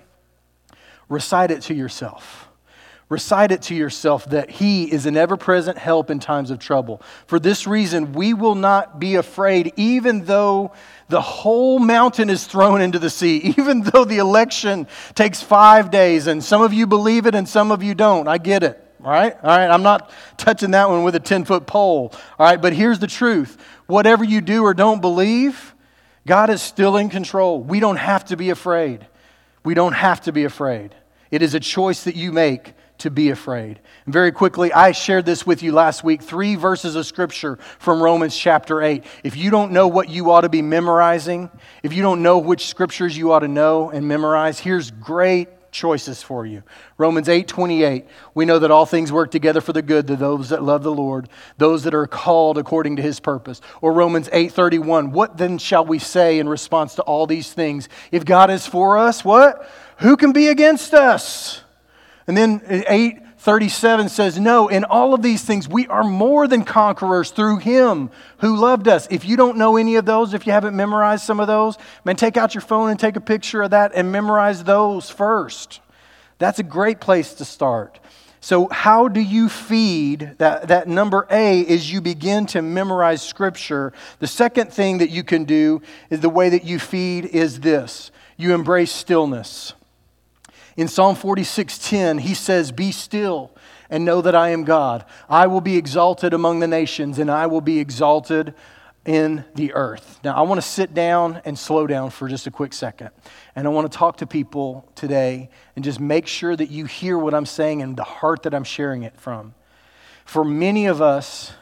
Recite 1.07 1.51
it 1.51 1.61
to 1.63 1.73
yourself. 1.73 2.49
Recite 3.07 3.51
it 3.51 3.61
to 3.63 3.75
yourself 3.75 4.25
that 4.31 4.49
He 4.49 4.91
is 4.91 5.05
an 5.05 5.15
ever 5.15 5.37
present 5.37 5.77
help 5.77 6.09
in 6.09 6.19
times 6.19 6.49
of 6.49 6.57
trouble. 6.57 7.01
For 7.27 7.39
this 7.39 7.67
reason, 7.67 8.13
we 8.13 8.33
will 8.33 8.55
not 8.55 8.99
be 8.99 9.15
afraid, 9.15 9.73
even 9.75 10.25
though 10.25 10.73
the 11.07 11.21
whole 11.21 11.77
mountain 11.77 12.31
is 12.31 12.45
thrown 12.47 12.81
into 12.81 12.97
the 12.97 13.11
sea, 13.11 13.37
even 13.57 13.81
though 13.81 14.05
the 14.05 14.17
election 14.17 14.87
takes 15.13 15.41
five 15.41 15.91
days. 15.91 16.25
And 16.25 16.43
some 16.43 16.63
of 16.63 16.73
you 16.73 16.87
believe 16.87 17.27
it 17.27 17.35
and 17.35 17.47
some 17.47 17.71
of 17.71 17.83
you 17.83 17.93
don't. 17.93 18.27
I 18.27 18.39
get 18.39 18.63
it. 18.63 18.84
All 19.05 19.11
right? 19.11 19.35
All 19.43 19.49
right, 19.49 19.69
I'm 19.69 19.83
not 19.83 20.09
touching 20.35 20.71
that 20.71 20.89
one 20.89 21.03
with 21.03 21.13
a 21.13 21.19
10 21.19 21.45
foot 21.45 21.67
pole. 21.67 22.11
All 22.39 22.45
right, 22.45 22.59
but 22.59 22.73
here's 22.73 22.97
the 22.97 23.07
truth 23.07 23.57
whatever 23.85 24.23
you 24.23 24.41
do 24.41 24.63
or 24.63 24.73
don't 24.73 24.99
believe, 24.99 25.75
God 26.25 26.49
is 26.49 26.59
still 26.59 26.97
in 26.97 27.09
control. 27.09 27.61
We 27.61 27.79
don't 27.79 27.97
have 27.97 28.25
to 28.25 28.35
be 28.35 28.49
afraid. 28.49 29.05
We 29.63 29.75
don't 29.75 29.93
have 29.93 30.21
to 30.21 30.31
be 30.31 30.43
afraid. 30.43 30.95
It 31.29 31.43
is 31.43 31.53
a 31.53 31.59
choice 31.59 32.05
that 32.05 32.15
you 32.15 32.31
make 32.31 32.73
to 32.99 33.11
be 33.11 33.29
afraid. 33.29 33.79
And 34.05 34.13
very 34.13 34.31
quickly, 34.31 34.73
I 34.73 34.91
shared 34.91 35.25
this 35.25 35.45
with 35.45 35.61
you 35.61 35.71
last 35.71 36.03
week 36.03 36.23
three 36.23 36.55
verses 36.55 36.95
of 36.95 37.05
scripture 37.05 37.59
from 37.77 38.01
Romans 38.01 38.35
chapter 38.35 38.81
8. 38.81 39.03
If 39.23 39.37
you 39.37 39.51
don't 39.51 39.71
know 39.71 39.87
what 39.87 40.09
you 40.09 40.31
ought 40.31 40.41
to 40.41 40.49
be 40.49 40.63
memorizing, 40.63 41.51
if 41.83 41.93
you 41.93 42.01
don't 42.01 42.23
know 42.23 42.39
which 42.39 42.67
scriptures 42.67 43.15
you 43.15 43.33
ought 43.33 43.39
to 43.39 43.47
know 43.47 43.91
and 43.91 44.07
memorize, 44.07 44.59
here's 44.59 44.89
great 44.89 45.49
choices 45.75 46.23
for 46.23 46.45
you. 46.45 46.63
Romans 46.97 47.29
8 47.29 47.47
28, 47.47 48.05
we 48.33 48.45
know 48.45 48.57
that 48.59 48.71
all 48.71 48.85
things 48.85 49.11
work 49.11 49.29
together 49.29 49.61
for 49.61 49.73
the 49.73 49.81
good 49.81 50.07
to 50.07 50.15
those 50.15 50.49
that 50.49 50.63
love 50.63 50.81
the 50.81 50.91
Lord, 50.91 51.29
those 51.57 51.83
that 51.83 51.93
are 51.93 52.07
called 52.07 52.57
according 52.57 52.95
to 52.95 53.01
his 53.01 53.19
purpose. 53.19 53.61
Or 53.81 53.91
Romans 53.91 54.29
8 54.31 54.51
31, 54.51 55.11
what 55.11 55.37
then 55.37 55.57
shall 55.57 55.85
we 55.85 55.99
say 55.99 56.39
in 56.39 56.49
response 56.49 56.95
to 56.95 57.01
all 57.03 57.27
these 57.27 57.53
things? 57.53 57.89
If 58.11 58.25
God 58.25 58.49
is 58.49 58.65
for 58.65 58.97
us, 58.97 59.23
what? 59.23 59.69
Who 59.97 60.17
can 60.17 60.31
be 60.31 60.47
against 60.47 60.93
us? 60.93 61.61
And 62.25 62.35
then 62.35 62.61
8 62.87 63.19
37 63.45 64.09
says, 64.09 64.39
No, 64.39 64.69
in 64.69 64.83
all 64.83 65.13
of 65.13 65.21
these 65.21 65.43
things, 65.43 65.69
we 65.69 65.85
are 65.85 66.03
more 66.03 66.47
than 66.47 66.63
conquerors 66.63 67.29
through 67.29 67.57
him 67.57 68.09
who 68.39 68.55
loved 68.57 68.87
us. 68.87 69.07
If 69.11 69.23
you 69.23 69.37
don't 69.37 69.57
know 69.57 69.77
any 69.77 69.97
of 69.97 70.05
those, 70.05 70.33
if 70.33 70.47
you 70.47 70.51
haven't 70.51 70.75
memorized 70.75 71.23
some 71.23 71.39
of 71.39 71.45
those, 71.45 71.77
man, 72.03 72.15
take 72.15 72.37
out 72.37 72.55
your 72.55 72.63
phone 72.63 72.89
and 72.89 72.99
take 72.99 73.15
a 73.15 73.21
picture 73.21 73.61
of 73.61 73.69
that 73.69 73.91
and 73.93 74.11
memorize 74.11 74.63
those 74.63 75.11
first. 75.11 75.79
That's 76.39 76.57
a 76.57 76.63
great 76.63 76.99
place 76.99 77.35
to 77.35 77.45
start. 77.45 77.99
So, 78.41 78.67
how 78.69 79.09
do 79.09 79.21
you 79.21 79.47
feed? 79.47 80.31
That, 80.39 80.69
that 80.69 80.87
number 80.87 81.27
A 81.29 81.61
is 81.61 81.93
you 81.93 82.01
begin 82.01 82.47
to 82.47 82.63
memorize 82.63 83.21
Scripture. 83.21 83.93
The 84.17 84.27
second 84.27 84.73
thing 84.73 84.97
that 84.97 85.11
you 85.11 85.23
can 85.23 85.43
do 85.43 85.83
is 86.09 86.21
the 86.21 86.29
way 86.29 86.49
that 86.49 86.63
you 86.63 86.79
feed 86.79 87.25
is 87.25 87.59
this 87.59 88.09
you 88.37 88.55
embrace 88.55 88.91
stillness. 88.91 89.74
In 90.77 90.87
Psalm 90.89 91.15
46:10, 91.15 92.19
he 92.19 92.33
says, 92.33 92.71
"Be 92.71 92.91
still 92.91 93.51
and 93.89 94.03
know 94.03 94.21
that 94.21 94.35
I 94.35 94.49
am 94.49 94.63
God. 94.63 95.05
I 95.29 95.47
will 95.47 95.61
be 95.61 95.77
exalted 95.77 96.33
among 96.33 96.59
the 96.59 96.67
nations 96.67 97.17
and 97.17 97.31
I 97.31 97.47
will 97.47 97.61
be 97.61 97.79
exalted 97.79 98.53
in 99.05 99.45
the 99.55 99.73
earth." 99.73 100.19
Now, 100.23 100.35
I 100.35 100.41
want 100.41 100.59
to 100.59 100.67
sit 100.67 100.93
down 100.93 101.41
and 101.45 101.57
slow 101.57 101.87
down 101.87 102.09
for 102.09 102.27
just 102.27 102.45
a 102.47 102.51
quick 102.51 102.73
second. 102.73 103.11
And 103.55 103.67
I 103.67 103.69
want 103.69 103.89
to 103.89 103.97
talk 103.97 104.17
to 104.17 104.27
people 104.27 104.85
today 104.95 105.49
and 105.75 105.85
just 105.85 105.99
make 105.99 106.27
sure 106.27 106.55
that 106.55 106.69
you 106.69 106.85
hear 106.85 107.17
what 107.17 107.33
I'm 107.33 107.45
saying 107.45 107.81
and 107.81 107.95
the 107.95 108.03
heart 108.03 108.43
that 108.43 108.53
I'm 108.53 108.63
sharing 108.63 109.03
it 109.03 109.15
from. 109.17 109.53
For 110.25 110.43
many 110.43 110.87
of 110.87 111.01
us, 111.01 111.53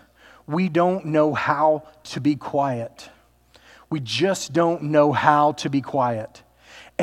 we 0.47 0.69
don't 0.69 1.05
know 1.05 1.33
how 1.33 1.83
to 2.05 2.21
be 2.21 2.35
quiet. 2.35 3.09
We 3.89 3.99
just 3.99 4.53
don't 4.53 4.83
know 4.83 5.11
how 5.11 5.51
to 5.53 5.69
be 5.69 5.81
quiet. 5.81 6.42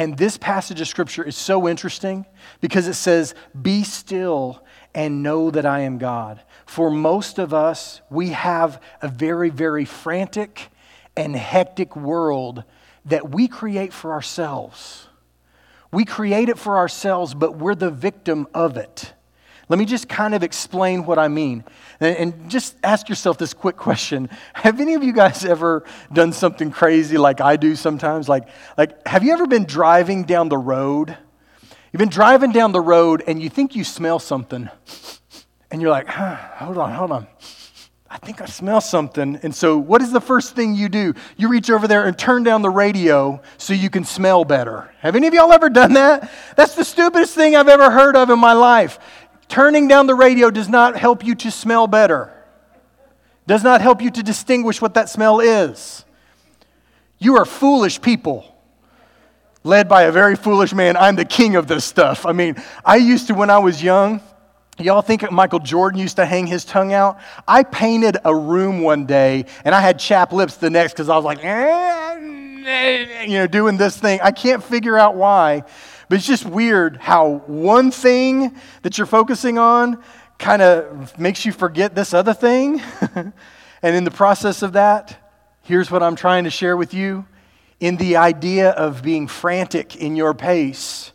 And 0.01 0.17
this 0.17 0.39
passage 0.39 0.81
of 0.81 0.89
scripture 0.89 1.23
is 1.23 1.37
so 1.37 1.69
interesting 1.69 2.25
because 2.63 2.89
it 2.89 2.95
says, 2.95 3.35
Be 3.61 3.85
still 3.85 4.65
and 4.95 5.23
know 5.23 5.51
that 5.51 5.67
I 5.67 5.81
am 5.81 5.99
God. 5.99 6.41
For 6.65 6.91
most 6.91 7.39
of 7.39 7.53
us, 7.53 8.01
we 8.09 8.31
have 8.31 8.83
a 9.03 9.09
very, 9.09 9.51
very 9.51 9.85
frantic 9.85 10.71
and 11.19 11.37
hectic 11.37 11.97
world 11.97 12.65
that 13.05 13.31
we 13.31 13.47
create 13.47 13.93
for 13.93 14.13
ourselves. 14.15 15.07
We 15.93 16.07
create 16.07 16.49
it 16.49 16.59
for 16.59 16.79
ourselves, 16.79 17.35
but 17.35 17.59
we're 17.59 17.75
the 17.75 17.91
victim 17.91 18.49
of 18.55 18.79
it. 18.79 19.13
Let 19.70 19.78
me 19.78 19.85
just 19.85 20.09
kind 20.09 20.35
of 20.35 20.42
explain 20.42 21.06
what 21.06 21.16
I 21.16 21.28
mean. 21.28 21.62
And, 22.00 22.50
just 22.50 22.76
ask 22.83 23.09
yourself 23.09 23.38
this 23.38 23.54
quick 23.54 23.76
question 23.76 24.28
Have 24.54 24.80
any 24.80 24.94
of 24.94 25.04
you 25.04 25.12
guys 25.12 25.44
ever 25.44 25.85
done 26.12 26.33
something 26.33 26.72
crazy 26.72 27.16
like 27.16 27.40
I 27.40 27.56
do 27.56 27.76
sometimes? 27.76 28.28
Like, 28.28 28.48
like 28.76 29.06
have 29.06 29.22
you 29.22 29.33
ever 29.33 29.46
been 29.46 29.64
driving 29.64 30.24
down 30.24 30.48
the 30.48 30.59
road? 30.59 31.16
You've 31.92 31.98
been 31.98 32.09
driving 32.09 32.50
down 32.50 32.72
the 32.72 32.80
road 32.80 33.22
and 33.26 33.40
you 33.40 33.48
think 33.48 33.76
you 33.76 33.85
smell 33.85 34.18
something. 34.18 34.68
And 35.70 35.80
you're 35.80 35.90
like, 35.92 36.09
huh, 36.09 36.35
hold 36.35 36.76
on, 36.76 36.92
hold 36.92 37.12
on. 37.12 37.28
I 38.12 38.18
think 38.18 38.40
I 38.40 38.46
smell 38.46 38.80
something. 38.80 39.38
And 39.44 39.54
so, 39.54 39.78
what 39.78 40.02
is 40.02 40.11
the 40.11 40.20
first 40.20 40.56
thing 40.56 40.74
you 40.74 40.88
do? 40.88 41.14
You 41.37 41.48
reach 41.48 41.70
over 41.70 41.87
there 41.87 42.06
and 42.06 42.18
turn 42.18 42.42
down 42.42 42.61
the 42.61 42.70
radio 42.70 43.40
so 43.56 43.72
you 43.72 43.88
can 43.88 44.04
smell 44.04 44.44
better. 44.44 44.92
Have 44.98 45.14
any 45.14 45.28
of 45.28 45.35
y'all 45.35 45.52
ever 45.52 45.70
done 45.70 45.92
that? 45.92 46.28
That's 46.56 46.74
the 46.74 46.85
stupidest 46.85 47.37
thing 47.37 47.54
I've 47.54 47.68
ever 47.68 47.88
heard 47.88 48.16
of 48.16 48.28
in 48.30 48.40
my 48.40 48.52
life. 48.52 48.98
Turning 49.51 49.89
down 49.89 50.07
the 50.07 50.15
radio 50.15 50.49
does 50.49 50.69
not 50.69 50.97
help 50.97 51.25
you 51.25 51.35
to 51.35 51.51
smell 51.51 51.87
better, 51.87 52.33
does 53.47 53.63
not 53.63 53.81
help 53.81 54.01
you 54.01 54.11
to 54.11 54.23
distinguish 54.23 54.81
what 54.81 54.95
that 54.95 55.11
smell 55.11 55.41
is. 55.41 56.05
You 57.19 57.37
are 57.37 57.45
foolish 57.45 58.01
people 58.01 58.47
led 59.65 59.89
by 59.89 60.05
a 60.05 60.13
very 60.13 60.37
foolish 60.37 60.73
man. 60.73 60.97
I'm 60.97 61.17
the 61.17 61.25
king 61.25 61.57
of 61.57 61.67
this 61.67 61.85
stuff. 61.85 62.25
I 62.25 62.33
mean, 62.33 62.57
I 62.85 62.97
used 62.97 63.27
to, 63.27 63.35
when 63.35 63.51
I 63.51 63.59
was 63.59 63.83
young, 63.83 64.23
Y'all 64.79 65.03
think 65.03 65.31
Michael 65.31 65.59
Jordan 65.59 66.01
used 66.01 66.17
to 66.17 66.25
hang 66.25 66.47
his 66.47 66.65
tongue 66.65 66.95
out? 66.95 67.19
I 67.47 67.65
painted 67.65 68.17
a 68.25 68.35
room 68.35 68.81
one 68.81 69.05
day 69.05 69.45
and 69.65 69.75
I 69.75 69.81
had 69.83 69.99
chapped 69.99 70.33
lips 70.33 70.57
the 70.57 70.71
next 70.71 70.95
because 70.95 71.11
I 71.11 71.17
was 71.17 71.25
like, 71.25 71.45
eh, 71.45 73.25
you 73.27 73.35
know, 73.35 73.47
doing 73.47 73.77
this 73.77 73.99
thing. 73.99 74.21
I 74.23 74.31
can't 74.31 74.65
figure 74.65 74.97
out 74.97 75.17
why. 75.17 75.65
But 76.11 76.18
it's 76.18 76.27
just 76.27 76.44
weird 76.44 76.96
how 76.96 77.44
one 77.46 77.92
thing 77.92 78.57
that 78.83 78.99
you're 78.99 79.07
focusing 79.07 79.59
on 79.59 80.03
kind 80.40 80.61
of 80.61 81.16
makes 81.16 81.46
you 81.46 81.53
forget 81.53 81.94
this 81.94 82.12
other 82.12 82.35
thing. 82.35 82.83
and 83.14 83.33
in 83.96 84.03
the 84.03 84.11
process 84.11 84.62
of 84.62 84.73
that, 84.73 85.33
here's 85.62 85.88
what 85.88 86.03
I'm 86.03 86.16
trying 86.16 86.42
to 86.44 86.51
share 86.51 86.77
with 86.77 86.94
you. 86.94 87.27
In 87.79 87.96
the 87.96 88.16
idea 88.16 88.70
of 88.70 89.05
being 89.05 89.29
frantic 89.29 89.94
in 89.94 90.16
your 90.16 90.35
pace, 90.35 91.12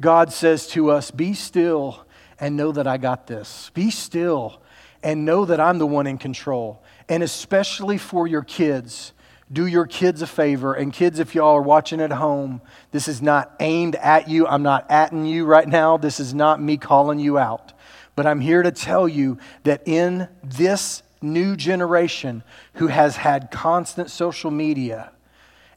God 0.00 0.32
says 0.32 0.66
to 0.68 0.90
us, 0.90 1.10
Be 1.10 1.34
still 1.34 2.06
and 2.40 2.56
know 2.56 2.72
that 2.72 2.86
I 2.86 2.96
got 2.96 3.26
this. 3.26 3.70
Be 3.74 3.90
still 3.90 4.62
and 5.02 5.26
know 5.26 5.44
that 5.44 5.60
I'm 5.60 5.76
the 5.76 5.86
one 5.86 6.06
in 6.06 6.16
control. 6.16 6.82
And 7.06 7.22
especially 7.22 7.98
for 7.98 8.26
your 8.26 8.44
kids, 8.44 9.12
do 9.52 9.66
your 9.66 9.86
kids 9.86 10.22
a 10.22 10.26
favor. 10.26 10.74
And 10.74 10.92
kids, 10.92 11.18
if 11.18 11.34
y'all 11.34 11.56
are 11.56 11.62
watching 11.62 12.00
at 12.00 12.12
home, 12.12 12.62
this 12.90 13.06
is 13.06 13.20
not 13.20 13.54
aimed 13.60 13.96
at 13.96 14.28
you. 14.28 14.46
I'm 14.46 14.62
not 14.62 14.88
atting 14.88 15.28
you 15.28 15.44
right 15.44 15.68
now. 15.68 15.96
This 15.96 16.18
is 16.20 16.32
not 16.32 16.60
me 16.60 16.76
calling 16.76 17.18
you 17.18 17.38
out. 17.38 17.72
But 18.16 18.26
I'm 18.26 18.40
here 18.40 18.62
to 18.62 18.72
tell 18.72 19.08
you 19.08 19.38
that 19.64 19.82
in 19.86 20.28
this 20.42 21.02
new 21.20 21.56
generation 21.56 22.42
who 22.74 22.88
has 22.88 23.16
had 23.16 23.50
constant 23.50 24.10
social 24.10 24.50
media 24.50 25.12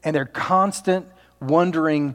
and 0.02 0.14
they're 0.14 0.24
constant 0.24 1.06
wondering, 1.40 2.14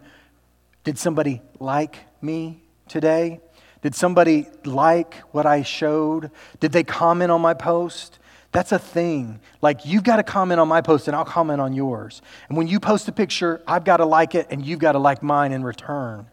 did 0.84 0.98
somebody 0.98 1.42
like 1.60 2.00
me 2.22 2.64
today? 2.88 3.40
Did 3.82 3.96
somebody 3.96 4.48
like 4.64 5.16
what 5.32 5.46
I 5.46 5.64
showed? 5.64 6.32
Did 6.60 6.72
they 6.72 6.84
comment 6.84 7.32
on 7.32 7.42
my 7.42 7.54
post? 7.54 8.20
That's 8.52 8.72
a 8.72 8.80
thing. 8.80 9.40
Like, 9.62 9.86
you've 9.86 10.04
got 10.04 10.18
to 10.18 10.24
comment 10.24 10.60
on 10.60 10.68
my 10.68 10.82
post 10.82 11.08
and 11.08 11.16
I'll 11.16 11.24
comment 11.24 11.62
on 11.62 11.74
yours. 11.74 12.22
And 12.50 12.58
when 12.58 12.68
you 12.68 12.80
post 12.80 13.08
a 13.08 13.12
picture, 13.12 13.62
I've 13.66 13.86
got 13.86 13.98
to 13.98 14.06
like 14.06 14.36
it 14.36 14.48
and 14.50 14.66
you've 14.66 14.80
got 14.80 14.92
to 14.94 15.00
like 15.00 15.24
mine 15.24 15.54
in 15.54 15.64
return. 15.64 16.28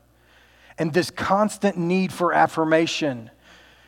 And 0.79 0.93
this 0.93 1.11
constant 1.11 1.77
need 1.77 2.13
for 2.13 2.33
affirmation. 2.33 3.31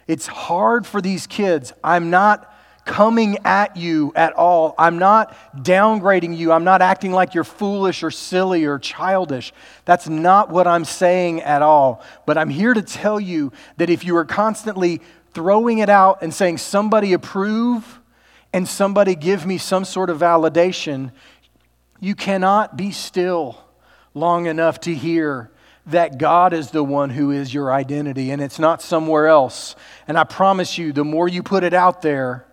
It's 0.06 0.26
hard 0.26 0.86
for 0.86 1.00
these 1.00 1.26
kids. 1.26 1.72
I'm 1.82 2.10
not 2.10 2.52
coming 2.84 3.38
at 3.44 3.76
you 3.76 4.12
at 4.16 4.32
all. 4.32 4.74
I'm 4.78 4.98
not 4.98 5.36
downgrading 5.56 6.36
you. 6.36 6.50
I'm 6.50 6.64
not 6.64 6.82
acting 6.82 7.12
like 7.12 7.34
you're 7.34 7.44
foolish 7.44 8.02
or 8.02 8.10
silly 8.10 8.64
or 8.64 8.78
childish. 8.78 9.52
That's 9.84 10.08
not 10.08 10.50
what 10.50 10.66
I'm 10.66 10.84
saying 10.84 11.42
at 11.42 11.62
all. 11.62 12.02
But 12.26 12.38
I'm 12.38 12.48
here 12.48 12.74
to 12.74 12.82
tell 12.82 13.20
you 13.20 13.52
that 13.76 13.90
if 13.90 14.04
you 14.04 14.16
are 14.16 14.24
constantly 14.24 15.00
throwing 15.32 15.78
it 15.78 15.88
out 15.88 16.22
and 16.22 16.34
saying, 16.34 16.58
somebody 16.58 17.12
approve, 17.12 17.99
and 18.52 18.66
somebody 18.66 19.14
give 19.14 19.46
me 19.46 19.58
some 19.58 19.84
sort 19.84 20.10
of 20.10 20.18
validation, 20.18 21.12
you 22.00 22.14
cannot 22.14 22.76
be 22.76 22.90
still 22.90 23.62
long 24.14 24.46
enough 24.46 24.80
to 24.80 24.94
hear 24.94 25.50
that 25.86 26.18
God 26.18 26.52
is 26.52 26.70
the 26.70 26.84
one 26.84 27.10
who 27.10 27.30
is 27.30 27.52
your 27.52 27.72
identity 27.72 28.30
and 28.30 28.42
it's 28.42 28.58
not 28.58 28.82
somewhere 28.82 29.26
else. 29.26 29.76
And 30.06 30.18
I 30.18 30.24
promise 30.24 30.78
you, 30.78 30.92
the 30.92 31.04
more 31.04 31.28
you 31.28 31.42
put 31.42 31.64
it 31.64 31.74
out 31.74 32.02
there, 32.02 32.46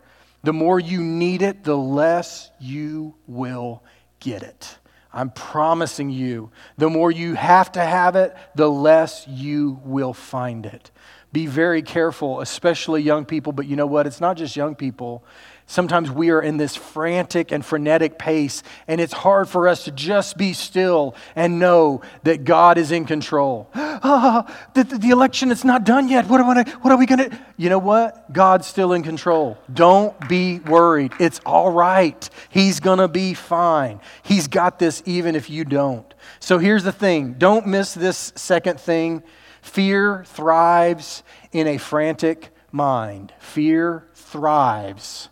the 0.44 0.54
more 0.54 0.80
you 0.80 1.02
need 1.02 1.42
it, 1.42 1.64
the 1.64 1.78
less 1.78 2.52
you 2.60 3.16
will 3.28 3.84
get 4.20 4.44
it. 4.44 4.78
I'm 5.14 5.32
promising 5.32 6.10
you, 6.10 6.52
the 6.78 6.90
more 6.90 7.12
you 7.12 7.34
have 7.34 7.72
to 7.74 7.82
have 7.82 8.16
it, 8.16 8.36
the 8.56 8.70
less 8.70 9.28
you 9.28 9.80
will 9.84 10.14
find 10.14 10.66
it. 10.66 10.92
Be 11.34 11.48
very 11.48 11.82
careful, 11.82 12.40
especially 12.42 13.02
young 13.02 13.26
people, 13.26 13.52
but 13.52 13.66
you 13.66 13.76
know 13.76 13.88
what? 13.88 14.08
It's 14.08 14.22
not 14.22 14.38
just 14.38 14.56
young 14.56 14.76
people. 14.76 15.24
Sometimes 15.70 16.10
we 16.10 16.30
are 16.30 16.42
in 16.42 16.56
this 16.56 16.78
frantic 16.78 17.52
and 17.52 17.64
frenetic 17.64 18.18
pace, 18.18 18.64
and 18.88 19.02
it's 19.02 19.12
hard 19.12 19.50
for 19.50 19.68
us 19.68 19.84
to 19.84 19.92
just 19.92 20.38
be 20.38 20.54
still 20.54 21.14
and 21.36 21.60
know 21.60 22.02
that 22.24 22.46
God 22.46 22.78
is 22.78 22.92
in 22.92 23.06
control. 23.06 23.70
Oh, 24.00 24.46
the, 24.76 24.84
the 24.84 25.10
election 25.10 25.50
is 25.50 25.66
not 25.66 25.84
done 25.84 26.08
yet. 26.08 26.28
What, 26.28 26.46
what, 26.46 26.68
what 26.70 26.92
are 26.92 26.98
we 26.98 27.08
going 27.08 27.32
to? 27.32 27.40
You 27.58 27.70
know 27.72 27.80
what? 27.80 28.32
God's 28.32 28.68
still 28.68 28.94
in 28.94 29.02
control. 29.02 29.58
Don't 29.74 30.16
be 30.30 30.60
worried. 30.60 31.14
It's 31.20 31.42
all 31.48 31.72
right. 31.72 32.30
He's 32.50 32.80
going 32.80 33.00
to 33.00 33.08
be 33.08 33.34
fine. 33.34 34.00
He's 34.22 34.48
got 34.48 34.78
this 34.78 35.02
even 35.08 35.36
if 35.36 35.50
you 35.50 35.66
don't. 35.66 36.14
So 36.40 36.60
here's 36.60 36.84
the 36.84 36.92
thing 36.92 37.34
don't 37.40 37.66
miss 37.66 37.96
this 37.96 38.34
second 38.36 38.80
thing. 38.80 39.24
Fear 39.64 40.24
thrives 40.26 41.24
in 41.52 41.66
a 41.66 41.80
frantic 41.80 42.52
mind. 42.72 43.34
Fear 43.40 44.08
thrives 44.14 45.30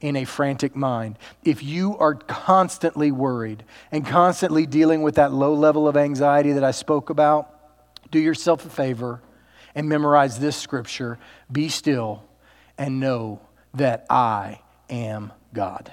in 0.00 0.16
a 0.16 0.24
frantic 0.24 0.76
mind. 0.76 1.18
If 1.44 1.62
you 1.62 1.96
are 1.98 2.14
constantly 2.14 3.10
worried 3.10 3.64
and 3.90 4.06
constantly 4.06 4.66
dealing 4.66 5.02
with 5.02 5.16
that 5.16 5.32
low 5.32 5.54
level 5.54 5.88
of 5.88 5.96
anxiety 5.96 6.52
that 6.52 6.64
I 6.64 6.70
spoke 6.70 7.10
about, 7.10 7.54
do 8.10 8.18
yourself 8.18 8.64
a 8.64 8.70
favor 8.70 9.20
and 9.74 9.88
memorize 9.88 10.38
this 10.38 10.56
scripture 10.56 11.18
Be 11.50 11.68
still 11.68 12.22
and 12.76 13.00
know 13.00 13.40
that 13.74 14.06
I 14.08 14.60
am 14.88 15.32
God. 15.52 15.92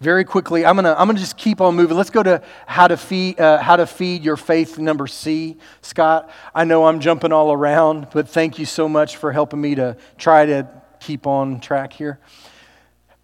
Very 0.00 0.24
quickly, 0.24 0.64
I'm 0.64 0.76
gonna, 0.76 0.94
I'm 0.96 1.06
gonna 1.08 1.18
just 1.18 1.36
keep 1.36 1.60
on 1.60 1.76
moving. 1.76 1.96
Let's 1.96 2.10
go 2.10 2.22
to 2.22 2.42
how 2.66 2.88
to 2.88 2.96
feed, 2.96 3.38
uh, 3.38 3.58
how 3.58 3.76
to 3.76 3.86
feed 3.86 4.24
your 4.24 4.38
faith, 4.38 4.78
number 4.78 5.06
C. 5.06 5.58
Scott, 5.82 6.30
I 6.54 6.64
know 6.64 6.86
I'm 6.86 7.00
jumping 7.00 7.32
all 7.32 7.52
around, 7.52 8.08
but 8.12 8.26
thank 8.26 8.58
you 8.58 8.64
so 8.64 8.88
much 8.88 9.18
for 9.18 9.30
helping 9.30 9.60
me 9.60 9.74
to 9.74 9.98
try 10.16 10.46
to 10.46 10.66
keep 11.00 11.26
on 11.26 11.60
track 11.60 11.92
here. 11.92 12.18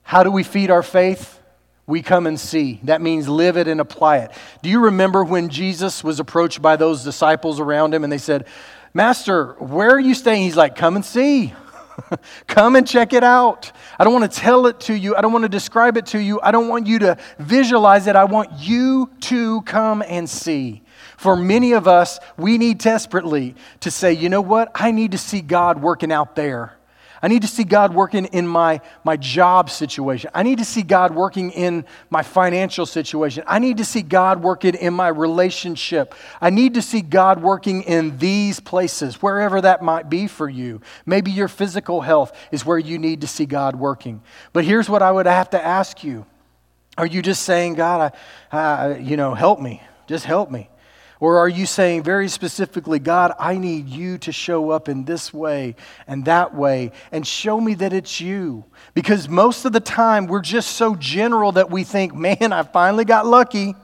How 0.07 0.23
do 0.23 0.31
we 0.31 0.45
feed 0.45 0.71
our 0.71 0.85
faith? 0.85 1.41
We 1.85 2.01
come 2.01 2.29
and 2.29 2.39
see. 2.39 2.79
That 2.85 3.03
means 3.03 3.29
live 3.29 3.57
it 3.57 3.67
and 3.67 3.81
apply 3.81 4.19
it. 4.19 4.31
Do 4.63 4.71
you 4.71 4.85
remember 4.85 5.25
when 5.25 5.49
Jesus 5.49 6.05
was 6.05 6.21
approached 6.21 6.63
by 6.63 6.77
those 6.77 7.03
disciples 7.03 7.59
around 7.59 7.93
him 7.93 8.05
and 8.05 8.13
they 8.13 8.19
said, 8.19 8.47
Master, 8.95 9.55
where 9.55 9.91
are 9.91 10.01
you 10.01 10.15
staying? 10.15 10.43
He's 10.43 10.57
like, 10.57 10.77
Come 10.77 10.95
and 10.95 11.05
see. 11.05 11.53
Come 12.47 12.77
and 12.77 12.87
check 12.87 13.15
it 13.15 13.25
out. 13.25 13.73
I 13.99 14.05
don't 14.05 14.13
want 14.13 14.31
to 14.31 14.41
tell 14.41 14.67
it 14.67 14.79
to 14.83 14.95
you. 14.95 15.17
I 15.17 15.23
don't 15.23 15.33
want 15.33 15.43
to 15.43 15.49
describe 15.49 15.97
it 15.97 16.07
to 16.07 16.21
you. 16.21 16.41
I 16.41 16.53
don't 16.53 16.69
want 16.69 16.87
you 16.87 17.01
to 17.01 17.19
visualize 17.41 18.07
it. 18.07 18.15
I 18.15 18.25
want 18.25 18.53
you 18.61 19.11
to 19.23 19.63
come 19.63 20.05
and 20.07 20.31
see. 20.31 20.83
For 21.17 21.35
many 21.35 21.73
of 21.73 21.89
us, 21.89 22.21
we 22.37 22.59
need 22.59 22.79
desperately 22.79 23.57
to 23.81 23.91
say, 23.91 24.13
you 24.13 24.29
know 24.29 24.41
what? 24.41 24.71
I 24.73 24.93
need 24.93 25.13
to 25.13 25.19
see 25.19 25.41
God 25.41 25.83
working 25.83 26.13
out 26.13 26.37
there. 26.37 26.77
I 27.23 27.29
need 27.29 27.43
to 27.43 27.49
see 27.49 27.65
God 27.65 27.95
working 27.95 28.27
in 28.27 28.47
my, 28.47 28.81
my 29.05 29.17
job 29.17 29.71
situation. 29.71 30.31
I 30.35 30.43
need 30.43 30.59
to 30.59 30.65
see 30.65 30.83
God 30.83 31.15
working 31.15 31.51
in 31.51 31.85
my 32.11 32.23
financial 32.23 32.87
situation. 32.87 33.43
I 33.47 33.59
need 33.59 33.79
to 33.79 33.85
see 33.85 34.03
God 34.03 34.43
working 34.43 34.75
in 34.75 34.95
my 34.95 35.09
relationship. 35.09 36.15
I 36.41 36.51
need 36.51 36.75
to 36.75 36.83
see 36.83 37.01
God 37.01 37.43
working 37.43 37.83
in 37.83 38.19
these 38.19 38.61
places, 38.61 39.23
wherever 39.23 39.61
that 39.61 39.83
might 39.83 40.11
be 40.11 40.27
for 40.27 40.49
you. 40.49 40.81
Maybe 41.07 41.31
your 41.31 41.49
physical 41.49 42.03
health 42.03 42.37
is 42.53 42.65
where 42.65 42.79
you 42.79 42.99
need 42.99 43.23
to 43.23 43.27
see 43.27 43.47
God 43.47 43.77
working. 43.77 44.23
But 44.53 44.65
here's 44.65 44.89
what 44.89 45.03
I 45.03 45.11
would 45.11 45.27
have 45.27 45.51
to 45.51 45.65
ask 45.65 46.05
you 46.05 46.27
Are 46.99 47.07
you 47.07 47.23
just 47.23 47.43
saying, 47.43 47.75
God, 47.75 48.13
I, 48.53 48.57
uh, 48.57 48.97
you 48.99 49.17
know, 49.17 49.35
help 49.35 49.61
me? 49.61 49.83
Just 50.07 50.25
help 50.25 50.51
me. 50.51 50.69
Or 51.19 51.39
are 51.39 51.49
you 51.49 51.65
saying 51.65 52.03
very 52.03 52.29
specifically, 52.29 52.99
God, 52.99 53.33
I 53.39 53.57
need 53.57 53.89
you 53.89 54.19
to 54.19 54.33
show 54.33 54.71
up 54.71 54.89
in 54.89 55.05
this 55.05 55.33
way 55.33 55.77
and 56.07 56.27
that 56.27 56.55
way 56.55 56.93
and 57.11 57.27
show 57.27 57.59
me 57.61 57.75
that 57.75 57.95
it's 57.95 58.21
you? 58.21 58.65
Because 58.93 59.29
most 59.29 59.65
of 59.65 59.73
the 59.73 59.81
time 59.81 60.27
we're 60.27 60.43
just 60.43 60.73
so 60.73 60.95
general 60.95 61.53
that 61.53 61.71
we 61.71 61.85
think, 61.85 62.15
man, 62.15 62.53
I 62.53 62.63
finally 62.65 63.07
got 63.07 63.27
lucky 63.27 63.75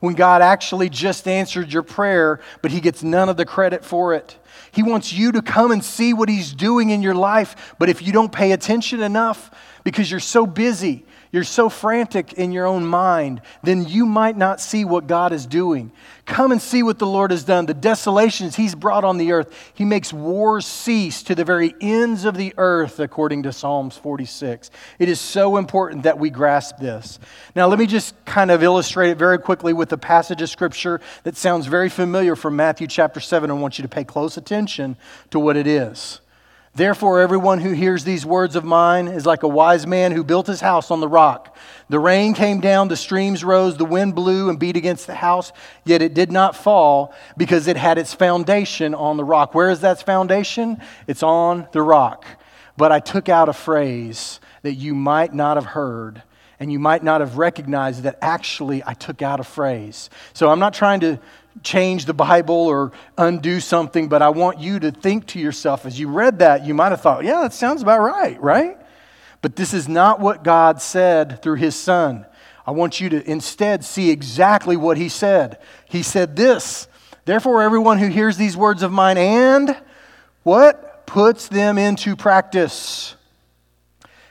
when 0.00 0.14
God 0.14 0.42
actually 0.42 0.88
just 0.88 1.26
answered 1.26 1.72
your 1.72 1.82
prayer, 1.82 2.40
but 2.62 2.70
He 2.70 2.80
gets 2.80 3.02
none 3.02 3.28
of 3.28 3.36
the 3.36 3.44
credit 3.44 3.84
for 3.84 4.14
it. 4.14 4.38
He 4.70 4.82
wants 4.82 5.12
you 5.12 5.32
to 5.32 5.42
come 5.42 5.72
and 5.72 5.84
see 5.84 6.14
what 6.14 6.28
He's 6.28 6.52
doing 6.52 6.90
in 6.90 7.02
your 7.02 7.14
life, 7.14 7.74
but 7.80 7.88
if 7.88 8.02
you 8.02 8.12
don't 8.12 8.30
pay 8.30 8.52
attention 8.52 9.02
enough 9.02 9.50
because 9.82 10.08
you're 10.10 10.20
so 10.20 10.46
busy, 10.46 11.04
you're 11.30 11.44
so 11.44 11.68
frantic 11.68 12.32
in 12.34 12.52
your 12.52 12.66
own 12.66 12.86
mind, 12.86 13.42
then 13.62 13.86
you 13.86 14.06
might 14.06 14.36
not 14.36 14.60
see 14.60 14.84
what 14.84 15.06
God 15.06 15.32
is 15.32 15.46
doing. 15.46 15.92
Come 16.24 16.52
and 16.52 16.60
see 16.60 16.82
what 16.82 16.98
the 16.98 17.06
Lord 17.06 17.30
has 17.30 17.44
done, 17.44 17.66
the 17.66 17.74
desolations 17.74 18.56
He's 18.56 18.74
brought 18.74 19.04
on 19.04 19.18
the 19.18 19.32
earth. 19.32 19.72
He 19.74 19.84
makes 19.84 20.12
wars 20.12 20.66
cease 20.66 21.22
to 21.24 21.34
the 21.34 21.44
very 21.44 21.74
ends 21.80 22.24
of 22.24 22.36
the 22.36 22.54
earth, 22.56 23.00
according 23.00 23.44
to 23.44 23.52
Psalms 23.52 23.96
46. 23.96 24.70
It 24.98 25.08
is 25.08 25.20
so 25.20 25.56
important 25.56 26.02
that 26.04 26.18
we 26.18 26.30
grasp 26.30 26.78
this. 26.78 27.18
Now, 27.54 27.66
let 27.66 27.78
me 27.78 27.86
just 27.86 28.14
kind 28.24 28.50
of 28.50 28.62
illustrate 28.62 29.10
it 29.10 29.18
very 29.18 29.38
quickly 29.38 29.72
with 29.72 29.92
a 29.92 29.98
passage 29.98 30.42
of 30.42 30.50
Scripture 30.50 31.00
that 31.24 31.36
sounds 31.36 31.66
very 31.66 31.88
familiar 31.88 32.36
from 32.36 32.56
Matthew 32.56 32.86
chapter 32.86 33.20
7. 33.20 33.50
I 33.50 33.54
want 33.54 33.78
you 33.78 33.82
to 33.82 33.88
pay 33.88 34.04
close 34.04 34.36
attention 34.36 34.96
to 35.30 35.38
what 35.38 35.56
it 35.56 35.66
is. 35.66 36.20
Therefore, 36.78 37.18
everyone 37.18 37.58
who 37.58 37.72
hears 37.72 38.04
these 38.04 38.24
words 38.24 38.54
of 38.54 38.62
mine 38.62 39.08
is 39.08 39.26
like 39.26 39.42
a 39.42 39.48
wise 39.48 39.84
man 39.84 40.12
who 40.12 40.22
built 40.22 40.46
his 40.46 40.60
house 40.60 40.92
on 40.92 41.00
the 41.00 41.08
rock. 41.08 41.56
The 41.88 41.98
rain 41.98 42.34
came 42.34 42.60
down, 42.60 42.86
the 42.86 42.96
streams 42.96 43.42
rose, 43.42 43.76
the 43.76 43.84
wind 43.84 44.14
blew 44.14 44.48
and 44.48 44.60
beat 44.60 44.76
against 44.76 45.08
the 45.08 45.16
house, 45.16 45.52
yet 45.84 46.02
it 46.02 46.14
did 46.14 46.30
not 46.30 46.54
fall 46.54 47.12
because 47.36 47.66
it 47.66 47.76
had 47.76 47.98
its 47.98 48.14
foundation 48.14 48.94
on 48.94 49.16
the 49.16 49.24
rock. 49.24 49.56
Where 49.56 49.70
is 49.70 49.80
that 49.80 50.00
foundation? 50.04 50.80
It's 51.08 51.24
on 51.24 51.66
the 51.72 51.82
rock. 51.82 52.24
But 52.76 52.92
I 52.92 53.00
took 53.00 53.28
out 53.28 53.48
a 53.48 53.52
phrase 53.52 54.38
that 54.62 54.74
you 54.74 54.94
might 54.94 55.34
not 55.34 55.56
have 55.56 55.66
heard 55.66 56.22
and 56.60 56.70
you 56.70 56.78
might 56.78 57.02
not 57.02 57.20
have 57.20 57.38
recognized 57.38 58.04
that 58.04 58.18
actually 58.22 58.84
I 58.86 58.94
took 58.94 59.20
out 59.20 59.40
a 59.40 59.44
phrase. 59.44 60.10
So 60.32 60.48
I'm 60.48 60.60
not 60.60 60.74
trying 60.74 61.00
to 61.00 61.18
change 61.62 62.04
the 62.04 62.14
Bible 62.14 62.54
or 62.54 62.92
undo 63.16 63.60
something, 63.60 64.08
but 64.08 64.22
I 64.22 64.28
want 64.30 64.58
you 64.58 64.78
to 64.80 64.90
think 64.90 65.26
to 65.28 65.38
yourself 65.38 65.86
as 65.86 65.98
you 65.98 66.08
read 66.08 66.38
that, 66.40 66.64
you 66.64 66.74
might 66.74 66.90
have 66.90 67.00
thought, 67.00 67.24
yeah, 67.24 67.42
that 67.42 67.52
sounds 67.52 67.82
about 67.82 68.00
right, 68.00 68.40
right? 68.40 68.78
But 69.42 69.56
this 69.56 69.72
is 69.72 69.88
not 69.88 70.20
what 70.20 70.42
God 70.42 70.80
said 70.82 71.42
through 71.42 71.56
his 71.56 71.76
son. 71.76 72.26
I 72.66 72.70
want 72.72 73.00
you 73.00 73.08
to 73.10 73.30
instead 73.30 73.84
see 73.84 74.10
exactly 74.10 74.76
what 74.76 74.96
he 74.96 75.08
said. 75.08 75.58
He 75.88 76.02
said 76.02 76.36
this 76.36 76.88
Therefore, 77.24 77.62
everyone 77.62 77.98
who 77.98 78.08
hears 78.08 78.36
these 78.36 78.56
words 78.56 78.82
of 78.82 78.92
mine 78.92 79.18
and 79.18 79.76
what? 80.42 81.06
Puts 81.06 81.48
them 81.48 81.78
into 81.78 82.16
practice 82.16 83.14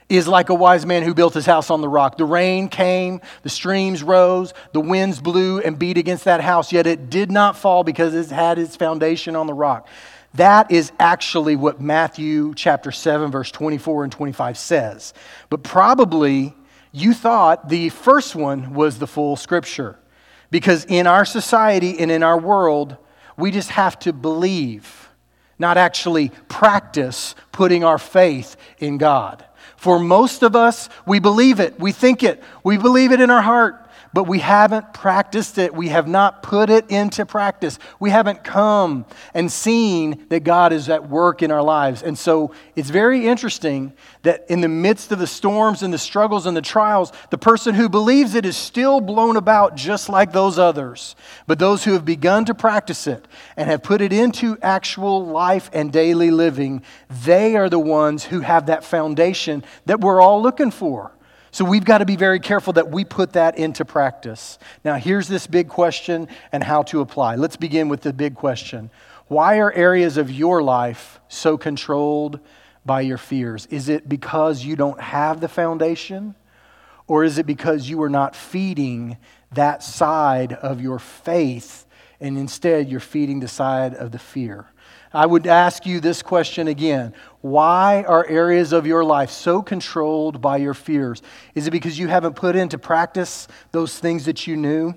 is 0.10 0.28
like 0.28 0.50
a 0.50 0.54
wise 0.54 0.86
man 0.86 1.04
who 1.04 1.14
built 1.14 1.34
his 1.34 1.46
house 1.46 1.70
on 1.70 1.82
the 1.82 1.90
rock. 1.90 2.18
The 2.18 2.26
rain 2.26 2.70
came, 2.70 3.22
the 3.44 3.50
streams 3.50 4.04
rose, 4.04 4.54
the 4.72 4.80
winds 4.80 5.20
blew 5.20 5.60
and 5.60 5.78
beat 5.78 5.98
against 5.98 6.26
that 6.26 6.42
house, 6.42 6.72
yet 6.72 6.88
it 6.88 7.10
did 7.10 7.30
not 7.30 7.58
fall 7.58 7.84
because 7.84 8.14
it 8.14 8.30
had 8.34 8.58
its 8.58 8.76
foundation 8.76 9.36
on 9.36 9.48
the 9.48 9.54
rock. 9.54 9.88
That 10.36 10.72
is 10.72 10.92
actually 11.00 11.56
what 11.56 11.82
Matthew 11.82 12.54
chapter 12.56 12.92
7, 12.92 13.32
verse 13.32 13.52
24 13.52 14.04
and 14.04 14.12
25 14.12 14.58
says. 14.58 15.14
But 15.50 15.64
probably 15.64 16.54
you 16.92 17.14
thought 17.14 17.70
the 17.70 17.90
first 17.90 18.36
one 18.36 18.74
was 18.74 19.00
the 19.00 19.08
full 19.08 19.36
scripture. 19.36 19.98
Because 20.50 20.86
in 20.86 21.08
our 21.08 21.26
society 21.26 22.00
and 22.00 22.10
in 22.10 22.24
our 22.24 22.40
world, 22.40 22.98
we 23.38 23.52
just 23.52 23.72
have 23.72 24.00
to 24.00 24.14
believe, 24.14 25.10
not 25.60 25.78
actually 25.78 26.30
practice 26.48 27.36
putting 27.52 27.84
our 27.84 27.98
faith 27.98 28.56
in 28.80 28.98
God. 28.98 29.44
For 29.78 30.00
most 30.00 30.44
of 30.44 30.56
us, 30.56 30.90
we 31.06 31.20
believe 31.20 31.60
it, 31.60 31.80
we 31.80 31.92
think 31.92 32.24
it, 32.24 32.44
we 32.64 32.78
believe 32.78 33.12
it 33.12 33.22
in 33.22 33.30
our 33.30 33.44
heart, 33.44 33.87
but 34.18 34.24
we 34.24 34.40
haven't 34.40 34.94
practiced 34.94 35.60
it. 35.60 35.76
We 35.76 35.90
have 35.90 36.08
not 36.08 36.42
put 36.42 36.72
it 36.72 36.90
into 36.90 37.24
practice. 37.24 37.78
We 38.00 38.10
haven't 38.10 38.44
come 38.44 39.06
and 39.36 39.52
seen 39.52 40.26
that 40.30 40.40
God 40.40 40.74
is 40.74 40.90
at 40.90 41.08
work 41.08 41.44
in 41.44 41.52
our 41.52 41.62
lives. 41.62 42.02
And 42.02 42.18
so 42.18 42.52
it's 42.76 42.90
very 42.90 43.28
interesting 43.28 43.94
that 44.24 44.44
in 44.50 44.62
the 44.62 44.68
midst 44.68 45.12
of 45.12 45.20
the 45.20 45.28
storms 45.28 45.84
and 45.84 45.94
the 45.94 46.00
struggles 46.00 46.48
and 46.48 46.58
the 46.58 46.64
trials, 46.64 47.14
the 47.30 47.38
person 47.38 47.76
who 47.76 47.90
believes 47.90 48.34
it 48.34 48.44
is 48.44 48.58
still 48.58 49.02
blown 49.02 49.38
about 49.38 49.76
just 49.76 50.10
like 50.10 50.32
those 50.32 50.58
others. 50.58 51.16
But 51.46 51.60
those 51.60 51.84
who 51.84 51.94
have 51.94 52.04
begun 52.04 52.44
to 52.46 52.56
practice 52.56 53.06
it 53.06 53.28
and 53.56 53.70
have 53.70 53.84
put 53.84 54.02
it 54.02 54.12
into 54.12 54.58
actual 54.64 55.28
life 55.28 55.70
and 55.74 55.94
daily 55.94 56.32
living, 56.32 56.82
they 57.24 57.56
are 57.56 57.70
the 57.70 57.78
ones 57.78 58.24
who 58.24 58.40
have 58.40 58.66
that 58.66 58.84
foundation 58.84 59.64
that 59.86 60.02
we're 60.02 60.20
all 60.20 60.42
looking 60.42 60.72
for. 60.72 61.12
So 61.52 61.64
we've 61.66 61.86
got 61.86 62.00
to 62.00 62.06
be 62.06 62.16
very 62.16 62.40
careful 62.40 62.74
that 62.74 62.92
we 62.92 63.06
put 63.06 63.34
that 63.34 63.58
into 63.58 63.86
practice. 63.86 64.60
Now, 64.84 64.96
here's 64.96 65.28
this 65.28 65.48
big 65.48 65.70
question 65.70 66.28
and 66.52 66.64
how 66.64 66.84
to 66.84 67.02
apply. 67.02 67.36
Let's 67.36 67.56
begin 67.56 67.90
with 67.90 68.02
the 68.02 68.14
big 68.14 68.36
question 68.36 68.90
Why 69.28 69.60
are 69.60 69.72
areas 69.72 70.18
of 70.18 70.32
your 70.32 70.62
life 70.62 71.20
so 71.28 71.58
controlled 71.58 72.40
by 72.86 73.02
your 73.02 73.18
fears? 73.18 73.66
Is 73.68 73.90
it 73.90 74.08
because 74.08 74.64
you 74.64 74.76
don't 74.76 75.00
have 75.00 75.42
the 75.42 75.48
foundation? 75.48 76.36
Or 77.08 77.24
is 77.24 77.38
it 77.38 77.46
because 77.46 77.90
you 77.90 78.02
are 78.02 78.10
not 78.10 78.36
feeding 78.36 79.18
that 79.54 79.82
side 79.82 80.52
of 80.54 80.82
your 80.82 81.00
faith 81.00 81.86
and 82.20 82.38
instead 82.38 82.90
you're 82.90 83.00
feeding 83.00 83.40
the 83.40 83.48
side 83.48 83.94
of 83.94 84.12
the 84.12 84.20
fear? 84.20 84.68
I 85.14 85.26
would 85.26 85.48
ask 85.48 85.86
you 85.86 86.00
this 86.00 86.22
question 86.22 86.68
again. 86.68 87.14
Why 87.42 88.04
are 88.04 88.26
areas 88.28 88.74
of 88.74 88.86
your 88.86 89.04
life 89.04 89.32
so 89.32 89.62
controlled 89.62 90.42
by 90.42 90.58
your 90.58 90.74
fears? 90.74 91.22
Is 91.56 91.68
it 91.68 91.72
because 91.72 91.98
you 91.98 92.08
haven't 92.08 92.36
put 92.36 92.56
into 92.56 92.78
practice 92.78 93.48
those 93.72 93.98
things 93.98 94.26
that 94.26 94.48
you 94.48 94.58
knew? 94.58 94.94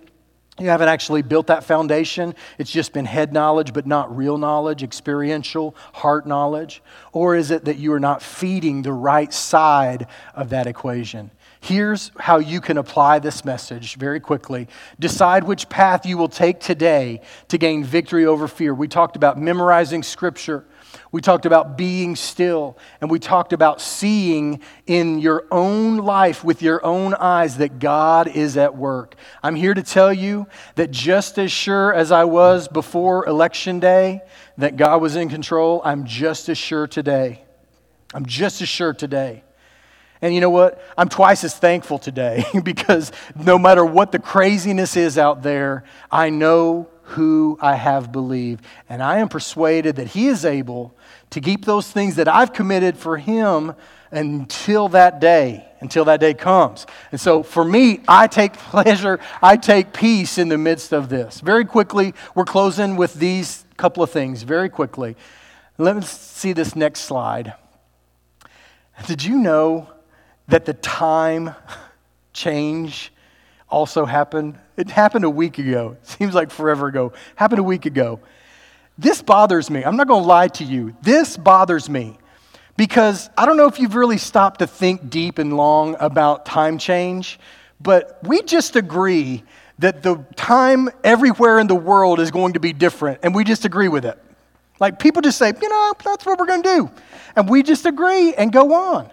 You 0.59 0.69
haven't 0.69 0.89
actually 0.89 1.23
built 1.23 1.47
that 1.47 1.65
foundation. 1.65 2.35
It's 2.59 2.71
just 2.71 2.93
been 2.93 3.07
head 3.07 3.33
knowledge, 3.33 3.73
but 3.73 3.87
not 3.87 4.15
real 4.15 4.37
knowledge, 4.37 4.83
experiential 4.83 5.75
heart 5.95 6.27
knowledge? 6.27 6.83
Or 7.13 7.35
is 7.35 7.51
it 7.51 7.65
that 7.65 7.79
you 7.79 7.93
are 7.95 8.01
not 8.01 8.21
feeding 8.21 8.83
the 8.83 8.93
right 8.93 9.33
side 9.33 10.07
of 10.35 10.51
that 10.51 10.67
equation? 10.67 11.31
Here's 11.63 12.11
how 12.19 12.39
you 12.39 12.61
can 12.63 12.79
apply 12.79 13.19
this 13.19 13.45
message 13.45 13.97
very 13.97 14.19
quickly. 14.19 14.67
Decide 14.99 15.45
which 15.45 15.69
path 15.69 16.07
you 16.07 16.17
will 16.17 16.29
take 16.29 16.59
today 16.59 17.21
to 17.49 17.59
gain 17.59 17.85
victory 17.85 18.25
over 18.25 18.49
fear. 18.49 18.75
We 18.75 18.89
talked 18.89 19.15
about 19.15 19.39
memorizing 19.39 20.03
scripture. 20.03 20.65
We 21.13 21.21
talked 21.21 21.45
about 21.45 21.77
being 21.77 22.17
still, 22.17 22.79
and 23.01 23.11
we 23.11 23.19
talked 23.19 23.53
about 23.53 23.81
seeing 23.83 24.61
in 24.87 25.19
your 25.19 25.45
own 25.51 25.99
life 25.99 26.43
with 26.43 26.63
your 26.63 26.85
own 26.85 27.13
eyes 27.15 27.59
that 27.59 27.79
God 27.79 28.29
is 28.29 28.57
at 28.57 28.75
work. 28.75 29.15
I'm 29.43 29.55
here 29.55 29.75
to 29.75 29.83
tell 29.83 30.13
you 30.13 30.47
that 30.77 30.91
just 30.91 31.39
as 31.39 31.53
sure 31.53 31.93
as 31.93 32.11
I 32.11 32.25
was 32.25 32.69
before 32.69 33.27
election 33.27 33.81
day 33.81 34.23
that 34.57 34.77
God 34.77 35.03
was 35.03 35.15
in 35.15 35.29
control, 35.29 35.83
I'm 35.85 36.07
just 36.07 36.49
as 36.49 36.57
sure 36.57 36.87
today. 36.87 37.45
I'm 38.15 38.25
just 38.25 38.63
as 38.63 38.69
sure 38.69 38.95
today. 38.95 39.45
And 40.23 40.35
you 40.35 40.41
know 40.41 40.51
what? 40.51 40.83
I'm 40.99 41.09
twice 41.09 41.45
as 41.45 41.57
thankful 41.57 41.99
today 41.99 42.45
because 42.63 43.11
no 43.35 43.59
matter 43.59 43.85
what 43.85 44.13
the 44.13 44.19
craziness 44.19 44.97
is 44.97 45.17
out 45.17 45.43
there, 45.43 45.85
I 46.11 46.31
know 46.31 46.89
who 47.03 47.59
I 47.61 47.75
have 47.75 48.13
believed. 48.13 48.65
And 48.89 49.03
I 49.03 49.19
am 49.19 49.29
persuaded 49.29 49.97
that 49.97 50.09
He 50.09 50.29
is 50.29 50.45
able 50.45 50.97
to 51.31 51.41
keep 51.41 51.65
those 51.65 51.91
things 51.91 52.17
that 52.17 52.29
I've 52.29 52.53
committed 52.53 52.97
for 52.97 53.17
Him 53.17 53.75
until 54.11 54.89
that 54.89 55.21
day, 55.21 55.67
until 55.81 56.05
that 56.05 56.21
day 56.21 56.35
comes. 56.35 56.87
And 57.13 57.21
so 57.21 57.43
for 57.43 57.65
me, 57.65 58.01
I 58.07 58.27
take 58.27 58.53
pleasure, 58.71 59.21
I 59.43 59.57
take 59.57 59.93
peace 59.93 60.39
in 60.39 60.49
the 60.49 60.59
midst 60.59 60.93
of 60.93 61.09
this. 61.09 61.41
Very 61.41 61.65
quickly, 61.65 62.15
we're 62.35 62.45
closing 62.45 62.97
with 62.97 63.15
these 63.15 63.65
couple 63.77 64.03
of 64.03 64.11
things, 64.11 64.43
very 64.43 64.69
quickly. 64.69 65.17
Let 65.79 65.97
me 65.97 66.03
see 66.03 66.53
this 66.53 66.77
next 66.77 67.01
slide. 67.01 67.55
Did 69.07 69.25
you 69.25 69.39
know 69.39 69.89
that 70.51 70.65
the 70.65 70.75
time 70.75 71.55
change 72.33 73.13
also 73.69 74.05
happened? 74.05 74.59
It 74.77 74.91
happened 74.91 75.25
a 75.25 75.31
week 75.31 75.59
ago. 75.59 75.97
Seems 76.03 76.35
like 76.35 76.51
forever 76.51 76.87
ago. 76.87 77.13
Happened 77.37 77.61
a 77.61 77.65
week 77.65 77.87
ago. 77.87 78.21
This 78.99 79.23
bothers 79.23 79.71
me. 79.71 79.83
I'm 79.83 79.97
not 79.97 80.07
going 80.07 80.23
to 80.23 80.29
lie 80.29 80.49
to 80.49 80.65
you. 80.65 80.95
This 81.03 81.37
bothers 81.37 81.89
me 81.89 82.19
because 82.77 83.31
I 83.37 83.47
don't 83.47 83.57
know 83.57 83.67
if 83.67 83.79
you've 83.79 83.95
really 83.95 84.19
stopped 84.19 84.61
to 84.61 84.67
think 84.67 85.11
deep 85.11 85.39
and 85.39 85.57
long 85.57 85.97
about 86.01 86.47
time 86.47 86.79
change, 86.79 87.39
but 87.81 88.19
we 88.23 88.43
just 88.43 88.77
agree 88.77 89.43
that 89.79 90.03
the 90.03 90.25
time 90.37 90.91
everywhere 91.03 91.59
in 91.59 91.67
the 91.67 91.75
world 91.75 92.21
is 92.21 92.31
going 92.31 92.53
to 92.53 92.61
be 92.61 92.73
different, 92.73 93.21
and 93.23 93.35
we 93.35 93.45
just 93.45 93.65
agree 93.65 93.89
with 93.89 94.05
it. 94.05 94.23
Like 94.79 94.99
people 94.99 95.23
just 95.23 95.39
say, 95.39 95.53
you 95.61 95.69
know, 95.69 95.93
that's 96.05 96.25
what 96.25 96.39
we're 96.39 96.47
going 96.47 96.63
to 96.63 96.75
do. 96.77 96.91
And 97.37 97.49
we 97.49 97.63
just 97.63 97.87
agree 97.87 98.35
and 98.35 98.53
go 98.53 98.73
on. 98.73 99.11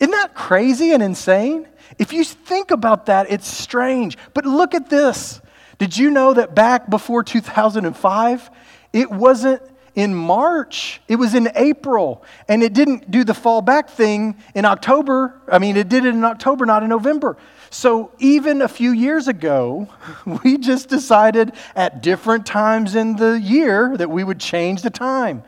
Isn't 0.00 0.12
that 0.12 0.34
crazy 0.34 0.92
and 0.92 1.02
insane? 1.02 1.66
If 1.98 2.12
you 2.12 2.24
think 2.24 2.70
about 2.70 3.06
that, 3.06 3.30
it's 3.30 3.48
strange. 3.48 4.16
But 4.34 4.44
look 4.44 4.74
at 4.74 4.90
this. 4.90 5.40
Did 5.78 5.96
you 5.96 6.10
know 6.10 6.34
that 6.34 6.54
back 6.54 6.90
before 6.90 7.22
2005, 7.22 8.50
it 8.92 9.10
wasn't 9.10 9.62
in 9.94 10.14
March, 10.14 11.00
it 11.08 11.16
was 11.16 11.34
in 11.34 11.50
April, 11.56 12.22
and 12.46 12.62
it 12.62 12.72
didn't 12.72 13.10
do 13.10 13.24
the 13.24 13.34
fall 13.34 13.60
back 13.60 13.90
thing 13.90 14.36
in 14.54 14.64
October. 14.64 15.40
I 15.50 15.58
mean, 15.58 15.76
it 15.76 15.88
did 15.88 16.04
it 16.04 16.14
in 16.14 16.22
October, 16.22 16.66
not 16.66 16.84
in 16.84 16.88
November. 16.88 17.36
So 17.70 18.12
even 18.20 18.62
a 18.62 18.68
few 18.68 18.92
years 18.92 19.26
ago, 19.26 19.88
we 20.44 20.56
just 20.56 20.88
decided 20.88 21.52
at 21.74 22.00
different 22.00 22.46
times 22.46 22.94
in 22.94 23.16
the 23.16 23.40
year 23.40 23.96
that 23.96 24.08
we 24.08 24.22
would 24.22 24.38
change 24.38 24.82
the 24.82 24.90
time. 24.90 25.42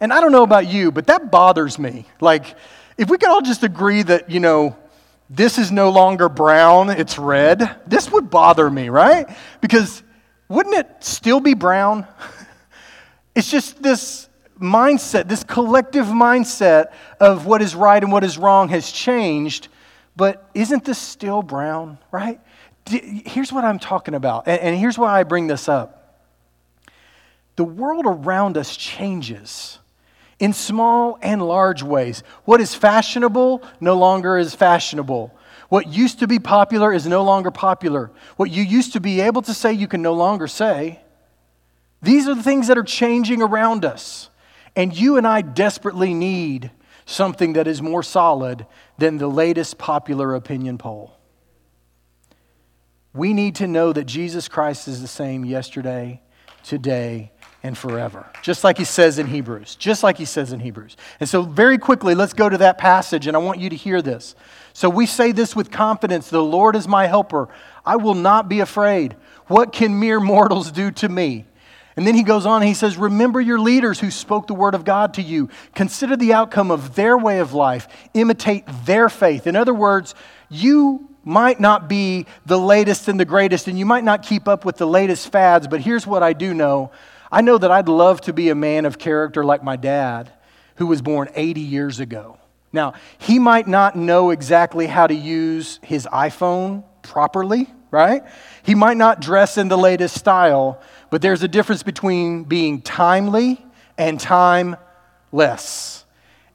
And 0.00 0.12
I 0.12 0.20
don't 0.20 0.32
know 0.32 0.44
about 0.44 0.68
you, 0.68 0.92
but 0.92 1.06
that 1.06 1.30
bothers 1.30 1.78
me. 1.78 2.04
Like, 2.20 2.56
if 2.98 3.08
we 3.08 3.16
could 3.16 3.28
all 3.28 3.40
just 3.40 3.62
agree 3.62 4.02
that, 4.02 4.28
you 4.28 4.40
know, 4.40 4.76
this 5.30 5.56
is 5.56 5.70
no 5.70 5.90
longer 5.90 6.28
brown, 6.28 6.90
it's 6.90 7.16
red, 7.16 7.76
this 7.86 8.10
would 8.10 8.28
bother 8.28 8.68
me, 8.68 8.88
right? 8.88 9.28
Because 9.60 10.02
wouldn't 10.48 10.74
it 10.74 10.88
still 11.00 11.40
be 11.40 11.54
brown? 11.54 12.06
It's 13.34 13.48
just 13.48 13.80
this 13.80 14.28
mindset, 14.60 15.28
this 15.28 15.44
collective 15.44 16.06
mindset 16.06 16.86
of 17.20 17.46
what 17.46 17.62
is 17.62 17.72
right 17.72 18.02
and 18.02 18.10
what 18.10 18.24
is 18.24 18.36
wrong 18.36 18.68
has 18.70 18.90
changed, 18.90 19.68
but 20.16 20.50
isn't 20.54 20.84
this 20.84 20.98
still 20.98 21.42
brown, 21.42 21.98
right? 22.10 22.40
Here's 22.84 23.52
what 23.52 23.62
I'm 23.62 23.78
talking 23.78 24.14
about, 24.14 24.48
and 24.48 24.76
here's 24.76 24.98
why 24.98 25.20
I 25.20 25.22
bring 25.22 25.46
this 25.46 25.68
up. 25.68 26.24
The 27.54 27.62
world 27.62 28.06
around 28.06 28.56
us 28.56 28.76
changes 28.76 29.78
in 30.38 30.52
small 30.52 31.18
and 31.20 31.42
large 31.42 31.82
ways. 31.82 32.22
What 32.44 32.60
is 32.60 32.74
fashionable 32.74 33.62
no 33.80 33.94
longer 33.94 34.38
is 34.38 34.54
fashionable. 34.54 35.34
What 35.68 35.88
used 35.88 36.20
to 36.20 36.26
be 36.26 36.38
popular 36.38 36.92
is 36.92 37.06
no 37.06 37.22
longer 37.22 37.50
popular. 37.50 38.10
What 38.36 38.50
you 38.50 38.62
used 38.62 38.94
to 38.94 39.00
be 39.00 39.20
able 39.20 39.42
to 39.42 39.52
say, 39.52 39.72
you 39.72 39.88
can 39.88 40.00
no 40.00 40.14
longer 40.14 40.46
say. 40.46 41.00
These 42.00 42.28
are 42.28 42.34
the 42.34 42.42
things 42.42 42.68
that 42.68 42.78
are 42.78 42.84
changing 42.84 43.42
around 43.42 43.84
us. 43.84 44.30
And 44.76 44.96
you 44.96 45.16
and 45.16 45.26
I 45.26 45.42
desperately 45.42 46.14
need 46.14 46.70
something 47.04 47.54
that 47.54 47.66
is 47.66 47.82
more 47.82 48.02
solid 48.02 48.66
than 48.98 49.18
the 49.18 49.28
latest 49.28 49.78
popular 49.78 50.34
opinion 50.34 50.78
poll. 50.78 51.14
We 53.12 53.32
need 53.32 53.56
to 53.56 53.66
know 53.66 53.92
that 53.92 54.04
Jesus 54.04 54.48
Christ 54.48 54.86
is 54.86 55.00
the 55.00 55.08
same 55.08 55.44
yesterday, 55.44 56.20
today, 56.62 57.32
and 57.62 57.76
forever. 57.76 58.26
Just 58.42 58.62
like 58.62 58.78
he 58.78 58.84
says 58.84 59.18
in 59.18 59.26
Hebrews. 59.26 59.74
Just 59.74 60.02
like 60.02 60.16
he 60.16 60.24
says 60.24 60.52
in 60.52 60.60
Hebrews. 60.60 60.96
And 61.20 61.28
so, 61.28 61.42
very 61.42 61.78
quickly, 61.78 62.14
let's 62.14 62.32
go 62.32 62.48
to 62.48 62.58
that 62.58 62.78
passage, 62.78 63.26
and 63.26 63.36
I 63.36 63.40
want 63.40 63.58
you 63.58 63.68
to 63.70 63.76
hear 63.76 64.00
this. 64.00 64.34
So, 64.72 64.88
we 64.88 65.06
say 65.06 65.32
this 65.32 65.56
with 65.56 65.70
confidence 65.70 66.30
The 66.30 66.42
Lord 66.42 66.76
is 66.76 66.86
my 66.86 67.06
helper. 67.06 67.48
I 67.84 67.96
will 67.96 68.14
not 68.14 68.48
be 68.48 68.60
afraid. 68.60 69.16
What 69.46 69.72
can 69.72 69.98
mere 69.98 70.20
mortals 70.20 70.70
do 70.70 70.90
to 70.92 71.08
me? 71.08 71.46
And 71.96 72.06
then 72.06 72.14
he 72.14 72.22
goes 72.22 72.46
on 72.46 72.62
he 72.62 72.74
says, 72.74 72.96
Remember 72.96 73.40
your 73.40 73.58
leaders 73.58 73.98
who 73.98 74.12
spoke 74.12 74.46
the 74.46 74.54
word 74.54 74.76
of 74.76 74.84
God 74.84 75.14
to 75.14 75.22
you. 75.22 75.48
Consider 75.74 76.16
the 76.16 76.32
outcome 76.32 76.70
of 76.70 76.94
their 76.94 77.18
way 77.18 77.40
of 77.40 77.54
life. 77.54 77.88
Imitate 78.14 78.64
their 78.84 79.08
faith. 79.08 79.48
In 79.48 79.56
other 79.56 79.74
words, 79.74 80.14
you 80.48 81.08
might 81.24 81.58
not 81.58 81.88
be 81.88 82.24
the 82.46 82.56
latest 82.56 83.08
and 83.08 83.18
the 83.18 83.24
greatest, 83.24 83.66
and 83.66 83.76
you 83.76 83.84
might 83.84 84.04
not 84.04 84.22
keep 84.22 84.46
up 84.46 84.64
with 84.64 84.76
the 84.76 84.86
latest 84.86 85.32
fads, 85.32 85.66
but 85.66 85.80
here's 85.80 86.06
what 86.06 86.22
I 86.22 86.32
do 86.32 86.54
know 86.54 86.92
I 87.30 87.42
know 87.42 87.58
that 87.58 87.70
I'd 87.70 87.88
love 87.88 88.20
to 88.22 88.32
be 88.32 88.48
a 88.48 88.54
man 88.54 88.86
of 88.86 88.98
character 88.98 89.44
like 89.44 89.62
my 89.62 89.76
dad, 89.76 90.32
who 90.76 90.86
was 90.86 91.02
born 91.02 91.28
80 91.34 91.60
years 91.60 92.00
ago. 92.00 92.38
Now, 92.72 92.94
he 93.18 93.38
might 93.38 93.66
not 93.66 93.96
know 93.96 94.30
exactly 94.30 94.86
how 94.86 95.06
to 95.06 95.14
use 95.14 95.80
his 95.82 96.06
iPhone 96.12 96.84
properly, 97.02 97.66
right? 97.90 98.22
He 98.62 98.74
might 98.74 98.96
not 98.96 99.20
dress 99.20 99.58
in 99.58 99.68
the 99.68 99.78
latest 99.78 100.16
style, 100.16 100.80
but 101.10 101.22
there's 101.22 101.42
a 101.42 101.48
difference 101.48 101.82
between 101.82 102.44
being 102.44 102.82
timely 102.82 103.64
and 103.96 104.20
timeless. 104.20 106.04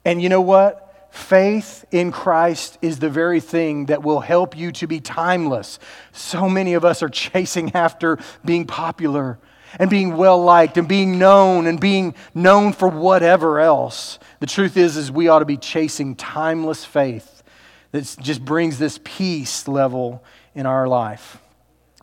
And 0.04 0.22
you 0.22 0.28
know 0.28 0.40
what? 0.40 1.08
Faith 1.10 1.84
in 1.92 2.10
Christ 2.10 2.78
is 2.82 2.98
the 2.98 3.10
very 3.10 3.40
thing 3.40 3.86
that 3.86 4.02
will 4.02 4.20
help 4.20 4.56
you 4.56 4.72
to 4.72 4.86
be 4.86 5.00
timeless. 5.00 5.78
So 6.12 6.48
many 6.48 6.74
of 6.74 6.84
us 6.84 7.02
are 7.02 7.08
chasing 7.10 7.74
after 7.74 8.18
being 8.44 8.66
popular 8.66 9.38
and 9.78 9.90
being 9.90 10.16
well 10.16 10.42
liked 10.42 10.78
and 10.78 10.88
being 10.88 11.18
known 11.18 11.66
and 11.66 11.80
being 11.80 12.14
known 12.34 12.72
for 12.72 12.88
whatever 12.88 13.60
else. 13.60 14.18
The 14.40 14.46
truth 14.46 14.76
is 14.76 14.96
is 14.96 15.10
we 15.10 15.28
ought 15.28 15.40
to 15.40 15.44
be 15.44 15.56
chasing 15.56 16.16
timeless 16.16 16.84
faith 16.84 17.42
that 17.92 18.16
just 18.20 18.44
brings 18.44 18.78
this 18.78 18.98
peace 19.04 19.68
level 19.68 20.24
in 20.54 20.66
our 20.66 20.88
life. 20.88 21.38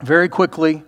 Very 0.01 0.29
quickly, 0.29 0.83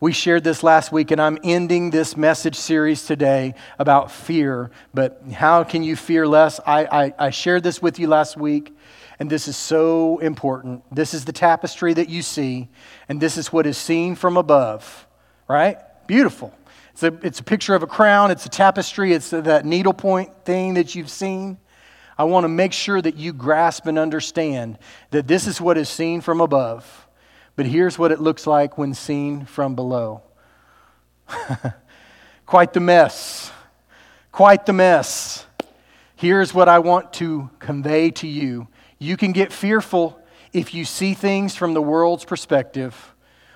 we 0.00 0.12
shared 0.12 0.44
this 0.44 0.62
last 0.62 0.92
week, 0.92 1.10
and 1.10 1.20
I'm 1.20 1.38
ending 1.44 1.90
this 1.90 2.16
message 2.16 2.56
series 2.56 3.04
today 3.04 3.54
about 3.78 4.10
fear. 4.10 4.70
But 4.94 5.22
how 5.30 5.62
can 5.62 5.82
you 5.82 5.94
fear 5.94 6.26
less? 6.26 6.58
I, 6.66 6.86
I, 6.86 7.26
I, 7.26 7.30
shared 7.30 7.62
this 7.62 7.82
with 7.82 7.98
you 7.98 8.08
last 8.08 8.38
week, 8.38 8.74
and 9.18 9.28
this 9.28 9.46
is 9.46 9.58
so 9.58 10.16
important. 10.18 10.82
This 10.90 11.12
is 11.12 11.26
the 11.26 11.32
tapestry 11.32 11.92
that 11.92 12.08
you 12.08 12.22
see, 12.22 12.68
and 13.10 13.20
this 13.20 13.36
is 13.36 13.52
what 13.52 13.66
is 13.66 13.76
seen 13.76 14.14
from 14.14 14.38
above, 14.38 15.06
right? 15.46 15.76
Beautiful. 16.10 16.52
It's 16.90 17.04
a, 17.04 17.14
it's 17.22 17.38
a 17.38 17.44
picture 17.44 17.72
of 17.72 17.84
a 17.84 17.86
crown, 17.86 18.32
it's 18.32 18.44
a 18.44 18.48
tapestry, 18.48 19.12
it's 19.12 19.30
that 19.30 19.64
needlepoint 19.64 20.44
thing 20.44 20.74
that 20.74 20.96
you've 20.96 21.08
seen. 21.08 21.56
I 22.18 22.24
want 22.24 22.42
to 22.42 22.48
make 22.48 22.72
sure 22.72 23.00
that 23.00 23.14
you 23.14 23.32
grasp 23.32 23.86
and 23.86 23.96
understand 23.96 24.80
that 25.12 25.28
this 25.28 25.46
is 25.46 25.60
what 25.60 25.78
is 25.78 25.88
seen 25.88 26.20
from 26.20 26.40
above. 26.40 27.06
But 27.54 27.66
here's 27.66 27.96
what 27.96 28.10
it 28.10 28.20
looks 28.20 28.44
like 28.44 28.76
when 28.76 28.92
seen 28.92 29.44
from 29.44 29.76
below. 29.76 30.22
Quite 32.44 32.72
the 32.72 32.80
mess. 32.80 33.52
Quite 34.32 34.66
the 34.66 34.72
mess. 34.72 35.46
Here's 36.16 36.52
what 36.52 36.68
I 36.68 36.80
want 36.80 37.12
to 37.14 37.50
convey 37.60 38.10
to 38.10 38.26
you. 38.26 38.66
You 38.98 39.16
can 39.16 39.30
get 39.30 39.52
fearful 39.52 40.20
if 40.52 40.74
you 40.74 40.84
see 40.84 41.14
things 41.14 41.54
from 41.54 41.72
the 41.72 41.80
world's 41.80 42.24
perspective. 42.24 43.14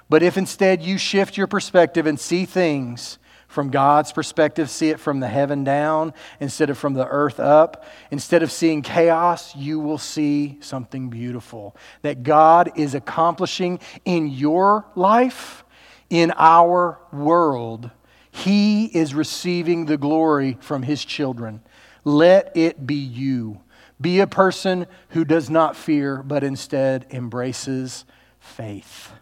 But 0.09 0.23
if 0.23 0.37
instead 0.37 0.83
you 0.83 0.99
shift 0.99 1.37
your 1.37 1.47
perspective 1.47 2.07
and 2.07 2.19
see 2.19 2.45
things 2.45 3.19
from 3.49 3.71
God's 3.71 4.13
perspective, 4.13 4.69
see 4.69 4.91
it 4.91 4.99
from 4.99 5.21
the 5.21 5.29
heaven 5.29 5.63
down 5.63 6.13
instead 6.41 6.71
of 6.71 6.77
from 6.77 6.95
the 6.95 7.07
earth 7.07 7.39
up, 7.39 7.85
instead 8.11 8.43
of 8.43 8.51
seeing 8.51 8.83
chaos, 8.83 9.55
you 9.55 9.79
will 9.79 9.99
see 9.99 10.59
something 10.61 11.09
beautiful 11.09 11.77
that 12.03 12.25
God 12.25 12.73
is 12.77 12.95
accomplishing 12.95 13.79
in 14.05 14.29
your 14.29 14.87
life, 14.97 15.65
in 16.11 16.33
our 16.37 16.99
world. 17.13 17.91
He 18.31 18.87
is 18.87 19.15
receiving 19.15 19.87
the 19.87 19.97
glory 19.97 20.59
from 20.61 20.83
his 20.83 21.05
children. 21.05 21.63
Let 22.03 22.57
it 22.57 22.87
be 22.87 22.97
you. 22.97 23.61
Be 24.01 24.19
a 24.19 24.27
person 24.27 24.87
who 25.11 25.25
does 25.25 25.49
not 25.49 25.77
fear, 25.77 26.23
but 26.23 26.43
instead 26.43 27.07
embraces 27.11 28.05
faith. 28.41 29.13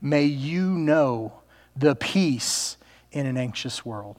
May 0.00 0.24
you 0.24 0.70
know 0.70 1.40
the 1.76 1.94
peace 1.94 2.76
in 3.12 3.26
an 3.26 3.36
anxious 3.36 3.84
world. 3.84 4.18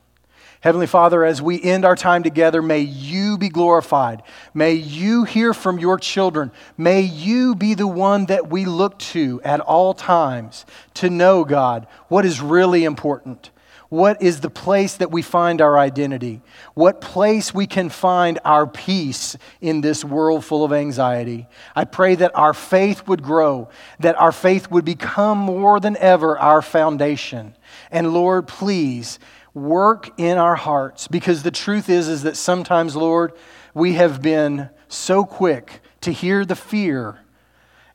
Heavenly 0.62 0.88
Father, 0.88 1.24
as 1.24 1.42
we 1.42 1.62
end 1.62 1.86
our 1.86 1.96
time 1.96 2.24
together, 2.24 2.62
may 2.62 2.80
you 2.80 3.38
be 3.38 3.48
glorified. 3.48 4.24
May 4.54 4.74
you 4.74 5.24
hear 5.24 5.54
from 5.54 5.78
your 5.78 6.00
children. 6.00 6.52
May 6.78 7.02
you 7.02 7.54
be 7.54 7.76
the 7.76 7.88
one 7.88 8.26
that 8.26 8.50
we 8.50 8.66
look 8.66 8.98
to 9.00 9.40
at 9.44 9.60
all 9.60 9.94
times 9.94 10.66
to 10.96 11.10
know, 11.10 11.46
God, 11.46 11.86
what 12.08 12.26
is 12.26 12.42
really 12.42 12.86
important. 12.86 13.52
What 13.90 14.22
is 14.22 14.42
the 14.42 14.50
place 14.50 14.98
that 14.98 15.12
we 15.12 15.22
find 15.22 15.62
our 15.62 15.78
identity? 15.78 16.42
What 16.74 17.00
place 17.00 17.54
we 17.54 17.68
can 17.68 17.90
find 17.90 18.38
our 18.44 18.68
peace 18.68 19.38
in 19.62 19.80
this 19.80 20.04
world 20.04 20.44
full 20.44 20.66
of 20.66 20.74
anxiety? 20.74 21.48
I 21.76 21.86
pray 21.86 22.16
that 22.16 22.36
our 22.36 22.54
faith 22.54 23.08
would 23.08 23.24
grow, 23.24 23.70
that 24.00 24.20
our 24.20 24.34
faith 24.34 24.70
would 24.70 24.84
become 24.84 25.38
more 25.38 25.80
than 25.80 25.96
ever 25.98 26.38
our 26.38 26.62
foundation. 26.62 27.56
And 27.90 28.14
Lord, 28.14 28.48
please 28.48 29.20
work 29.54 30.10
in 30.18 30.38
our 30.38 30.56
hearts 30.56 31.08
because 31.08 31.44
the 31.44 31.52
truth 31.52 31.90
is 31.90 32.10
is 32.10 32.24
that 32.24 32.36
sometimes, 32.36 32.96
Lord, 32.96 33.34
we 33.74 33.94
have 33.94 34.22
been 34.22 34.70
so 34.90 35.24
quick 35.24 35.82
to 36.02 36.12
hear 36.12 36.44
the 36.44 36.56
fear 36.56 37.20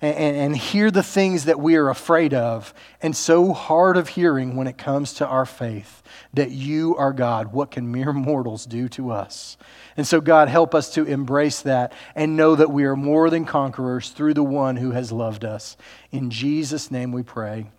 and, 0.03 0.36
and 0.36 0.57
hear 0.57 0.90
the 0.90 1.03
things 1.03 1.44
that 1.44 1.61
we 1.61 1.76
are 1.76 1.88
afraid 1.88 2.34
of, 2.34 2.74
and 3.00 3.16
so 3.16 3.53
hard 3.53 3.96
of 3.96 4.09
hearing 4.09 4.57
when 4.57 4.66
it 4.66 4.76
comes 4.76 5.14
to 5.14 5.26
our 5.26 5.46
faith 5.46 6.03
that 6.34 6.50
you 6.50 6.96
are 6.96 7.12
God. 7.12 7.53
What 7.53 7.70
can 7.70 7.90
mere 7.90 8.12
mortals 8.12 8.66
do 8.66 8.88
to 8.90 9.12
us? 9.12 9.57
And 9.96 10.07
so, 10.07 10.20
God, 10.20 10.48
help 10.48 10.74
us 10.74 10.92
to 10.94 11.05
embrace 11.05 11.62
that 11.62 11.92
and 12.14 12.36
know 12.36 12.57
that 12.57 12.70
we 12.70 12.84
are 12.84 12.96
more 12.96 13.30
than 13.30 13.44
conquerors 13.44 14.11
through 14.11 14.34
the 14.34 14.42
one 14.42 14.76
who 14.76 14.90
has 14.90 15.12
loved 15.12 15.44
us. 15.44 15.76
In 16.11 16.30
Jesus' 16.30 16.90
name 16.90 17.12
we 17.12 17.22
pray. 17.22 17.70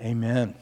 Amen. 0.00 0.54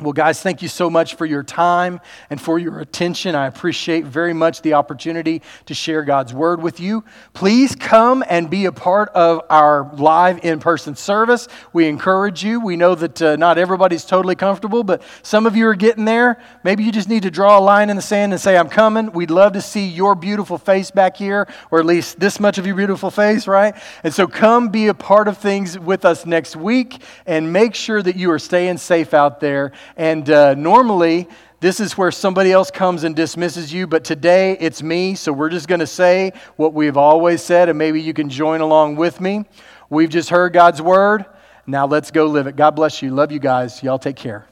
Well, 0.00 0.12
guys, 0.12 0.42
thank 0.42 0.60
you 0.60 0.66
so 0.66 0.90
much 0.90 1.14
for 1.14 1.24
your 1.24 1.44
time 1.44 2.00
and 2.28 2.40
for 2.40 2.58
your 2.58 2.80
attention. 2.80 3.36
I 3.36 3.46
appreciate 3.46 4.04
very 4.04 4.32
much 4.32 4.60
the 4.60 4.74
opportunity 4.74 5.40
to 5.66 5.74
share 5.74 6.02
God's 6.02 6.34
word 6.34 6.60
with 6.60 6.80
you. 6.80 7.04
Please 7.32 7.76
come 7.76 8.24
and 8.28 8.50
be 8.50 8.64
a 8.64 8.72
part 8.72 9.10
of 9.10 9.42
our 9.50 9.88
live 9.94 10.44
in 10.44 10.58
person 10.58 10.96
service. 10.96 11.46
We 11.72 11.86
encourage 11.86 12.42
you. 12.42 12.58
We 12.58 12.74
know 12.74 12.96
that 12.96 13.22
uh, 13.22 13.36
not 13.36 13.56
everybody's 13.56 14.04
totally 14.04 14.34
comfortable, 14.34 14.82
but 14.82 15.00
some 15.22 15.46
of 15.46 15.54
you 15.54 15.68
are 15.68 15.76
getting 15.76 16.06
there. 16.06 16.42
Maybe 16.64 16.82
you 16.82 16.90
just 16.90 17.08
need 17.08 17.22
to 17.22 17.30
draw 17.30 17.56
a 17.56 17.62
line 17.62 17.88
in 17.88 17.94
the 17.94 18.02
sand 18.02 18.32
and 18.32 18.42
say, 18.42 18.56
I'm 18.56 18.68
coming. 18.68 19.12
We'd 19.12 19.30
love 19.30 19.52
to 19.52 19.60
see 19.60 19.86
your 19.86 20.16
beautiful 20.16 20.58
face 20.58 20.90
back 20.90 21.16
here, 21.16 21.46
or 21.70 21.78
at 21.78 21.86
least 21.86 22.18
this 22.18 22.40
much 22.40 22.58
of 22.58 22.66
your 22.66 22.74
beautiful 22.74 23.12
face, 23.12 23.46
right? 23.46 23.76
And 24.02 24.12
so 24.12 24.26
come 24.26 24.70
be 24.70 24.88
a 24.88 24.94
part 24.94 25.28
of 25.28 25.38
things 25.38 25.78
with 25.78 26.04
us 26.04 26.26
next 26.26 26.56
week 26.56 27.00
and 27.26 27.52
make 27.52 27.76
sure 27.76 28.02
that 28.02 28.16
you 28.16 28.32
are 28.32 28.40
staying 28.40 28.78
safe 28.78 29.14
out 29.14 29.38
there 29.38 29.70
and 29.96 30.28
uh, 30.30 30.54
normally, 30.54 31.28
this 31.60 31.80
is 31.80 31.96
where 31.96 32.10
somebody 32.10 32.52
else 32.52 32.70
comes 32.70 33.04
and 33.04 33.16
dismisses 33.16 33.72
you, 33.72 33.86
but 33.86 34.04
today 34.04 34.56
it's 34.60 34.82
me, 34.82 35.14
so 35.14 35.32
we're 35.32 35.48
just 35.48 35.66
going 35.66 35.80
to 35.80 35.86
say 35.86 36.32
what 36.56 36.74
we've 36.74 36.96
always 36.96 37.42
said, 37.42 37.68
and 37.68 37.78
maybe 37.78 38.00
you 38.00 38.12
can 38.12 38.28
join 38.28 38.60
along 38.60 38.96
with 38.96 39.20
me. 39.20 39.44
We've 39.88 40.10
just 40.10 40.28
heard 40.28 40.52
God's 40.52 40.82
word. 40.82 41.24
Now 41.66 41.86
let's 41.86 42.10
go 42.10 42.26
live 42.26 42.46
it. 42.46 42.56
God 42.56 42.72
bless 42.72 43.00
you. 43.00 43.10
Love 43.10 43.32
you 43.32 43.38
guys. 43.38 43.82
Y'all 43.82 43.98
take 43.98 44.16
care. 44.16 44.46